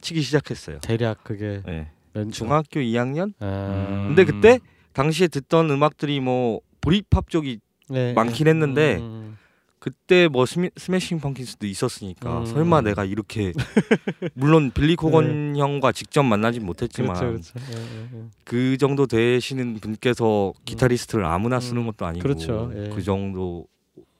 [0.00, 0.78] 치기 시작했어요.
[0.80, 1.90] 대략 그게 네.
[2.12, 3.32] 몇 중학교 2학년?
[3.40, 4.04] 아.
[4.06, 4.60] 근데 그때
[4.92, 7.58] 당시에 듣던 음악들이 뭐 브리팝 쪽이
[7.90, 8.12] 네.
[8.14, 9.36] 많긴 했는데 음.
[9.80, 12.46] 그때 뭐 스미, 스매싱 펑키스도 있었으니까 음.
[12.46, 13.52] 설마 내가 이렇게
[14.34, 17.72] 물론 빌리 코건 형과 직접 만나진 못했지만 그렇죠, 그렇죠.
[17.72, 18.24] 예, 예, 예.
[18.44, 21.86] 그 정도 되시는 분께서 기타리스트를 아무나 쓰는 음.
[21.86, 22.90] 것도 아니고 그렇죠, 예.
[22.94, 23.66] 그 정도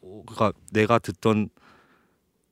[0.00, 1.50] 그러니까 내가 듣던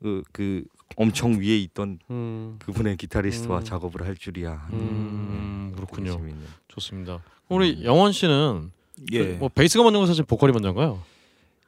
[0.03, 0.65] 그, 그
[0.97, 2.57] 엄청 위에 있던 음.
[2.59, 3.65] 그분의 기타리스트와 음.
[3.65, 6.21] 작업을 할 줄이야 하는 음, 그렇군요.
[6.69, 7.23] 좋습니다.
[7.49, 8.71] 우리 영원 씨는
[9.13, 9.23] 예.
[9.35, 11.03] 뭐 베이스가 먼저인가요, 사실 보컬이 먼저인가요?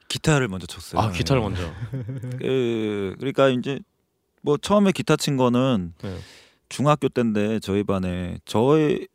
[0.07, 1.01] 기타를 먼저 쳤어요.
[1.01, 1.45] 아 기타를 예.
[1.45, 1.61] 먼저.
[2.39, 3.79] 그 그러니까 이제
[4.41, 6.17] 뭐 처음에 기타 친 거는 네.
[6.69, 9.07] 중학교 때인데 저희 반에 저희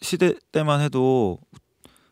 [0.00, 1.38] 시대 때만 해도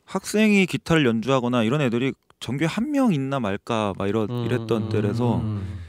[0.05, 4.89] 학생이 기타를 연주하거나 이런 애들이 전교에 한 명 있나 말까 막 이러 음, 이랬던 음,
[4.89, 5.81] 때라서 음.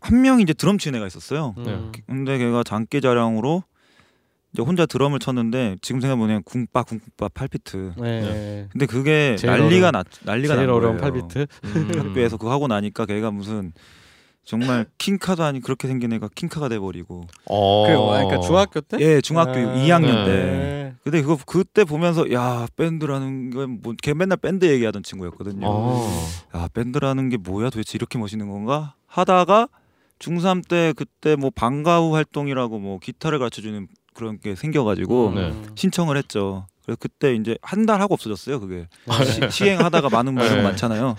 [0.00, 1.54] 한 명이 이제 드럼 치는 애가 있었어요.
[1.58, 1.70] 네.
[1.72, 1.92] 음.
[2.06, 3.64] 근데 걔가 장기자랑으로
[4.52, 8.00] 이제 혼자 드럼을 쳤는데 지금 생각해보면 궁빠 궁빠 8비트.
[8.00, 8.68] 네.
[8.70, 11.12] 근데 그게 난리가 어려운- 났 난리가 제일 난 어려운 거예요.
[11.28, 11.48] 8비트.
[11.64, 11.92] 음.
[12.08, 13.72] 학교에서 그거 하고 나니까 걔가 무슨
[14.44, 17.86] 정말 킹카도 아니 그렇게 생긴 애가 킹카가 돼버리고 어.
[17.86, 18.98] 그 그러니까 중학교 때?
[19.00, 20.24] 예 중학교 아, 2학년 네.
[20.24, 20.94] 때 네.
[21.04, 26.08] 근데 그거 그때 보면서 야 밴드라는 건뭐걔 맨날 밴드 얘기하던 친구였거든요 어.
[26.56, 29.68] 야 밴드라는 게 뭐야 도대체 이렇게 멋있는 건가 하다가
[30.18, 35.34] 중3 때 그때 뭐 방과 후 활동이라고 뭐 기타를 가르쳐주는 그런 게 생겨가지고 음.
[35.34, 35.62] 네.
[35.74, 40.56] 신청을 했죠 그래서 그때 이제 한 달 하고 없어졌어요 그게 아, 시, 시행하다가 많은 분들
[40.58, 40.62] 네.
[40.62, 41.16] 많잖아요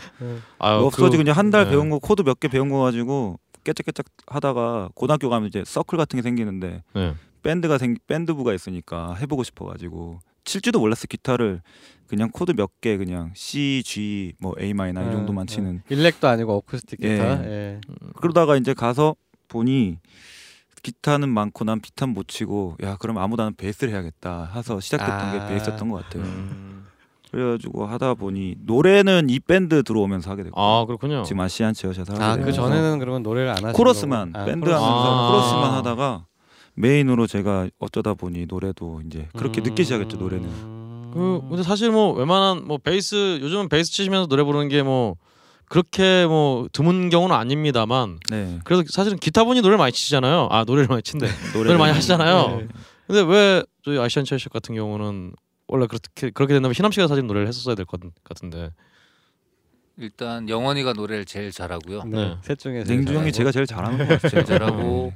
[0.59, 1.71] 아, 없어지고 그- 이제 한달 네.
[1.71, 6.17] 배운 거 코드 몇 개 배운 거 가지고 깨짝깨짝 하다가 고등학교 가면 이제 서클 같은
[6.17, 7.15] 게 생기는데 네.
[7.43, 11.61] 밴드가 생 밴드부가 있으니까 해보고 싶어가지고 칠 줄도 몰랐어 기타를
[12.07, 15.55] 그냥 코드 몇 개 그냥 C, G, 뭐 A minor 이 네, 정도만 네.
[15.55, 17.09] 치는 일렉도 아니고 어쿠스틱 예.
[17.15, 17.45] 기타.
[17.45, 17.79] 예.
[18.17, 19.15] 그러다가 이제 가서
[19.47, 19.97] 보니
[20.83, 25.31] 기타는 많고 난 기탄 못 치고 야 그럼 아무도 안 베이스를 해야겠다 해서 시작했던 아.
[25.31, 26.23] 게 베이스였던 것 같아요.
[26.23, 26.85] 음.
[27.31, 31.23] 그래가지고 하다 보니 노래는 이 밴드 들어오면서 하게 됐고 아 그렇군요.
[31.23, 34.33] 지금 아시안 체어샷을 하게 아, 되면서 그 전에는 그러면 노래를 안 하시는 코러스만.
[34.35, 34.83] 아, 밴드 코러스.
[34.83, 35.31] 하면서 아.
[35.31, 36.25] 코러스만 하다가
[36.75, 40.45] 메인으로 제가 어쩌다 보니 노래도 이제 그렇게 늦게 시작했죠 노래는.
[40.45, 41.11] 음.
[41.13, 45.15] 그 근데 사실 뭐 웬만한 뭐 베이스 요즘은 베이스 치시면서 노래 부르는 게 뭐
[45.73, 50.47] 그렇게 뭐 드문 경우는 아닙니다만 네 그래도 사실은 기타분이 노래를 많이 치잖아요.
[50.51, 51.27] 아 노래를 많이 친대.
[51.55, 52.57] 노래를 많이 하시잖아요.
[52.59, 52.67] 네.
[53.07, 55.33] 근데 왜 저희 아시안 체어샷 같은 경우는
[55.67, 58.69] 원래 그렇게 그렇게 된다면 희남 씨가 사실 노래를 했었어야 될 것 같은데.
[59.97, 62.03] 일단 영원이가 노래를 제일 잘하고요.
[62.03, 62.17] 네.
[62.17, 62.37] 네.
[62.43, 64.29] 셋 중에 냉주 형이 제가 제일 잘하는 것 같아요.
[64.29, 65.11] 제일 잘하고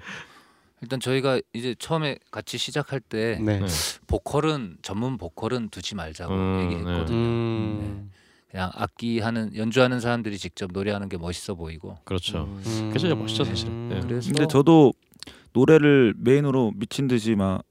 [0.81, 3.59] 일단 저희가 이제 처음에 같이 시작할 때 네.
[3.59, 3.67] 네.
[4.07, 7.15] 보컬은 전문 보컬은 두지 말자고 음, 얘기했거든요.
[7.15, 8.11] 음.
[8.49, 12.43] 그냥 악기 하는 연주하는 사람들이 직접 노래하는 게 멋있어 보이고 그렇죠.
[12.43, 12.61] 음.
[12.87, 13.89] 그게 진짜 멋있죠, 사실은.
[13.89, 13.99] 네.
[14.01, 14.93] 그래서 근데 저도
[15.53, 17.63] 노래를 메인으로 미친 듯이 막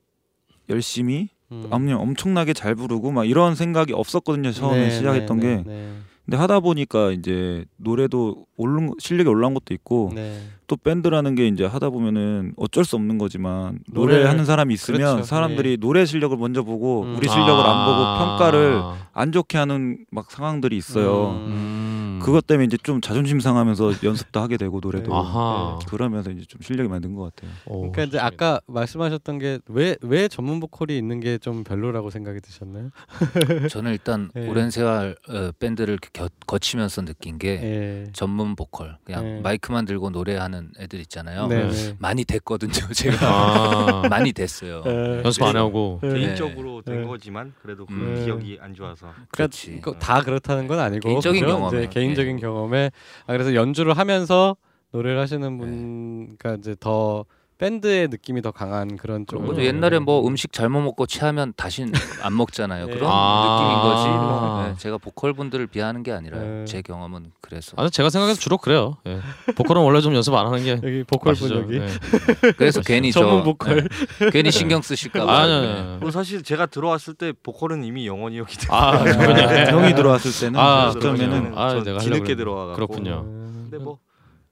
[0.69, 1.67] 열심히 음.
[1.71, 5.93] 엄청 엄청나게 잘 부르고 막 이런 생각이 없었거든요 처음에 네, 시작했던 네, 게 네, 네.
[6.27, 10.41] 근데 하다 보니까 이제 노래도 오른 실력이 올라온 것도 있고 네.
[10.67, 15.01] 또 밴드라는 게 이제 하다 보면은 어쩔 수 없는 거지만 노래를- 노래 하는 사람이 있으면
[15.01, 15.23] 그렇죠.
[15.23, 17.15] 사람들이 노래 실력을 먼저 보고 음.
[17.17, 18.19] 우리 실력을 안 보고 아.
[18.39, 18.83] 평가를
[19.13, 21.31] 안 좋게 하는 막 상황들이 있어요.
[21.47, 21.86] 음.
[22.27, 25.79] 그것 때문에 이제 좀 자존심 상하면서 연습도 하게 되고 노래도 아하.
[25.89, 27.51] 그러면서 이제 좀 실력이 많이 는 것 같아요.
[27.67, 32.41] 오, 그러니까 이제 아까 말씀하셨던 게 왜 왜 전문 보컬이 있는 게 좀 별로라고 생각이
[32.41, 32.91] 드셨나요?
[33.71, 34.49] 저는 일단 네.
[34.49, 38.11] 오랜 세월 어, 밴드를 겨, 거치면서 느낀 게 예.
[38.13, 39.41] 전문 보컬 그냥 네.
[39.43, 41.47] 마이크만 들고 노래하는 애들 있잖아요.
[41.47, 41.67] 네.
[41.67, 41.71] 네.
[41.71, 41.97] 네.
[41.99, 42.73] 많이 됐거든요.
[42.93, 44.09] 제가 아.
[44.09, 44.83] 많이 됐어요.
[44.87, 45.23] 예.
[45.25, 46.01] 연습 안 하고.
[46.03, 46.15] 네.
[46.15, 47.07] 개인적으로 된 네.
[47.07, 48.25] 거지만 그래도 그 음.
[48.25, 49.81] 기억이 안 좋아서 그렇지.
[49.83, 51.45] 그러니까 다 그렇다는 건 아니고 개인적인.
[51.45, 52.43] 이제 개인적인 네.
[52.43, 52.91] 경험에
[53.27, 54.57] 아, 그래서 연주를 하면서
[54.93, 57.25] 노래를 하시는 분, 그러니까 이제 더
[57.59, 59.39] 밴드의 느낌이 더 강한 그런 쪽.
[59.39, 61.91] 그리고 옛날에 뭐 음식 잘못 먹고 체하면 다신
[62.23, 62.87] 안 먹잖아요.
[62.87, 62.93] 네.
[62.95, 63.59] 그런 아.
[63.59, 64.09] 느낌인 거지.
[64.09, 64.69] 아.
[64.69, 66.65] 네, 제가 보컬 분들을 비하하는 게 아니라 네.
[66.67, 67.73] 제 경험은 그래서.
[67.77, 68.99] 아, 제가 생각해서 주로 그래요.
[69.07, 69.21] 예.
[69.55, 71.51] 보컬은 원래 좀 연습 안 하는 게 여기 보컬 분?
[71.51, 71.87] 여기 네.
[72.59, 73.89] 그래서 괜히 전문 저 보컬.
[74.21, 75.33] 네, 괜히 신경 쓰실까 봐.
[75.33, 75.99] 아, 아니, 아니, 네.
[76.03, 76.13] 아니.
[76.13, 81.71] 사실 제가 들어왔을 때 보컬은 이미 영원이었기 때문에 아, 형이 들어왔을 때는 아, 그러면은 아,
[81.71, 82.37] 전 내가 뒤늦게 그랬는데.
[82.37, 83.23] 들어와갖고 그렇군요.
[83.25, 83.99] 근데 뭐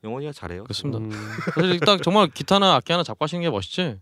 [0.05, 0.65] 영원이가 잘해요.
[0.65, 0.99] 그렇습니다.
[0.99, 1.11] 음.
[1.55, 3.97] 사실 딱 정말 기타나 악기 하나 잡고 하시는 게 멋있지.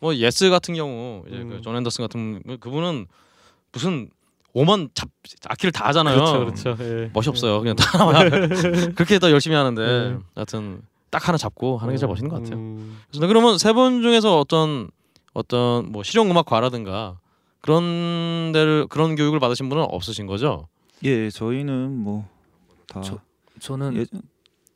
[0.00, 1.48] 뭐 예스 같은 경우 이제 음.
[1.50, 3.06] 그 존 앤더슨 같은 분, 그분은
[3.72, 4.10] 무슨
[4.52, 5.08] 오만 잡
[5.48, 6.16] 악기를 다 하잖아요.
[6.16, 6.84] 그렇죠, 그렇죠.
[6.84, 7.10] 예.
[7.14, 7.60] 멋이 없어요.
[7.60, 8.48] 그냥 다 하나만
[8.94, 10.18] 그렇게 더 열심히 하는데 네.
[10.34, 12.56] 하여튼 딱 하나 잡고 하는 게 제일 멋있는 것 같아요.
[12.58, 12.98] 음.
[13.10, 14.90] 그래서 그러면 세 분 중에서 어떤
[15.32, 17.18] 어떤 뭐 실용 음악과라든가
[17.60, 20.68] 그런 데를 그런 교육을 받으신 분은 없으신 거죠?
[21.04, 22.26] 예 저희는 뭐
[22.86, 23.18] 다 저-
[23.60, 24.20] 저는 예전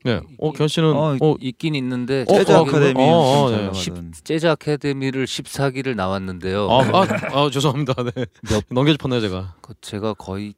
[0.05, 0.21] 네.
[0.39, 3.59] 어, 견 씨는 어, 어, 있긴 있는데 어, 재즈 어, 아카데미 어, 어, 좀 네.
[3.59, 3.65] 잘
[3.95, 6.69] 나가던 재즈 아카데미를 14기를 나왔는데요.
[6.71, 7.95] 아, 아, 아, 죄송합니다.
[8.15, 8.27] 네.
[8.49, 9.57] 몇- 넘겨 짚었네요, 제가.
[9.61, 10.55] 그 제가 거의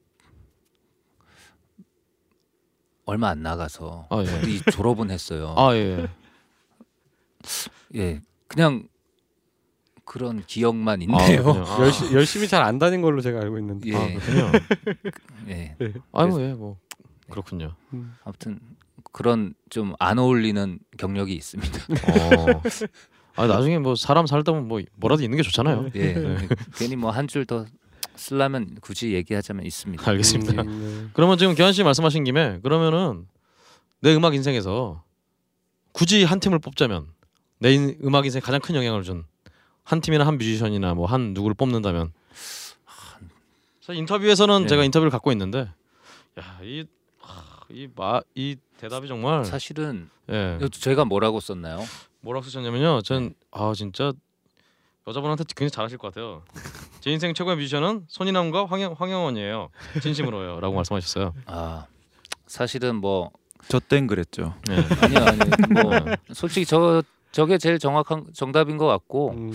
[3.06, 4.70] 얼마 안 나가서 아, 예.
[4.70, 5.54] 졸업은 했어요.
[5.56, 6.06] 아, 예.
[7.96, 8.86] 예, 그냥
[10.04, 11.48] 그런 기억만 아, 있네요.
[11.66, 11.78] 아.
[11.80, 13.90] 열심히 열심히 잘 안 다닌 걸로 제가 알고 있는데.
[13.90, 14.52] 예, 아, 그렇군요.
[15.48, 15.76] 예.
[16.12, 16.76] 아이고, 예, 뭐
[17.30, 17.74] 그렇군요.
[18.22, 18.60] 아무튼
[19.12, 21.78] 그런 좀 안 어울리는 경력이 있습니다.
[22.46, 22.62] 어.
[23.36, 25.90] 아, 나중에 뭐 사람 살다 보면 뭐 뭐라도 있는 게 좋잖아요.
[25.94, 26.48] 예, 네.
[26.76, 27.64] 괜히 뭐 한 줄 더
[28.16, 30.10] 쓰려면 굳이 얘기하자면 있습니다.
[30.10, 30.62] 알겠습니다.
[30.62, 33.26] 음, 그러면 지금 기환 씨 말씀하신 김에 그러면은
[34.00, 35.02] 내 음악 인생에서
[35.92, 37.06] 굳이 한 팀을 뽑자면
[37.58, 39.24] 내 인- 음악 인생에 가장 큰 영향을 준
[39.84, 42.12] 한 팀이나 한 뮤지션이나 뭐 한 누구를 뽑는다면
[43.80, 44.68] 사실 인터뷰에서는 네.
[44.68, 45.68] 제가 인터뷰를 갖고 있는데
[46.38, 46.86] 야이이이
[48.80, 50.58] 대답이 정말 사실은 예.
[50.72, 51.84] 제가 뭐라고 썼나요?
[52.20, 53.02] 뭐라고 쓰셨냐면요.
[53.02, 54.12] 전 아 진짜
[55.06, 56.42] 여자분한테 굉장히 잘하실 것 같아요.
[57.00, 59.68] 제 인생 최고의 뮤지션은 손인남과 황영, 황영원이에요.
[60.00, 61.34] 진심으로요라고 말씀하셨어요.
[61.46, 61.86] 아
[62.46, 63.30] 사실은 뭐
[63.68, 64.54] 저땐 그랬죠.
[64.68, 64.76] 네.
[65.02, 65.44] 아니요 아니요.
[65.82, 67.02] 뭐 솔직히 저
[67.32, 69.52] 저게 제일 정확한 정답인 것 같고 음.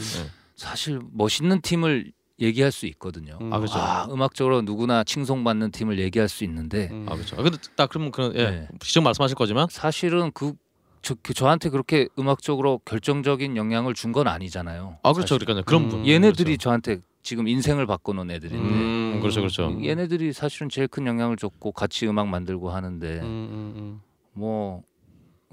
[0.55, 3.37] 사실 멋있는 팀을 얘기할 수 있거든요.
[3.41, 3.51] 음.
[3.53, 3.79] 아 그렇죠.
[3.79, 7.05] 아, 음악적으로 누구나 칭송받는 팀을 얘기할 수 있는데 음.
[7.09, 7.37] 아 그렇죠.
[7.39, 8.67] 아, 근데 딱 그러면 그런 예 네.
[8.81, 10.53] 지금 말씀하실 거지만 사실은 그
[11.01, 14.97] 저, 그 저한테 그렇게 음악적으로 결정적인 영향을 준 건 아니잖아요.
[15.03, 15.35] 아 그렇죠.
[15.35, 15.45] 사실.
[15.45, 15.89] 그러니까 그런 음.
[15.89, 16.57] 분 얘네들이 그렇죠.
[16.63, 19.77] 저한테 지금 인생을 바꿔놓은 애들인데 음 그렇죠 그렇죠.
[19.83, 24.01] 얘네들이 사실은 제일 큰 영향을 줬고 같이 음악 만들고 하는데 음, 음, 음.
[24.33, 24.83] 뭐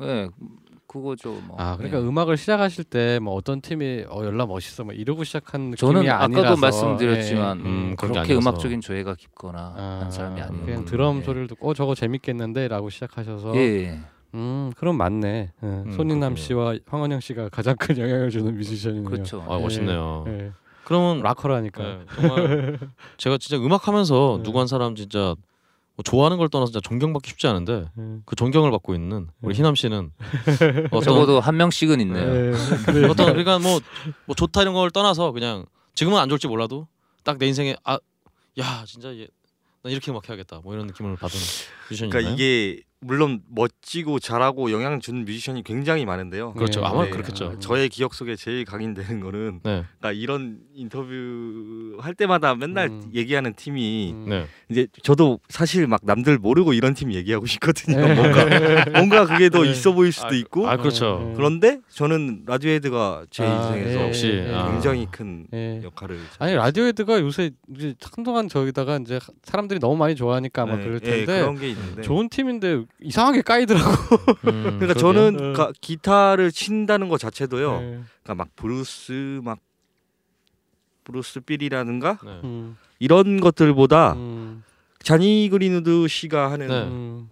[0.01, 0.29] 예,
[0.93, 1.40] 그거죠.
[1.47, 1.56] 뭐.
[1.59, 2.02] 아 그러니까 예.
[2.02, 6.40] 음악을 시작하실 때 뭐 어떤 팀이 어 열나 멋있어 뭐 이러고 시작한 느낌이 저는 아니라서
[6.48, 7.66] 아까도 말씀드렸지만 예, 예.
[7.69, 8.35] 음, 게 그렇게.
[8.35, 10.64] 음악적인 조예가 깊거나 아, 한 사람이 아니에요.
[10.66, 11.23] 그냥 드럼 예.
[11.23, 14.01] 소리를 듣고 어 저거 재밌겠는데라고 시작하셔서 예, 예.
[14.35, 15.66] 음 그럼 맞네 예.
[15.93, 16.36] 손인남 그렇군요.
[16.36, 19.05] 씨와 황원영 씨가 가장 큰 영향을 주는 뮤지션이네요.
[19.09, 19.44] 그렇죠.
[19.48, 20.24] 아 멋있네요.
[20.28, 20.52] 예.
[20.85, 21.82] 그러면 락커라니까.
[21.82, 22.78] 네, 정말
[23.16, 24.43] 제가 진짜 음악하면서 네.
[24.43, 25.35] 누구 한 사람 진짜
[26.03, 28.03] 뭐 좋아하는 걸 떠나서 진짜 존경받기 쉽지 않은데 예.
[28.27, 29.59] 그 존경을 받고 있는 우리 네.
[29.59, 30.11] 희남 씨는
[30.91, 32.24] 어떤 적어도 한 명씩은 있네요.
[32.24, 32.53] 예.
[32.87, 33.09] 그래.
[33.09, 33.81] 어떤 그러니까 뭐,
[34.27, 35.65] 뭐 좋다 이런 걸 떠나서 그냥
[35.95, 36.89] 지금은 안 좋을지 몰라도
[37.24, 37.99] 딱 내 인생에 아
[38.59, 39.27] 야 진짜 얘,
[39.83, 41.39] 난 이렇게 음악 해야겠다 뭐 이런 느낌을 받은
[41.89, 42.23] 뮤지션인가요?
[42.23, 46.55] 그러니까 이게 물론 멋지고 잘하고 영향 준 뮤지션이 굉장히 많은데요.
[46.55, 46.87] 그렇죠 네.
[46.87, 47.11] 아마 네.
[47.11, 47.59] 그렇겠죠.
[47.59, 53.11] 저의 기억 속에 제일 각인되는 거는 네, 그러니까 이런 인터뷰 할 때마다 맨날 음.
[53.12, 54.27] 얘기하는 팀이 음.
[54.29, 58.01] 네, 이제 저도 사실 막 남들 모르고 이런 팀 얘기하고 싶거든요.
[58.01, 58.15] 네.
[58.15, 58.45] 뭔가
[58.93, 61.24] 뭔가 그게 더 있어 보일 수도 있고 아 그렇죠.
[61.29, 61.35] 네.
[61.37, 64.70] 그런데 저는 라디오헤드가 제 아, 인생에서 예, 역시, 예, 아.
[64.70, 65.81] 굉장히 큰 예.
[65.83, 71.01] 역할을 아니 라디오헤드가 요새 이제 한동안 저기다가 이제 사람들이 너무 많이 좋아하니까 아마 네, 그럴
[71.03, 73.90] 예, 텐데 그런 게 있는데 좋은 팀인데 이상하게 까이더라고.
[73.90, 74.36] 음,
[74.78, 74.94] 그러니까 그러게요.
[74.94, 75.52] 저는 네.
[75.55, 77.81] 가- 기타를 친다는 것 자체도요.
[77.81, 77.86] 네.
[78.23, 79.59] 그러니까 막 블루스 막
[81.05, 82.40] 블루스 feel이라든가 네.
[82.44, 84.62] 음, 이런 것들보다 음,
[85.02, 86.82] 자니 그린우드 씨가 하는 네.
[86.85, 87.28] 음.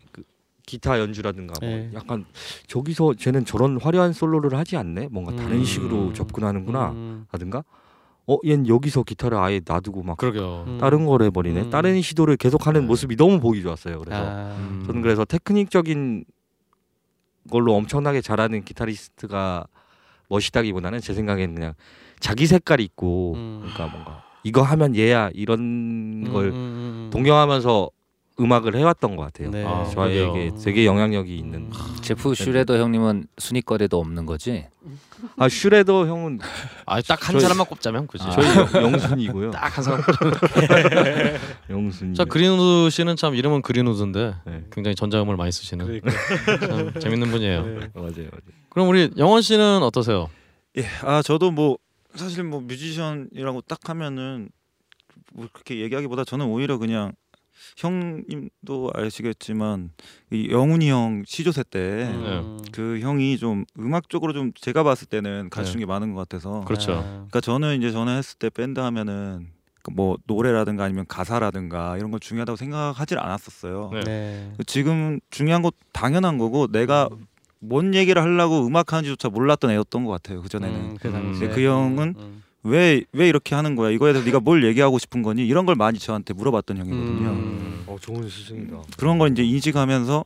[0.67, 1.91] 기타 연주라든가 뭐 네.
[1.95, 2.25] 약간
[2.69, 5.65] 저기서 쟤는 저런 화려한 솔로를 하지 않네 뭔가 다른 음.
[5.65, 7.65] 식으로 접근하는구나 음, 라든가
[8.31, 10.65] 어 얜 여기서 기타를 아예 놔두고 막 그러게요.
[10.67, 10.79] 음.
[10.79, 11.71] 다른 걸 해버리네 음.
[11.71, 12.87] 다른 시도를 계속하는 네.
[12.87, 14.85] 모습이 너무 보기 좋았어요 그래서 아, 음.
[14.87, 16.25] 저는 그래서 테크닉적인
[17.51, 19.67] 걸로 엄청나게 잘하는 기타리스트가
[20.29, 21.75] 멋있다기보다는 제 생각에는 그냥
[22.21, 23.61] 자기 색깔이 있고 음.
[23.63, 27.11] 그러니까 뭔가 이거 하면 얘야 이런 걸 음, 음, 음.
[27.13, 27.91] 동경하면서
[28.39, 29.51] 음악을 해왔던 것 같아요.
[29.51, 29.65] 네.
[29.67, 30.55] 아, 저에게 그러게요.
[30.63, 31.61] 되게 영향력이 있는.
[31.61, 31.73] 음.
[32.01, 34.67] 제프 슈레더 형님은 순위거래도 없는 거지.
[35.37, 36.39] 아 슈레더 형은
[36.87, 38.25] 아 딱 한 저희- 사람만 꼽자면 그지.
[38.27, 38.31] 아.
[38.31, 38.47] 저희
[38.83, 39.51] 영- 영순위고요.
[39.53, 40.01] 딱 한 사람.
[41.69, 42.15] 영순위.
[42.15, 44.65] 자 그린우드 씨는 참 이름은 그린우드인데 네.
[44.73, 46.11] 굉장히 전자음을 많이 쓰시는 그러니까.
[46.67, 47.63] 참 재밌는 분이에요.
[47.67, 47.73] 네.
[47.95, 48.29] 맞아요, 맞아요.
[48.71, 50.29] 그럼 우리 영원 씨는 어떠세요?
[50.79, 51.77] 예, 아 저도 뭐
[52.15, 54.49] 사실 뭐 뮤지션이라고 딱 하면은
[55.33, 57.13] 뭐 그렇게 얘기하기보다 저는 오히려 그냥
[57.77, 59.91] 형님도 아시겠지만
[60.31, 63.01] 이 영훈이 형 시조새 때 그 음.
[63.01, 65.81] 형이 좀 음악적으로 좀 제가 봤을 때는 갖춘 네.
[65.81, 66.93] 게 많은 것 같아서 그렇죠.
[66.93, 69.49] 아, 그러니까 저는 이제 전에 했을 때 밴드 하면은
[69.83, 73.91] 그뭐 노래라든가 아니면 가사라든가 이런 걸 중요하다고 생각하질 않았었어요.
[73.93, 74.01] 네.
[74.05, 74.53] 네.
[74.67, 77.09] 지금 중요한 거 당연한 거고 내가
[77.61, 80.43] 뭔 얘기를 하려고 음악 하는지조차 몰랐던 애였던 것 같아요.
[80.43, 81.51] 그 전에는 음, 그 음.
[81.55, 83.91] 그 형은 음, 왜 왜 이렇게 하는 거야?
[83.91, 85.47] 이거에 대해서 네가 뭘 얘기하고 싶은 거니?
[85.47, 87.29] 이런 걸 많이 저한테 물어봤던 형이거든요.
[87.31, 87.85] 음.
[87.87, 88.83] 어 좋은 스승이다.
[88.97, 90.25] 그런 걸 이제 인식하면서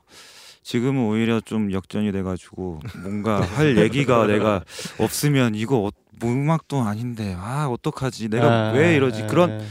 [0.62, 4.65] 지금은 오히려 좀 역전이 돼가지고 뭔가 할 얘기가 내가
[4.98, 8.28] 없으면 이거 어, 뭐 음악도 아닌데 아 어떡하지?
[8.31, 9.24] 내가 아, 왜 이러지?
[9.24, 9.65] 아, 그런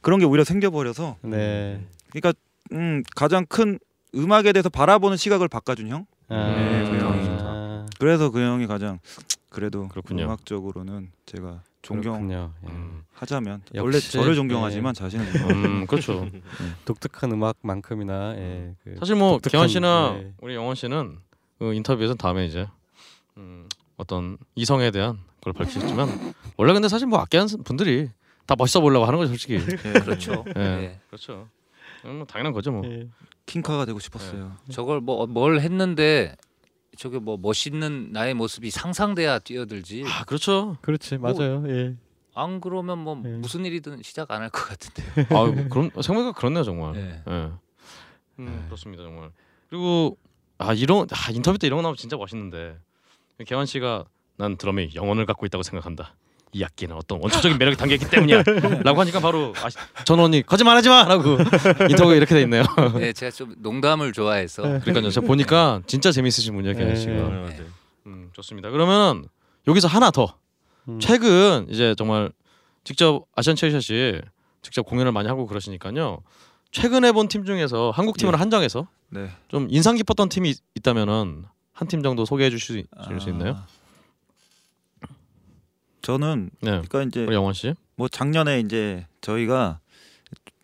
[0.00, 1.80] 그런 게 오히려 생겨버려서 네.
[2.10, 2.32] 그러니까
[2.72, 3.78] 음 가장 큰
[4.14, 6.06] 음악에 대해서 바라보는 시각을 바꿔준 형.
[6.28, 6.84] 아, 네,
[7.98, 8.98] 그 그래서 그 형이 가장
[9.50, 10.24] 그래도 그렇군요.
[10.24, 12.52] 음악적으로는 제가 존경하자면.
[12.64, 12.68] 예.
[12.68, 13.02] 음,
[13.82, 15.50] 원래 역시, 저를 존경하지만 자신을 존경.
[15.64, 16.28] 음, 그렇죠.
[16.84, 20.32] 독특한 음악만큼이나 예, 그 사실 뭐 독특한, 기환 씨나 네.
[20.40, 21.18] 우리 영원 씨는
[21.58, 22.66] 그 인터뷰에서 다음에 이제
[23.36, 28.10] 음, 어떤 이성에 대한 걸 밝히셨지만 원래 근데 사실 뭐 악기하는 분들이
[28.46, 29.58] 다 멋있어 보려고 하는 거죠 솔직히.
[30.04, 30.44] 그렇죠.
[30.56, 30.60] 예.
[30.60, 31.00] 예.
[31.08, 31.48] 그렇죠.
[32.04, 32.84] 음, 뭐 당연한 거죠 뭐.
[32.84, 33.08] 예.
[33.46, 34.52] 킹카가 되고 싶었어요.
[34.70, 36.34] 저걸 뭐 뭘 했는데
[36.96, 40.04] 저게 뭐 멋있는 나의 모습이 상상돼야 뛰어들지.
[40.06, 40.76] 아 그렇죠.
[40.82, 41.64] 그렇지 맞아요.
[41.68, 41.94] 예.
[42.34, 43.28] 안 그러면 뭐 예.
[43.30, 45.02] 무슨 일이든 시작 안 할 것 같은데.
[45.34, 46.96] 아 그런 생각보다 그렇네요 정말.
[46.96, 47.22] 예.
[47.32, 47.50] 예.
[48.38, 49.30] 음, 그렇습니다 정말.
[49.70, 50.16] 그리고
[50.58, 52.78] 아 이런 아, 인터뷰 때 이런 거 나오면 진짜 멋있는데
[53.46, 54.04] 개환 씨가
[54.36, 56.14] 난 드럼에 영혼을 갖고 있다고 생각한다.
[56.56, 59.68] 이 악기는 어떤 원초적인 매력이 담겨 있기 때문이야라고 하니까 바로 아,
[60.04, 61.36] 전원이 거짓말하지 마라고
[61.90, 62.62] 인터뷰가 이렇게 돼 있네요.
[62.98, 65.10] 네, 제가 좀 농담을 좋아해서 그러니까요.
[65.10, 66.96] 제가 보니까 진짜 재밌으신 분이에요, 개환 네.
[66.96, 67.12] 씨가.
[67.12, 67.66] 네.
[68.06, 68.70] 음, 좋습니다.
[68.70, 69.26] 그러면
[69.68, 70.34] 여기서 하나 더
[70.88, 70.98] 음.
[70.98, 72.30] 최근 이제 정말
[72.84, 74.20] 직접 아시안 체이샷이
[74.62, 76.22] 직접 공연을 많이 하고 그러시니까요.
[76.72, 78.38] 최근에 본 팀 중에서 한국 팀을 예.
[78.38, 79.28] 한정해서 네.
[79.48, 83.58] 좀 인상 깊었던 팀이 있- 있다면은 한 팀 정도 소개해 주실 수, 수 있나요?
[86.06, 86.70] 아, 저는 네.
[86.70, 87.74] 그러니까 이제 우리 영원 씨.
[87.96, 89.80] 뭐 작년에 이제 저희가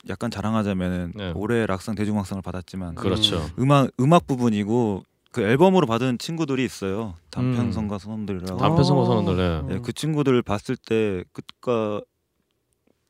[0.09, 1.33] 약간 자랑하자면은 네.
[1.35, 3.45] 올해 락상 대중학상을 받았지만 그렇죠.
[3.59, 7.15] 음악 음악 부분이고 그 앨범으로 받은 친구들이 있어요.
[7.31, 8.57] 단편성가 선원들이라고.
[8.57, 9.37] 단편 선거 선언들.
[9.37, 9.75] 네.
[9.75, 12.05] 예, 그 친구들 봤을 때 그니까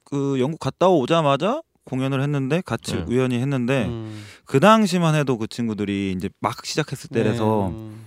[0.04, 3.04] 그 영국 갔다 오자마자 공연을 했는데 같이 네.
[3.08, 4.24] 우연히 했는데 음.
[4.44, 8.06] 그 당시만 해도 그 친구들이 이제 막 시작했을 때라서 음.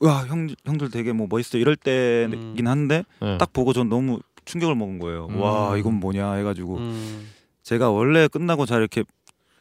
[0.00, 3.38] 와 형, 형들 되게 뭐 멋있어 이럴 때긴 한데 네.
[3.38, 5.26] 딱 보고 전 너무 충격을 먹은 거예요.
[5.30, 5.40] 음.
[5.40, 7.28] 와 이건 뭐냐 해가지고 음.
[7.62, 9.04] 제가 원래 끝나고 잘 이렇게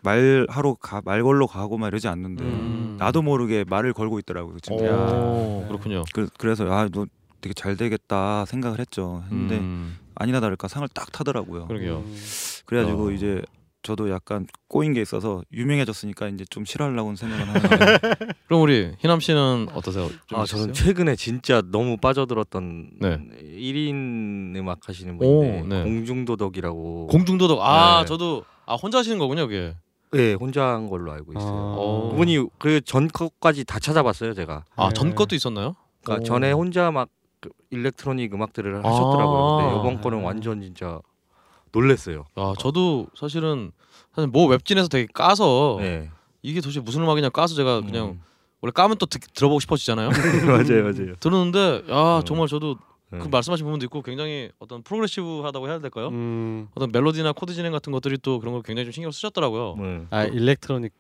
[0.04, 2.96] 말하러 가, 말 걸러 가고 막 이러지 않는데 음.
[3.00, 4.90] 나도 모르게 말을 걸고 있더라고요 그 친구가.
[4.92, 6.04] 오, 그렇군요.
[6.14, 7.06] 그, 그래서 아 너
[7.42, 9.24] 되게 잘 되겠다 생각을 했죠.
[9.30, 11.68] 했는데 음, 아니나 다를까 상을 딱 타더라고요.
[11.68, 12.04] 그러게요.
[12.66, 13.12] 그래가지고 어.
[13.12, 13.42] 이제
[13.88, 18.16] 저도 약간 꼬인 게 있어서 유명해졌으니까 이제 좀 싫어하려고 생각은 하는데
[18.48, 20.10] 그럼 우리 희남 씨는 어떠세요?
[20.28, 20.62] 좀아 있으세요?
[20.62, 23.18] 저는 최근에 진짜 너무 빠져들었던 네.
[23.42, 25.84] 1인 음악 하시는 오, 분인데 네.
[25.84, 27.62] 공중도덕이라고 공중도덕.
[27.62, 28.06] 아, 네.
[28.06, 29.76] 저도 아 혼자 하시는 거군요, 그게.
[30.12, 31.52] 네 혼자 한 걸로 알고 있어요.
[31.78, 32.10] 어.
[32.12, 34.66] 그분이 그 전 것까지 다 찾아봤어요 제가.
[34.76, 34.94] 아, 네.
[34.94, 35.76] 전 것도 있었나요?
[36.04, 36.26] 그러니까 오.
[36.26, 37.10] 전에 혼자 막
[37.40, 38.90] 그 electronic 음악들을 아.
[38.90, 39.58] 하셨더라고요.
[39.58, 41.00] 근데 이번 거는 완전 진짜
[41.72, 42.26] 놀랬어요.
[42.36, 43.72] 아, 저도 사실은
[44.14, 46.10] 사실 뭐 웹진에서 되게 까서 네.
[46.42, 48.22] 이게 도대체 무슨 음악이냐 까서 제가 그냥 음.
[48.62, 50.10] 원래 까면 또 듣, 들어보고 싶어지잖아요.
[50.48, 51.16] 맞아요 맞아요.
[51.20, 52.26] 들었는데 야 음.
[52.26, 52.78] 정말 저도
[53.12, 53.20] 네.
[53.20, 56.10] 그 말씀하신 부분도 있고 굉장히 어떤 progressive하다고 해야 될까요?
[56.10, 56.68] 음.
[56.76, 59.76] 어떤 멜로디나 코드 진행 같은 것들이 또 그런 거 굉장히 좀 신경 쓰셨더라고요.
[59.80, 60.06] 네.
[60.10, 60.92] 아 electronic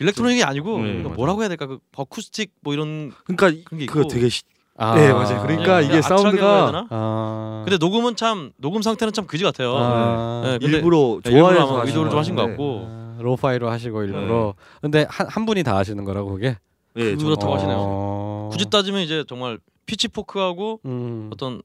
[0.00, 1.08] electronic이 아니고 네, 그러니까.
[1.10, 4.08] 뭐라고 해야 될까 그 어쿠스틱 뭐 이런 그러니까 그런 게 그거 있고.
[4.08, 4.42] 되게 시...
[4.76, 4.94] 아.
[4.96, 5.42] 네, 맞아요.
[5.42, 6.86] 그러니까 네, 이게 사운드가?
[6.90, 7.62] 아.
[7.64, 9.74] 근데 녹음은 참 녹음 상태는 참 그지 같아요.
[9.76, 10.40] 아.
[10.44, 12.46] 네, 근데 일부러 네, 좋아해서 의도를 좀 하신 것.
[12.46, 14.54] 같고 아, lo-fi로 하시고 일부러.
[14.80, 16.56] 근데 한, 한 분이 다 하시는 거라고 그게?
[16.94, 17.76] 네, 저- 그렇다고 하시네요.
[17.78, 18.48] 어.
[18.52, 21.30] 굳이 따지면 이제 정말 피치 folk하고 음.
[21.32, 21.62] 어떤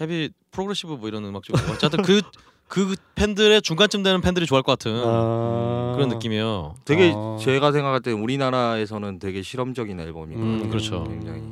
[0.00, 2.20] heavy progressive 뭐 이런 음악 쪽이고 어쨌든 그
[2.68, 5.92] 그 팬들의 중간쯤 되는 팬들이 좋아할 것 같은 아.
[5.94, 6.74] 그런 느낌이에요.
[6.84, 7.38] 되게 어.
[7.40, 11.04] 제가 생각할 때 우리나라에서는 되게 실험적인 앨범이고 음, 그렇죠.
[11.04, 11.42] 굉장히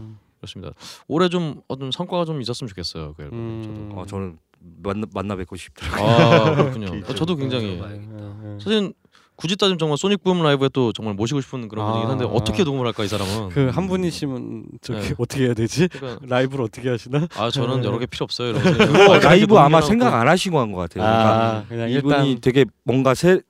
[0.45, 0.73] 그렇습니다.
[1.09, 3.15] 올해 좀 어떤 성과가 좀 있었으면 좋겠어요.
[3.17, 3.39] 그 앨범.
[3.39, 3.89] 음.
[3.91, 4.01] 저도.
[4.01, 4.39] 어, 저는
[4.83, 6.11] 만나, 만나 뵙고 싶더라고요.
[6.11, 6.87] 아 그렇군요.
[7.09, 8.59] 어, 저도 굉장히 음.
[8.63, 8.93] 사실
[9.37, 11.91] 굳이 따지면 정말 소닉 붐 라이브에 또 정말 모시고 싶은 그런 아.
[11.91, 13.49] 분이긴 한데 어떻게 녹음을 할까 이 사람은.
[13.49, 15.15] 그 한 분이시면 저기 네.
[15.19, 15.89] 어떻게 해야 되지?
[15.89, 17.27] 그러니까 라이브를 어떻게 하시나?
[17.37, 17.87] 아 저는 네.
[17.89, 18.53] 여러 개 필요 없어요.
[18.55, 19.81] 그거 그냥 라이브 아마.
[19.81, 21.03] 생각 안 하시고 한 것 같아요.
[21.05, 23.41] 그러니까 아, 그냥 이분이 일단 되게 뭔가 새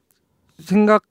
[0.59, 1.03] 생각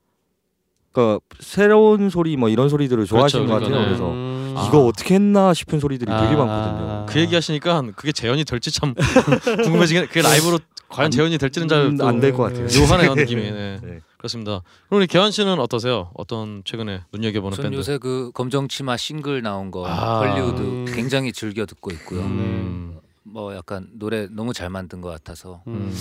[0.92, 3.80] 그 새로운 소리 뭐 이런 소리들을 좋아하시는 것 그러니까, 같아요.
[3.82, 3.86] 네.
[3.96, 4.33] 그래서 음.
[4.56, 4.66] 아.
[4.66, 6.44] 이거 어떻게 했나 싶은 소리들이 되게 아.
[6.44, 7.06] 많거든요.
[7.08, 8.94] 그 얘기 하시니까 그게 재현이 될지 참
[9.62, 10.58] 궁금해지긴 그게 라이브로
[10.88, 12.66] 과연 재현이 될지는 잘 음, 안될 것 같아요.
[12.66, 13.42] 묘하네요 느낌이.
[13.50, 13.78] 네.
[13.82, 14.00] 네.
[14.16, 14.62] 그렇습니다.
[14.88, 16.10] 그럼 우리 개환 씨는 어떠세요?
[16.14, 17.76] 어떤 최근에 눈여겨보는 전 밴드?
[17.76, 20.20] 요새 그 검정치마 싱글 나온 거 아.
[20.20, 20.84] 헐리우드 음.
[20.86, 22.20] 굉장히 즐겨 듣고 있고요.
[22.20, 22.98] 음.
[23.22, 25.92] 뭐 약간 노래 너무 잘 만든 것 같아서 음.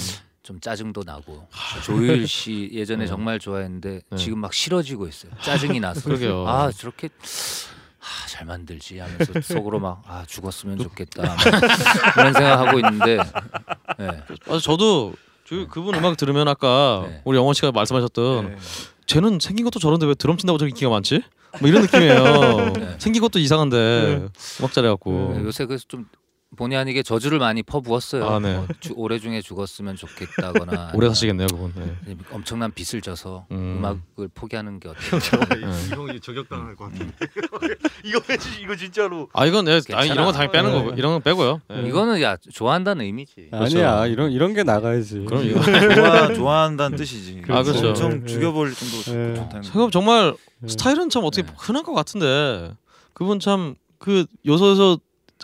[0.43, 1.47] 좀 짜증도 나고
[1.83, 3.07] 조일 씨 예전에 네.
[3.07, 4.17] 정말 좋아했는데 네.
[4.17, 5.31] 지금 막 싫어지고 있어요.
[5.41, 6.45] 짜증이 나서 그러게요.
[6.47, 7.09] 아 저렇게
[8.03, 11.37] 아, 잘 만들지 하면서 속으로 막 아 죽었으면 좋겠다 막
[12.17, 13.17] 이런 생각하고 있는데
[13.97, 14.07] 네.
[14.49, 15.13] 아, 저도
[15.47, 17.21] 저 그분 음악 들으면 아까 네.
[17.23, 18.57] 우리 영원 씨가 말씀하셨던 네.
[19.05, 21.21] 쟤는 생긴 것도 저런데 왜 드럼 친다고 저렇게 인기가 많지?
[21.59, 22.73] 뭐 이런 느낌이에요.
[22.73, 22.95] 네.
[22.99, 25.33] 생긴 것도 이상한데 음악 잘해갖고.
[25.37, 26.07] 네, 요새 그래서 좀
[26.55, 28.25] 본의 아니게 저주를 많이 퍼부었어요.
[28.29, 28.55] 아, 네.
[28.55, 31.73] 뭐 주- 올해 중에 죽었으면 좋겠다거나 오래 사시겠네요 그분.
[32.05, 32.15] 네.
[32.31, 33.79] 엄청난 빚을 져서 음.
[33.79, 33.85] 음.
[33.85, 35.19] 악을 포기하는 게 어때요?
[35.49, 35.95] 네.
[35.95, 37.13] 형이 저격당할 것 같은데.
[38.05, 38.49] 이거 왜지?
[38.61, 39.29] 이거 진짜로.
[39.33, 40.05] 아 이건 네, 아니, 괜찮아.
[40.05, 40.77] 이런 거 당연히 빼는 네.
[40.83, 41.61] 거고 이런 건 빼고요.
[41.69, 41.87] 네.
[41.87, 43.49] 이거는 야 좋아한다는 의미지.
[43.51, 43.67] 아니야
[43.97, 44.07] 그렇죠.
[44.13, 45.25] 이런 이런 게 나가야지.
[45.27, 45.61] 그럼 이거
[45.95, 47.43] 좋아 좋아한다는 뜻이지.
[47.49, 47.89] 아, 그렇죠.
[47.89, 48.25] 엄청 네.
[48.27, 49.35] 죽여버릴 정도로 네.
[49.35, 49.63] 좋다는.
[49.63, 50.67] 생각 정말 네.
[50.67, 51.53] 스타일은 참 어떻게 네.
[51.57, 52.73] 흔한 것 같은데
[53.13, 54.97] 그분 참 그 요소에서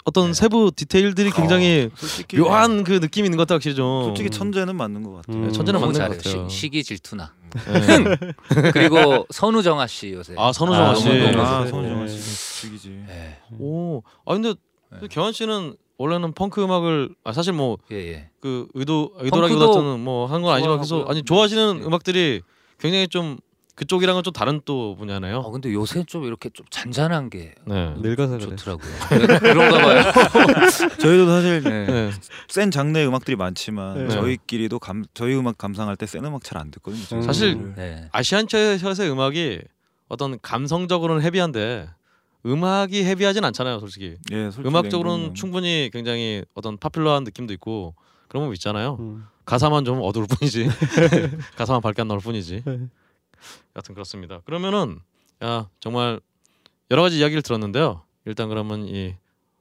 [0.05, 0.33] 어떤 네.
[0.33, 4.03] 세부 디테일들이 굉장히 솔직히 묘한 그 느낌이 있는 것 같아 확실히 좀.
[4.05, 5.33] 솔직히 천재는 맞는 것 같아.
[5.33, 5.47] 음.
[5.47, 6.17] 네, 천재는 맞는 것 잘해요.
[6.17, 6.49] 같아요.
[6.49, 7.33] 시, 시기 질투나.
[7.51, 8.03] 네.
[8.71, 10.33] 그리고 선우정아 씨 요새.
[10.37, 11.09] 아 선우정아 아, 씨.
[11.09, 11.69] 아 네.
[11.69, 12.07] 손정아 네.
[12.07, 12.99] 씨 죽이지.
[13.09, 14.53] 예, 오, 아 근데
[15.01, 15.07] 네.
[15.09, 18.29] 겨한 씨는 원래는 펑크 음악을 아 사실 뭐그 예, 예.
[18.73, 21.09] 의도 의도라기보다는 뭐 한 건 아니지만 계속.
[21.09, 21.85] 아니 좋아하시는 네.
[21.85, 22.41] 음악들이
[22.79, 23.37] 굉장히 좀
[23.79, 25.37] 그쪽이랑은 좀 다른 또 분야네요.
[25.37, 27.93] 어 근데 요새 좀 이렇게 좀 잔잔한 게 네.
[27.97, 28.37] 늙어서.
[28.37, 28.91] 좋더라고요.
[29.09, 30.03] 네, 그런가 봐요.
[30.99, 31.85] 저희도 사실 네.
[31.85, 32.11] 네.
[32.49, 34.13] 센 장르의 음악들이 많지만 네.
[34.13, 37.01] 저희끼리도 감, 저희 음악 감상할 때 센 음악 잘 안 듣거든요.
[37.07, 37.21] 저희.
[37.23, 38.09] 사실 네.
[38.11, 39.61] 아시안 챗의 음악이
[40.09, 41.87] 어떤 감성적으로는 헤비한데
[42.45, 44.17] 음악이 헤비하진 않잖아요, 솔직히.
[44.31, 45.35] 예, 솔직히 음악적으로는.
[45.35, 47.95] 충분히 굉장히 어떤 파퓰러한 느낌도 있고
[48.27, 48.97] 그런 법 있잖아요.
[48.99, 49.25] 음.
[49.45, 50.67] 가사만 좀 어두울 뿐이지.
[51.57, 52.63] 가사만 밝게 안 나올 뿐이지.
[53.75, 54.41] 여튼 그렇습니다.
[54.45, 54.99] 그러면은
[55.43, 56.19] 야 정말
[56.91, 58.01] 여러 가지 이야기를 들었는데요.
[58.25, 59.15] 일단 그러면 이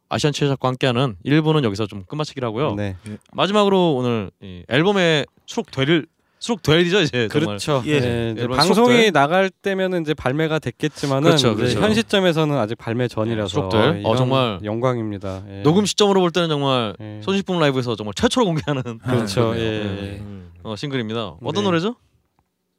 [0.08, 2.74] 아시안 최적과 함께하는 1부는 여기서 좀 끝마치기로 하고요.
[2.74, 2.96] 네.
[3.32, 6.06] 마지막으로 오늘 이 앨범에 수록될
[6.40, 7.46] 수록될이죠 이제 정말.
[7.58, 7.82] 그렇죠.
[7.86, 8.00] 예.
[8.00, 9.12] 네, 이제 방송이 수록될.
[9.12, 11.80] 나갈 때면은 이제 발매가 됐겠지만은 그렇죠, 그렇죠.
[11.80, 14.02] 현 시점에서는 아직 발매 전이라서 수록될.
[14.04, 15.42] 어, 정말 영광입니다.
[15.48, 15.62] 예.
[15.62, 17.20] 녹음 시점으로 볼 때는 정말 예.
[17.22, 19.52] 손식품 라이브에서 정말 최초로 공개하는 그렇죠.
[19.52, 19.60] 아, 예.
[19.60, 20.18] 예.
[20.20, 20.52] 음.
[20.62, 21.38] 어, 싱글입니다.
[21.42, 21.70] 어떤 네.
[21.70, 21.96] 노래죠?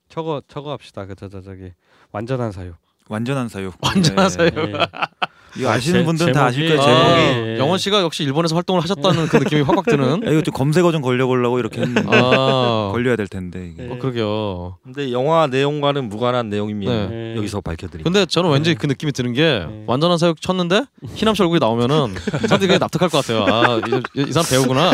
[0.09, 1.05] 저거 저거 합시다.
[1.05, 1.73] 그 저 저 저기
[2.11, 2.73] 완전한 사유.
[3.07, 3.71] 완전한 사유.
[3.81, 4.29] 완전한 네.
[4.29, 4.49] 사유.
[4.55, 4.73] 예.
[5.57, 6.81] 이거 아시는 제- 분들은 다 아실 거예요.
[6.81, 7.21] 제목이- 제목이.
[7.21, 7.57] 예, 예.
[7.59, 10.23] 영원 씨가 역시 일본에서 활동을 하셨다는 그 느낌이 확확 드는.
[10.25, 13.87] 야, 이거 좀 검색어 좀 걸려보려고 이렇게 했는데 아, 걸려야 될 텐데 이게.
[13.87, 13.91] 예.
[13.91, 14.77] 어, 그러게요.
[14.83, 17.07] 근데 영화 내용과는 무관한 내용입니다.
[17.09, 17.35] 네.
[17.37, 18.03] 여기서 밝혀드립니다.
[18.03, 18.75] 근데 저는 왠지 네.
[18.75, 19.83] 그 느낌이 드는 게 네.
[19.87, 20.83] 완전한 사육 쳤는데
[21.15, 23.45] 희남 씨 얼굴이 나오면은 사람들이 그냥 납득할 것 같아요.
[23.45, 23.81] 아,
[24.15, 24.91] 이, 이 사람 배우구나.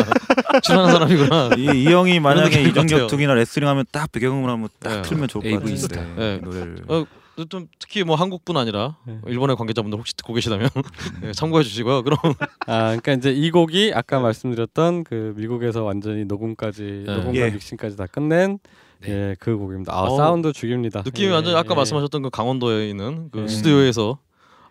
[0.62, 1.50] 출연하는 사람이구나.
[1.58, 2.62] 이, 이 형이 만약에.
[2.62, 5.02] 이정격투기나 레슬링 하면 딱 배경음을 하면 딱 네.
[5.02, 6.06] 틀면 좋을 것 같은데.
[6.16, 6.38] 네.
[6.40, 7.04] 이 노래를 어,
[7.48, 9.18] 좀 특히 뭐 한국뿐 아니라 네.
[9.26, 10.68] 일본의 관계자분들 혹시 듣고 계시다면
[11.20, 12.02] 네, 참고해 주시고요.
[12.02, 12.18] 그럼
[12.66, 17.16] 아, 그러니까 이제 이 곡이 아까 말씀드렸던 그 미국에서 완전히 녹음까지 네.
[17.16, 17.50] 녹음과 예.
[17.50, 18.58] 믹싱까지 다 끝낸
[19.02, 19.10] 네.
[19.10, 19.92] 예, 그 곡입니다.
[19.94, 21.02] 아, 어, 사운드 죽입니다.
[21.04, 21.76] 느낌이 예, 완전히 아까 예.
[21.76, 23.48] 말씀하셨던 그 강원도에 있는 그 네.
[23.48, 24.18] 스튜디오에서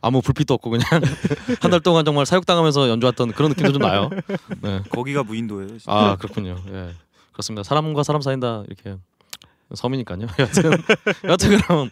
[0.02, 0.86] 아무 불빛도 없고 그냥
[1.62, 4.10] 한 달 동안 정말 사육당하면서 연주했던 그런 느낌도 좀 나요.
[4.62, 4.82] 네.
[4.90, 5.68] 거기가 무인도예요.
[5.70, 5.92] 진짜.
[5.92, 6.58] 아 그렇군요.
[6.72, 6.90] 예.
[7.32, 7.64] 그렇습니다.
[7.64, 8.98] 사람과 사람 사이다 이렇게
[9.76, 10.28] 섬이니까요.
[10.40, 10.72] 여튼
[11.26, 11.90] 여튼 그럼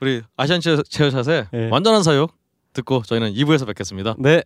[0.00, 1.68] 우리 아시안 체어- 체어샷의 예.
[1.70, 2.32] 완전한 사육
[2.72, 4.14] 듣고 저희는 2부에서 뵙겠습니다.
[4.18, 4.42] 네.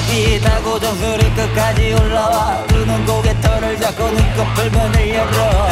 [0.00, 2.64] 바퀴 타고 정수리 끝까지 올라와.
[2.66, 5.68] 두는 고개 털을 잡고 눈꺼풀 문을 열어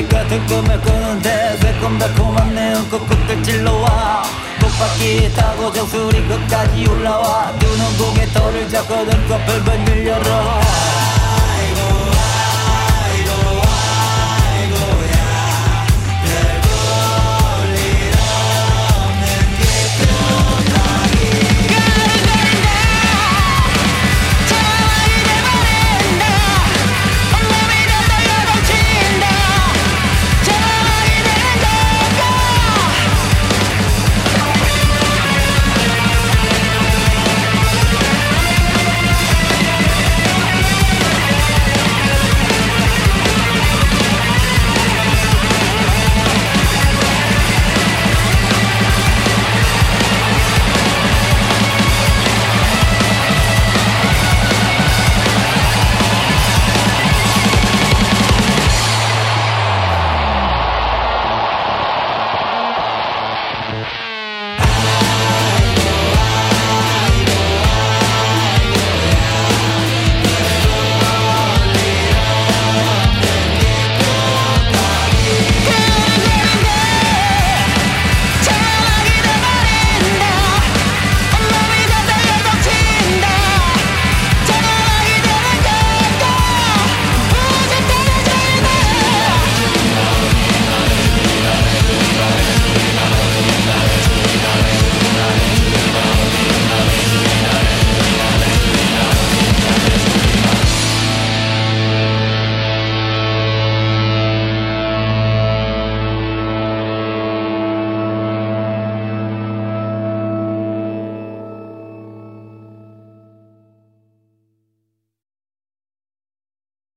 [0.00, 4.22] 같은 꿈을 꾸는데 새콤달콤한 내은 끝끝을 찔러와?
[4.60, 7.52] 꽃바퀴 타고 정수리 끝까지 올라와.
[7.58, 9.64] 두 눈 고개 털을 잡고 눈꺼풀
[10.06, 10.60] 열어